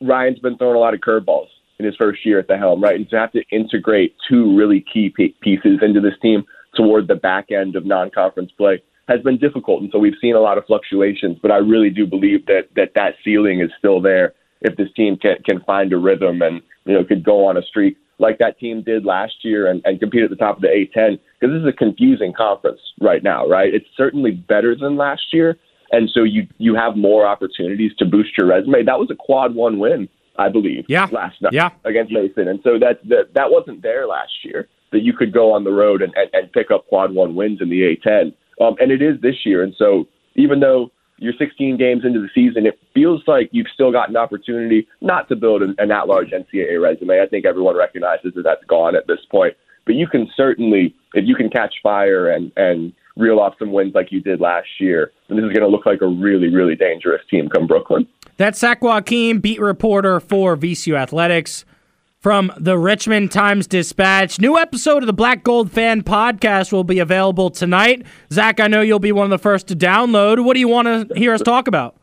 Ryan's 0.00 0.40
been 0.40 0.58
throwing 0.58 0.74
a 0.74 0.80
lot 0.80 0.92
of 0.94 1.00
curveballs 1.00 1.46
in 1.80 1.86
his 1.86 1.96
first 1.96 2.24
year 2.24 2.38
at 2.38 2.46
the 2.46 2.56
helm, 2.56 2.82
right? 2.82 2.94
And 2.94 3.08
to 3.10 3.18
have 3.18 3.32
to 3.32 3.42
integrate 3.50 4.14
two 4.28 4.56
really 4.56 4.84
key 4.92 5.12
pieces 5.40 5.80
into 5.82 6.00
this 6.00 6.14
team 6.20 6.44
toward 6.76 7.08
the 7.08 7.14
back 7.14 7.50
end 7.50 7.74
of 7.74 7.86
non-conference 7.86 8.52
play 8.56 8.82
has 9.08 9.20
been 9.22 9.38
difficult. 9.38 9.82
And 9.82 9.90
so 9.90 9.98
we've 9.98 10.14
seen 10.20 10.36
a 10.36 10.40
lot 10.40 10.58
of 10.58 10.66
fluctuations, 10.66 11.38
but 11.42 11.50
I 11.50 11.56
really 11.56 11.90
do 11.90 12.06
believe 12.06 12.46
that 12.46 12.68
that, 12.76 12.92
that 12.94 13.14
ceiling 13.24 13.60
is 13.60 13.70
still 13.78 14.00
there 14.00 14.34
if 14.60 14.76
this 14.76 14.88
team 14.94 15.16
can, 15.16 15.36
can 15.44 15.60
find 15.62 15.92
a 15.92 15.96
rhythm 15.96 16.42
and, 16.42 16.60
you 16.84 16.92
know, 16.92 17.02
could 17.02 17.24
go 17.24 17.46
on 17.46 17.56
a 17.56 17.62
streak 17.62 17.96
like 18.20 18.38
that 18.38 18.58
team 18.58 18.82
did 18.82 19.04
last 19.04 19.32
year 19.42 19.68
and, 19.68 19.80
and 19.84 19.98
compete 19.98 20.22
at 20.22 20.30
the 20.30 20.36
top 20.36 20.56
of 20.56 20.62
the 20.62 20.68
A10 20.68 21.18
because 21.40 21.54
this 21.54 21.62
is 21.62 21.66
a 21.66 21.72
confusing 21.72 22.34
conference 22.36 22.80
right 23.00 23.22
now, 23.22 23.48
right? 23.48 23.72
It's 23.72 23.86
certainly 23.96 24.30
better 24.30 24.76
than 24.76 24.96
last 24.96 25.32
year. 25.32 25.56
And 25.92 26.08
so 26.12 26.22
you 26.22 26.46
you 26.58 26.76
have 26.76 26.96
more 26.96 27.26
opportunities 27.26 27.90
to 27.98 28.04
boost 28.04 28.38
your 28.38 28.46
resume. 28.46 28.84
That 28.84 29.00
was 29.00 29.10
a 29.10 29.16
quad 29.16 29.56
one 29.56 29.80
win, 29.80 30.08
I 30.40 30.48
believe, 30.48 30.84
Yeah. 30.88 31.06
last 31.12 31.40
night 31.42 31.52
Yeah. 31.52 31.70
against 31.84 32.12
Mason. 32.12 32.48
And 32.48 32.60
so 32.64 32.78
that, 32.78 33.00
that 33.08 33.34
that 33.34 33.50
wasn't 33.50 33.82
there 33.82 34.06
last 34.06 34.32
year. 34.44 34.68
That 34.92 35.02
you 35.02 35.12
could 35.12 35.32
go 35.32 35.52
on 35.52 35.62
the 35.62 35.70
road 35.72 36.02
and, 36.02 36.12
and, 36.16 36.28
and 36.32 36.52
pick 36.52 36.70
up 36.72 36.86
quad 36.88 37.14
one 37.14 37.36
wins 37.36 37.60
in 37.60 37.68
the 37.70 37.82
A10. 37.94 38.32
Um, 38.60 38.74
and 38.80 38.90
it 38.90 39.00
is 39.00 39.20
this 39.20 39.46
year. 39.46 39.62
And 39.62 39.72
so 39.78 40.08
even 40.34 40.58
though 40.60 40.90
you're 41.18 41.34
16 41.38 41.76
games 41.76 42.02
into 42.04 42.20
the 42.20 42.28
season, 42.34 42.66
it 42.66 42.78
feels 42.92 43.22
like 43.28 43.50
you've 43.52 43.68
still 43.72 43.92
got 43.92 44.08
an 44.08 44.16
opportunity 44.16 44.88
not 45.00 45.28
to 45.28 45.36
build 45.36 45.62
an, 45.62 45.74
an 45.78 45.92
at-large 45.92 46.30
NCAA 46.30 46.82
resume. 46.82 47.20
I 47.22 47.26
think 47.26 47.44
everyone 47.44 47.76
recognizes 47.76 48.32
that 48.34 48.42
that's 48.42 48.64
gone 48.64 48.96
at 48.96 49.06
this 49.06 49.20
point. 49.30 49.54
But 49.86 49.94
you 49.94 50.08
can 50.08 50.28
certainly, 50.36 50.94
if 51.14 51.24
you 51.28 51.34
can 51.36 51.50
catch 51.50 51.74
fire 51.82 52.28
and 52.30 52.50
and 52.56 52.92
reel 53.20 53.38
off 53.38 53.54
some 53.58 53.72
wins 53.72 53.94
like 53.94 54.10
you 54.10 54.20
did 54.20 54.40
last 54.40 54.68
year, 54.78 55.12
And 55.28 55.38
this 55.38 55.44
is 55.44 55.52
going 55.52 55.62
to 55.62 55.68
look 55.68 55.86
like 55.86 56.00
a 56.00 56.06
really, 56.06 56.48
really 56.48 56.74
dangerous 56.74 57.22
team 57.30 57.48
come 57.48 57.66
Brooklyn. 57.66 58.06
That's 58.36 58.58
Zach 58.58 58.82
Joachim, 58.82 59.40
beat 59.40 59.60
reporter 59.60 60.18
for 60.18 60.56
VCU 60.56 60.96
Athletics 60.96 61.64
from 62.20 62.52
the 62.58 62.78
Richmond 62.78 63.32
Times 63.32 63.66
Dispatch. 63.66 64.40
New 64.40 64.58
episode 64.58 65.02
of 65.02 65.06
the 65.06 65.12
Black 65.12 65.42
Gold 65.42 65.70
Fan 65.70 66.02
Podcast 66.02 66.72
will 66.72 66.84
be 66.84 66.98
available 66.98 67.50
tonight. 67.50 68.06
Zach, 68.32 68.60
I 68.60 68.66
know 68.66 68.80
you'll 68.80 68.98
be 68.98 69.12
one 69.12 69.24
of 69.24 69.30
the 69.30 69.38
first 69.38 69.68
to 69.68 69.76
download. 69.76 70.44
What 70.44 70.54
do 70.54 70.60
you 70.60 70.68
want 70.68 71.08
to 71.10 71.18
hear 71.18 71.32
us 71.34 71.42
talk 71.42 71.68
about? 71.68 71.96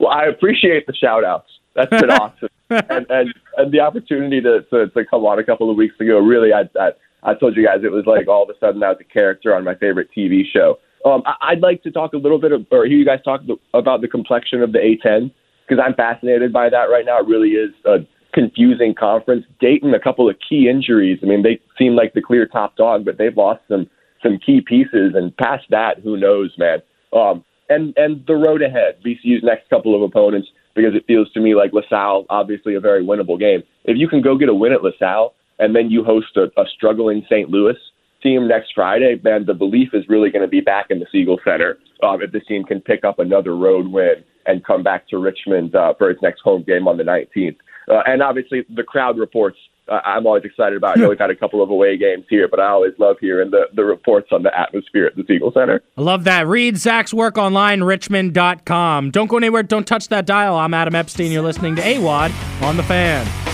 Well, 0.00 0.10
I 0.10 0.24
appreciate 0.26 0.86
the 0.86 0.94
shout 0.94 1.24
outs. 1.24 1.48
That's 1.74 1.90
been 1.90 2.10
awesome. 2.10 2.48
And, 2.70 3.06
and 3.08 3.34
and 3.56 3.72
the 3.72 3.80
opportunity 3.80 4.40
to, 4.40 4.62
to, 4.70 4.88
to 4.88 5.04
come 5.04 5.24
on 5.24 5.38
a 5.38 5.44
couple 5.44 5.70
of 5.70 5.76
weeks 5.76 5.94
ago, 6.00 6.18
really, 6.18 6.52
I, 6.52 6.62
I 6.78 6.90
I 7.24 7.34
told 7.34 7.56
you 7.56 7.64
guys 7.64 7.78
it 7.82 7.92
was 7.92 8.04
like 8.06 8.28
all 8.28 8.42
of 8.42 8.50
a 8.50 8.58
sudden 8.58 8.82
I 8.82 8.90
was 8.90 8.98
a 9.00 9.04
character 9.04 9.54
on 9.54 9.64
my 9.64 9.74
favorite 9.74 10.08
TV 10.16 10.42
show. 10.50 10.78
Um, 11.04 11.22
I, 11.26 11.52
I'd 11.52 11.60
like 11.60 11.82
to 11.82 11.90
talk 11.90 12.12
a 12.12 12.18
little 12.18 12.38
bit 12.38 12.52
of, 12.52 12.66
or 12.70 12.86
hear 12.86 12.96
you 12.96 13.04
guys 13.04 13.20
talk 13.24 13.40
about 13.72 14.00
the 14.00 14.08
complexion 14.08 14.62
of 14.62 14.72
the 14.72 14.78
A10 14.78 15.32
because 15.66 15.82
I'm 15.84 15.94
fascinated 15.94 16.52
by 16.52 16.68
that 16.68 16.90
right 16.90 17.04
now. 17.04 17.20
It 17.20 17.26
really 17.26 17.50
is 17.50 17.70
a 17.86 17.98
confusing 18.34 18.94
conference. 18.94 19.44
Dayton, 19.60 19.94
a 19.94 20.00
couple 20.00 20.28
of 20.28 20.36
key 20.46 20.68
injuries. 20.68 21.18
I 21.22 21.26
mean, 21.26 21.42
they 21.42 21.60
seem 21.78 21.94
like 21.94 22.12
the 22.12 22.22
clear 22.22 22.46
top 22.46 22.76
dog, 22.76 23.04
but 23.04 23.16
they've 23.18 23.36
lost 23.36 23.62
some 23.68 23.88
some 24.22 24.38
key 24.38 24.62
pieces, 24.66 25.12
and 25.14 25.36
past 25.36 25.64
that, 25.68 25.98
who 26.02 26.16
knows, 26.16 26.50
man. 26.58 26.78
Um, 27.12 27.44
and 27.68 27.94
and 27.96 28.24
the 28.26 28.34
road 28.34 28.62
ahead, 28.62 28.96
VCU's 29.04 29.42
next 29.42 29.68
couple 29.68 29.94
of 29.94 30.02
opponents, 30.02 30.48
because 30.74 30.94
it 30.94 31.04
feels 31.06 31.30
to 31.32 31.40
me 31.40 31.54
like 31.54 31.72
LaSalle, 31.72 32.24
obviously 32.30 32.74
a 32.74 32.80
very 32.80 33.04
winnable 33.04 33.38
game. 33.38 33.62
If 33.84 33.96
you 33.98 34.08
can 34.08 34.22
go 34.22 34.36
get 34.36 34.48
a 34.48 34.54
win 34.54 34.72
at 34.72 34.82
LaSalle, 34.82 35.34
and 35.58 35.74
then 35.74 35.90
you 35.90 36.04
host 36.04 36.36
a, 36.36 36.44
a 36.60 36.64
struggling 36.74 37.24
St. 37.30 37.48
Louis 37.48 37.76
team 38.22 38.48
next 38.48 38.72
Friday, 38.74 39.20
man, 39.22 39.44
the 39.46 39.54
belief 39.54 39.90
is 39.92 40.08
really 40.08 40.30
going 40.30 40.42
to 40.42 40.48
be 40.48 40.60
back 40.60 40.86
in 40.90 40.98
the 40.98 41.06
Siegel 41.12 41.38
Center 41.44 41.78
um, 42.02 42.22
if 42.22 42.32
this 42.32 42.44
team 42.46 42.64
can 42.64 42.80
pick 42.80 43.04
up 43.04 43.18
another 43.18 43.54
road 43.56 43.86
win 43.86 44.24
and 44.46 44.64
come 44.64 44.82
back 44.82 45.08
to 45.08 45.18
Richmond 45.18 45.74
uh, 45.74 45.94
for 45.98 46.10
its 46.10 46.22
next 46.22 46.40
home 46.40 46.64
game 46.66 46.88
on 46.88 46.96
the 46.96 47.04
19th. 47.04 47.56
Uh, 47.88 48.02
and 48.06 48.22
obviously, 48.22 48.64
the 48.74 48.82
crowd 48.82 49.18
reports 49.18 49.58
uh, 49.88 50.00
I'm 50.04 50.26
always 50.26 50.44
excited 50.44 50.76
about. 50.76 50.96
I 50.96 51.00
know 51.02 51.10
we've 51.10 51.18
had 51.18 51.30
a 51.30 51.36
couple 51.36 51.62
of 51.62 51.70
away 51.70 51.96
games 51.96 52.24
here, 52.30 52.48
but 52.48 52.58
I 52.58 52.68
always 52.68 52.92
love 52.98 53.16
hearing 53.20 53.50
the, 53.50 53.64
the 53.74 53.84
reports 53.84 54.28
on 54.32 54.42
the 54.42 54.58
atmosphere 54.58 55.06
at 55.06 55.16
the 55.16 55.24
Siegel 55.28 55.52
Center. 55.52 55.82
I 55.96 56.00
love 56.00 56.24
that. 56.24 56.46
Read 56.46 56.78
Zach's 56.78 57.12
work 57.12 57.36
online, 57.36 57.82
richmond.com. 57.82 59.10
Don't 59.10 59.26
go 59.26 59.36
anywhere. 59.36 59.62
Don't 59.62 59.86
touch 59.86 60.08
that 60.08 60.24
dial. 60.24 60.56
I'm 60.56 60.72
Adam 60.72 60.94
Epstein. 60.94 61.32
You're 61.32 61.42
listening 61.42 61.76
to 61.76 61.82
AWadd 61.82 62.62
on 62.62 62.76
The 62.76 62.82
Fan. 62.82 63.53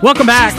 Welcome 0.00 0.28
back. 0.28 0.54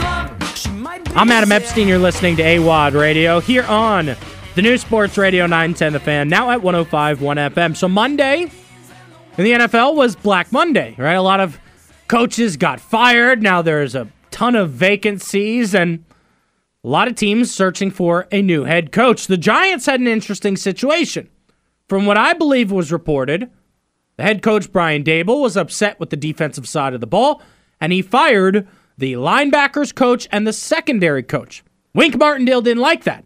I'm 1.16 1.30
Adam 1.30 1.50
Epstein. 1.50 1.88
You're 1.88 1.98
listening 1.98 2.36
to 2.36 2.42
AWadd 2.42 2.92
Radio 2.92 3.40
here 3.40 3.62
on 3.64 4.14
the 4.54 4.60
new 4.60 4.76
Sports 4.76 5.16
Radio 5.16 5.46
910 5.46 5.94
The 5.94 6.00
Fan, 6.00 6.28
now 6.28 6.50
at 6.50 6.60
105.1 6.60 7.16
FM. 7.50 7.74
So 7.74 7.88
Monday 7.88 8.42
in 8.42 9.44
the 9.44 9.52
NFL 9.52 9.94
was 9.94 10.14
Black 10.14 10.52
Monday, 10.52 10.94
right? 10.98 11.14
A 11.14 11.22
lot 11.22 11.40
of 11.40 11.58
coaches 12.06 12.58
got 12.58 12.80
fired. 12.80 13.42
Now 13.42 13.62
there's 13.62 13.94
a 13.94 14.08
ton 14.30 14.54
of 14.54 14.72
vacancies 14.72 15.74
and 15.74 16.04
a 16.84 16.88
lot 16.88 17.08
of 17.08 17.14
teams 17.14 17.50
searching 17.50 17.90
for 17.90 18.28
a 18.30 18.42
new 18.42 18.64
head 18.64 18.92
coach. 18.92 19.26
The 19.26 19.38
Giants 19.38 19.86
had 19.86 20.00
an 20.00 20.06
interesting 20.06 20.58
situation. 20.58 21.30
From 21.88 22.04
what 22.04 22.18
I 22.18 22.34
believe 22.34 22.70
was 22.70 22.92
reported, 22.92 23.50
the 24.18 24.22
head 24.22 24.42
coach 24.42 24.70
Brian 24.70 25.02
Daboll 25.02 25.40
was 25.40 25.56
upset 25.56 25.98
with 25.98 26.10
the 26.10 26.16
defensive 26.16 26.68
side 26.68 26.92
of 26.92 27.00
the 27.00 27.06
ball, 27.06 27.40
and 27.80 27.90
he 27.90 28.02
fired 28.02 28.68
the 29.00 29.14
linebackers 29.14 29.94
coach 29.94 30.28
and 30.30 30.46
the 30.46 30.52
secondary 30.52 31.22
coach. 31.22 31.64
Wink 31.94 32.16
Martindale 32.16 32.60
didn't 32.60 32.82
like 32.82 33.04
that. 33.04 33.24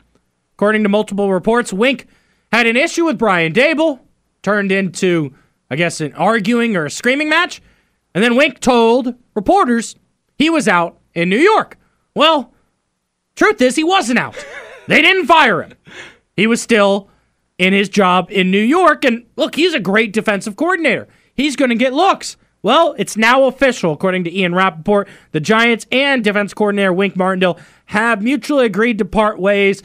According 0.54 0.84
to 0.84 0.88
multiple 0.88 1.32
reports, 1.32 1.72
Wink 1.72 2.06
had 2.52 2.66
an 2.66 2.76
issue 2.76 3.04
with 3.04 3.18
Brian 3.18 3.52
Daboll, 3.52 4.00
turned 4.42 4.70
into, 4.70 5.34
I 5.68 5.76
guess, 5.76 6.00
an 6.00 6.14
arguing 6.14 6.76
or 6.76 6.86
a 6.86 6.90
screaming 6.90 7.28
match, 7.28 7.60
and 8.14 8.22
then 8.22 8.36
Wink 8.36 8.60
told 8.60 9.14
reporters 9.34 9.96
he 10.38 10.48
was 10.48 10.68
out 10.68 10.98
in 11.12 11.28
New 11.28 11.38
York. 11.38 11.76
Well, 12.14 12.54
truth 13.34 13.60
is, 13.60 13.74
he 13.74 13.84
wasn't 13.84 14.20
out. 14.20 14.46
They 14.86 15.02
didn't 15.02 15.26
fire 15.26 15.62
him. 15.62 15.74
He 16.36 16.46
was 16.46 16.62
still 16.62 17.08
in 17.58 17.72
his 17.72 17.88
job 17.88 18.28
in 18.30 18.50
New 18.50 18.62
York. 18.62 19.04
And 19.04 19.26
look, 19.36 19.56
he's 19.56 19.74
a 19.74 19.80
great 19.80 20.12
defensive 20.12 20.56
coordinator. 20.56 21.08
He's 21.34 21.56
going 21.56 21.70
to 21.70 21.74
get 21.76 21.92
looks. 21.92 22.36
Well, 22.64 22.94
it's 22.98 23.16
now 23.16 23.44
official, 23.44 23.92
according 23.92 24.24
to 24.24 24.36
Ian 24.36 24.54
Rapoport. 24.54 25.06
The 25.32 25.38
Giants 25.40 25.86
and 25.92 26.24
defense 26.24 26.52
coordinator 26.54 26.92
Wink 26.94 27.14
Martindale 27.14 27.58
have 27.86 28.22
mutually 28.22 28.64
agreed 28.66 28.98
to 28.98 29.04
part 29.04 29.38
ways. 29.38 29.82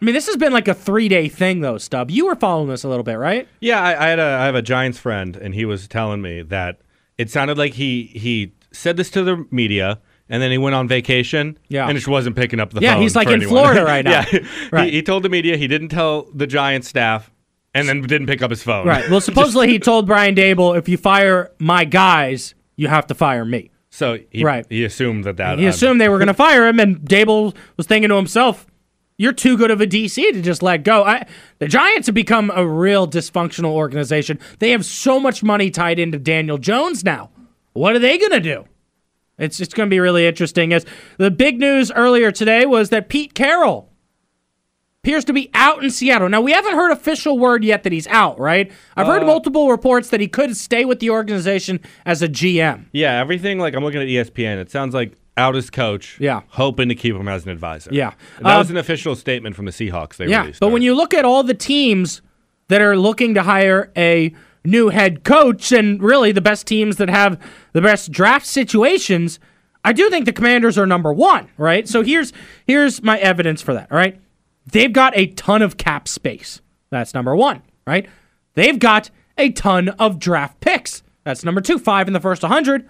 I 0.00 0.04
mean, 0.04 0.14
this 0.14 0.26
has 0.26 0.36
been 0.36 0.52
like 0.52 0.66
a 0.66 0.74
three 0.74 1.08
day 1.08 1.28
thing, 1.28 1.60
though, 1.60 1.76
Stub. 1.78 2.10
You 2.10 2.26
were 2.26 2.34
following 2.34 2.68
this 2.70 2.84
a 2.84 2.88
little 2.88 3.04
bit, 3.04 3.18
right? 3.18 3.46
Yeah, 3.60 3.80
I, 3.80 4.06
I 4.06 4.08
had 4.08 4.18
a 4.18 4.22
I 4.24 4.44
have 4.46 4.54
a 4.54 4.62
Giants 4.62 4.98
friend, 4.98 5.36
and 5.36 5.54
he 5.54 5.64
was 5.64 5.86
telling 5.86 6.22
me 6.22 6.40
that 6.42 6.80
it 7.18 7.30
sounded 7.30 7.58
like 7.58 7.74
he 7.74 8.04
he 8.14 8.54
said 8.72 8.96
this 8.96 9.10
to 9.10 9.22
the 9.22 9.46
media, 9.50 10.00
and 10.30 10.42
then 10.42 10.50
he 10.50 10.56
went 10.58 10.74
on 10.74 10.88
vacation, 10.88 11.58
Yeah. 11.68 11.86
and 11.86 11.94
just 11.94 12.08
wasn't 12.08 12.34
picking 12.34 12.58
up 12.60 12.72
the 12.72 12.80
Yeah, 12.80 12.92
phone. 12.92 12.96
Yeah, 12.96 13.02
he's 13.02 13.14
like 13.14 13.26
in 13.28 13.34
anyone. 13.34 13.50
Florida 13.50 13.84
right 13.84 14.04
now. 14.04 14.24
yeah, 14.32 14.38
Right. 14.72 14.86
He, 14.86 14.92
he 14.96 15.02
told 15.02 15.22
the 15.22 15.28
media 15.28 15.58
he 15.58 15.68
didn't 15.68 15.90
tell 15.90 16.22
the 16.34 16.46
Giants 16.46 16.88
staff, 16.88 17.30
and 17.74 17.88
then 17.88 18.02
didn't 18.02 18.26
pick 18.26 18.42
up 18.42 18.50
his 18.50 18.62
phone. 18.62 18.86
Right. 18.86 19.08
Well, 19.10 19.20
supposedly 19.30 19.68
he 19.68 19.78
told 19.78 20.06
Brian 20.06 20.34
Daboll, 20.34 20.76
if 20.76 20.88
you 20.88 20.96
fire 20.96 21.50
my 21.58 21.84
guys, 21.84 22.54
you 22.76 22.88
have 22.88 23.06
to 23.08 23.14
fire 23.14 23.44
me. 23.44 23.70
so 23.90 24.18
he, 24.30 24.42
Right. 24.44 24.66
he 24.68 24.84
assumed 24.84 25.24
that 25.24 25.36
that 25.36 25.58
He 25.58 25.64
um, 25.66 25.70
assumed 25.70 26.00
they 26.00 26.08
were 26.08 26.18
going 26.18 26.28
to 26.28 26.34
fire 26.34 26.66
him, 26.66 26.80
and 26.80 27.00
Daboll 27.00 27.54
was 27.76 27.86
thinking 27.86 28.08
to 28.08 28.16
himself, 28.16 28.66
"You're 29.18 29.32
too 29.32 29.56
good 29.56 29.70
of 29.70 29.80
a 29.80 29.86
DC 29.86 30.32
to 30.32 30.40
just 30.42 30.62
let 30.62 30.82
go." 30.84 31.04
I, 31.04 31.26
the 31.58 31.68
Giants 31.68 32.06
have 32.06 32.14
become 32.14 32.50
a 32.54 32.66
real 32.66 33.06
dysfunctional 33.08 33.70
organization. 33.72 34.38
They 34.58 34.70
have 34.70 34.84
so 34.84 35.20
much 35.20 35.42
money 35.42 35.70
tied 35.70 35.98
into 35.98 36.18
Daniel 36.18 36.58
Jones 36.58 37.04
now. 37.04 37.30
What 37.74 37.94
are 37.94 37.98
they 37.98 38.18
going 38.18 38.32
to 38.32 38.40
do? 38.40 38.64
It's 39.38 39.60
it's 39.60 39.74
going 39.74 39.88
to 39.88 39.90
be 39.94 40.00
really 40.00 40.26
interesting. 40.26 40.72
As 40.72 40.84
the 41.18 41.30
big 41.30 41.58
news 41.58 41.90
earlier 41.92 42.30
today 42.30 42.64
was 42.66 42.90
that 42.90 43.08
Pete 43.08 43.34
Carroll 43.34 43.91
appears 45.04 45.24
to 45.24 45.32
be 45.32 45.50
out 45.52 45.82
in 45.82 45.90
Seattle. 45.90 46.28
Now, 46.28 46.40
we 46.40 46.52
haven't 46.52 46.74
heard 46.76 46.92
official 46.92 47.36
word 47.36 47.64
yet 47.64 47.82
that 47.82 47.92
he's 47.92 48.06
out, 48.06 48.38
right? 48.38 48.70
I've 48.96 49.08
heard 49.08 49.26
multiple 49.26 49.68
reports 49.68 50.10
that 50.10 50.20
he 50.20 50.28
could 50.28 50.56
stay 50.56 50.84
with 50.84 51.00
the 51.00 51.10
organization 51.10 51.80
as 52.06 52.22
a 52.22 52.28
GM. 52.28 52.84
Yeah, 52.92 53.18
everything 53.18 53.58
like 53.58 53.74
I'm 53.74 53.82
looking 53.82 54.00
at 54.00 54.06
ESPN. 54.06 54.58
It 54.58 54.70
sounds 54.70 54.94
like 54.94 55.14
out 55.36 55.56
as 55.56 55.70
coach. 55.70 56.18
Yeah. 56.20 56.42
hoping 56.50 56.88
to 56.88 56.94
keep 56.94 57.16
him 57.16 57.26
as 57.26 57.42
an 57.44 57.50
advisor. 57.50 57.90
Yeah. 57.92 58.12
And 58.36 58.46
that 58.46 58.54
Uh, 58.54 58.58
was 58.58 58.70
an 58.70 58.76
official 58.76 59.16
statement 59.16 59.56
from 59.56 59.64
the 59.64 59.72
Seahawks. 59.72 60.18
They 60.18 60.26
Yeah, 60.28 60.42
released. 60.42 60.60
but 60.60 60.70
when 60.70 60.82
you 60.82 60.94
look 60.94 61.12
at 61.14 61.24
all 61.24 61.42
the 61.42 61.52
teams 61.54 62.22
that 62.68 62.80
are 62.80 62.96
looking 62.96 63.34
to 63.34 63.42
hire 63.42 63.90
a 63.96 64.32
new 64.64 64.90
head 64.90 65.24
coach, 65.24 65.72
and 65.72 66.00
really 66.00 66.30
the 66.30 66.40
best 66.40 66.64
teams 66.68 66.94
that 66.98 67.10
have 67.10 67.40
the 67.72 67.82
best 67.82 68.12
draft 68.12 68.46
situations, 68.46 69.40
I 69.84 69.92
do 69.92 70.08
think 70.10 70.26
the 70.26 70.32
Commanders 70.32 70.78
are 70.78 70.86
number 70.86 71.12
one, 71.12 71.48
right? 71.58 71.88
So 71.88 72.02
here's 72.02 72.32
here's 72.68 73.02
my 73.02 73.18
evidence 73.18 73.60
for 73.62 73.74
that. 73.74 73.88
All 73.90 73.96
right, 73.98 74.20
they've 74.66 74.92
got 74.92 75.16
a 75.16 75.26
ton 75.26 75.62
of 75.62 75.76
cap 75.76 76.08
space. 76.08 76.60
That's 76.90 77.14
number 77.14 77.34
one, 77.34 77.62
right? 77.86 78.06
They've 78.54 78.78
got 78.78 79.10
a 79.38 79.50
ton 79.50 79.88
of 79.90 80.18
draft 80.18 80.60
picks. 80.60 81.02
That's 81.24 81.44
number 81.44 81.60
two, 81.60 81.78
five 81.78 82.06
in 82.06 82.12
the 82.12 82.20
first 82.20 82.42
100. 82.42 82.88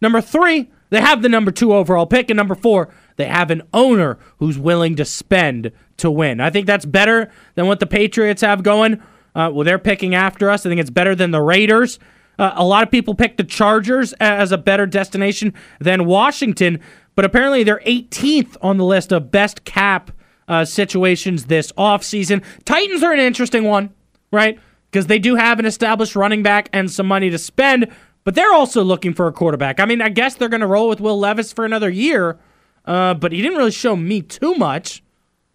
Number 0.00 0.20
three, 0.20 0.70
they 0.90 1.00
have 1.00 1.22
the 1.22 1.28
number 1.28 1.50
two 1.50 1.72
overall 1.72 2.06
pick. 2.06 2.30
And 2.30 2.36
number 2.36 2.54
four, 2.54 2.88
they 3.16 3.26
have 3.26 3.50
an 3.50 3.62
owner 3.72 4.18
who's 4.38 4.58
willing 4.58 4.96
to 4.96 5.04
spend 5.04 5.72
to 5.98 6.10
win. 6.10 6.40
I 6.40 6.50
think 6.50 6.66
that's 6.66 6.84
better 6.84 7.30
than 7.54 7.66
what 7.66 7.80
the 7.80 7.86
Patriots 7.86 8.42
have 8.42 8.62
going. 8.62 9.02
Uh, 9.34 9.50
well, 9.52 9.64
they're 9.64 9.78
picking 9.78 10.14
after 10.14 10.50
us. 10.50 10.64
I 10.64 10.68
think 10.68 10.80
it's 10.80 10.90
better 10.90 11.14
than 11.14 11.30
the 11.30 11.42
Raiders. 11.42 11.98
Uh, 12.38 12.52
a 12.54 12.64
lot 12.64 12.84
of 12.84 12.90
people 12.90 13.14
pick 13.14 13.36
the 13.36 13.44
Chargers 13.44 14.12
as 14.14 14.52
a 14.52 14.58
better 14.58 14.86
destination 14.86 15.52
than 15.80 16.06
Washington, 16.06 16.80
but 17.16 17.24
apparently 17.24 17.64
they're 17.64 17.82
18th 17.84 18.56
on 18.62 18.76
the 18.76 18.84
list 18.84 19.12
of 19.12 19.30
best 19.30 19.64
cap 19.64 20.12
uh, 20.48 20.64
situations 20.64 21.44
this 21.46 21.70
offseason. 21.72 22.42
Titans 22.64 23.02
are 23.02 23.12
an 23.12 23.20
interesting 23.20 23.64
one, 23.64 23.90
right? 24.32 24.58
Because 24.90 25.06
they 25.06 25.18
do 25.18 25.36
have 25.36 25.58
an 25.58 25.66
established 25.66 26.16
running 26.16 26.42
back 26.42 26.68
and 26.72 26.90
some 26.90 27.06
money 27.06 27.30
to 27.30 27.38
spend, 27.38 27.86
but 28.24 28.34
they're 28.34 28.52
also 28.52 28.82
looking 28.82 29.12
for 29.14 29.26
a 29.26 29.32
quarterback. 29.32 29.78
I 29.80 29.84
mean, 29.84 30.00
I 30.02 30.08
guess 30.08 30.34
they're 30.34 30.48
going 30.48 30.62
to 30.62 30.66
roll 30.66 30.88
with 30.88 31.00
Will 31.00 31.18
Levis 31.18 31.52
for 31.52 31.64
another 31.64 31.90
year, 31.90 32.38
uh, 32.86 33.14
but 33.14 33.32
he 33.32 33.42
didn't 33.42 33.58
really 33.58 33.70
show 33.70 33.94
me 33.96 34.22
too 34.22 34.54
much 34.54 35.02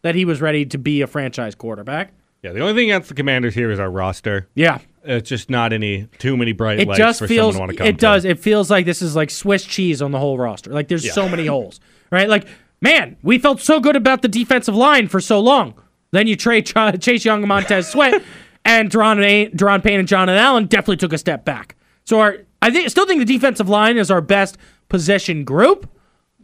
that 0.04 0.16
he 0.16 0.24
was 0.26 0.40
ready 0.42 0.66
to 0.68 0.78
be 0.78 1.02
a 1.02 1.08
franchise 1.08 1.56
quarterback. 1.56 2.14
yeah, 2.44 2.52
the 2.52 2.60
only 2.60 2.74
thing 2.74 2.92
against 2.92 3.10
the 3.10 3.16
Commanders 3.16 3.56
here 3.56 3.72
is 3.72 3.80
our 3.80 3.90
roster. 3.90 4.48
Yeah. 4.54 4.80
It's 5.06 5.28
just 5.28 5.50
not 5.50 5.74
any 5.74 6.08
too 6.20 6.38
many 6.38 6.52
bright 6.54 6.80
It 6.80 6.88
lights 6.88 6.98
just 6.98 7.20
for 7.20 7.28
feels 7.28 7.56
someone 7.56 7.70
to 7.70 7.72
want 7.72 7.72
to 7.72 7.78
come 7.78 7.88
it 7.88 7.92
to. 7.94 7.98
does. 7.98 8.24
It 8.26 8.40
feels 8.40 8.70
like 8.72 8.86
this 8.86 9.02
is 9.02 9.16
like 9.18 9.30
Swiss 9.30 9.66
cheese 9.66 10.02
on 10.02 10.12
the 10.12 10.20
whole 10.20 10.38
roster. 10.38 10.72
Like 10.72 10.88
there's 10.88 11.12
so 11.14 11.28
many 11.28 11.46
holes, 11.46 11.80
right? 12.10 12.30
Like 12.30 12.48
man, 12.84 13.16
we 13.24 13.40
felt 13.40 13.62
so 13.62 13.80
good 13.80 13.96
about 13.96 14.22
the 14.22 14.28
defensive 14.28 14.76
line 14.76 15.08
for 15.08 15.20
so 15.20 15.40
long. 15.40 15.74
Then 16.12 16.28
you 16.28 16.36
trade 16.36 16.68
Ch- 16.68 17.02
Chase 17.04 17.26
Young 17.26 17.40
and 17.40 17.48
Montez 17.48 17.88
Sweat, 17.88 18.22
and 18.66 18.92
Daron, 18.92 19.52
Daron 19.56 19.84
Payne 19.84 20.00
and 20.00 20.08
Jonathan 20.08 20.38
Allen 20.38 20.68
definitely 20.68 20.98
took 20.98 21.14
a 21.14 21.18
step 21.18 21.44
back. 21.46 21.76
So 22.04 22.20
our 22.20 22.38
I 22.62 22.72
think 22.72 22.90
still 22.90 23.06
think 23.06 23.20
the 23.20 23.26
defensive 23.26 23.68
line 23.68 23.98
is 23.98 24.12
our 24.12 24.22
best 24.22 24.58
position 24.90 25.44
group, 25.44 25.90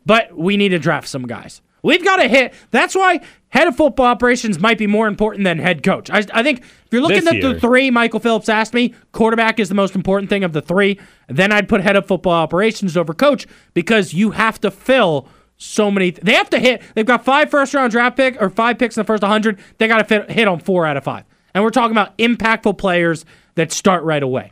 but 0.06 0.36
we 0.36 0.58
need 0.58 0.70
to 0.70 0.80
draft 0.80 1.08
some 1.08 1.28
guys. 1.28 1.62
We've 1.82 2.04
got 2.04 2.18
to 2.18 2.28
hit. 2.28 2.54
That's 2.72 2.94
why 2.94 3.22
head 3.50 3.68
of 3.70 3.78
football 3.78 4.08
operations 4.08 4.60
might 4.60 4.78
be 4.78 4.86
more 4.86 5.08
important 5.08 5.46
than 5.46 5.60
head 5.60 5.82
coach. 5.82 6.10
I, 6.10 6.26
I 6.34 6.44
think 6.44 6.60
if 6.60 6.88
you're 6.92 7.02
looking 7.02 7.24
This 7.24 7.36
at 7.36 7.42
the 7.42 7.58
three, 7.58 7.90
Michael 7.90 8.20
Phillips 8.20 8.50
asked 8.50 8.74
me, 8.74 8.94
quarterback 9.14 9.62
is 9.62 9.70
the 9.70 9.76
most 9.76 9.96
important 9.96 10.30
thing 10.30 10.44
of 10.44 10.52
the 10.52 10.62
three. 10.62 11.00
Then 11.30 11.54
I'd 11.54 11.70
put 11.70 11.80
head 11.80 11.96
of 11.96 12.06
football 12.06 12.34
operations 12.34 12.98
over 12.98 13.14
coach 13.14 13.48
because 13.74 14.14
you 14.14 14.32
have 14.32 14.60
to 14.60 14.72
fill 14.72 15.30
so 15.60 15.92
many. 15.92 16.12
They 16.12 16.34
have 16.34 16.50
to 16.50 16.60
hit. 16.60 16.82
They've 16.96 17.06
got 17.06 17.24
five 17.24 17.52
first 17.52 17.74
round 17.74 17.92
draft 17.92 18.18
pick 18.18 18.42
or 18.42 18.50
five 18.50 18.80
picks 18.80 18.98
in 18.98 19.02
the 19.02 19.06
first 19.06 19.22
100. 19.22 19.60
They 19.78 19.88
got 19.88 20.08
to 20.08 20.26
hit 20.28 20.48
on 20.48 20.60
four 20.60 20.86
out 20.86 20.98
of 20.98 21.04
five. 21.04 21.26
And 21.54 21.64
we're 21.64 21.70
talking 21.70 21.92
about 21.92 22.18
impactful 22.18 22.78
players 22.78 23.26
that 23.56 23.72
start 23.72 24.04
right 24.04 24.24
away. 24.24 24.52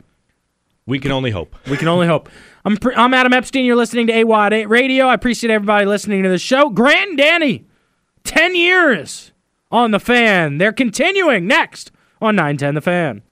We 0.86 0.98
can 0.98 1.10
only 1.10 1.30
hope. 1.30 1.56
We 1.68 1.76
can 1.76 1.88
only 1.88 2.06
hope. 2.06 2.28
I'm, 2.64 2.76
pre- 2.76 2.94
I'm 2.94 3.12
Adam 3.14 3.32
Epstein. 3.32 3.64
You're 3.64 3.76
listening 3.76 4.06
to 4.08 4.12
AWadd 4.12 4.52
8 4.52 4.66
Radio. 4.66 5.06
I 5.06 5.14
appreciate 5.14 5.50
everybody 5.50 5.86
listening 5.86 6.22
to 6.22 6.28
the 6.28 6.38
show. 6.38 6.70
Grant 6.70 7.10
and 7.10 7.18
Danny, 7.18 7.66
10 8.24 8.54
years 8.54 9.32
on 9.70 9.90
The 9.90 10.00
Fan. 10.00 10.58
They're 10.58 10.72
continuing 10.72 11.46
next 11.46 11.90
on 12.20 12.36
910 12.36 12.74
The 12.74 12.80
Fan. 12.80 13.22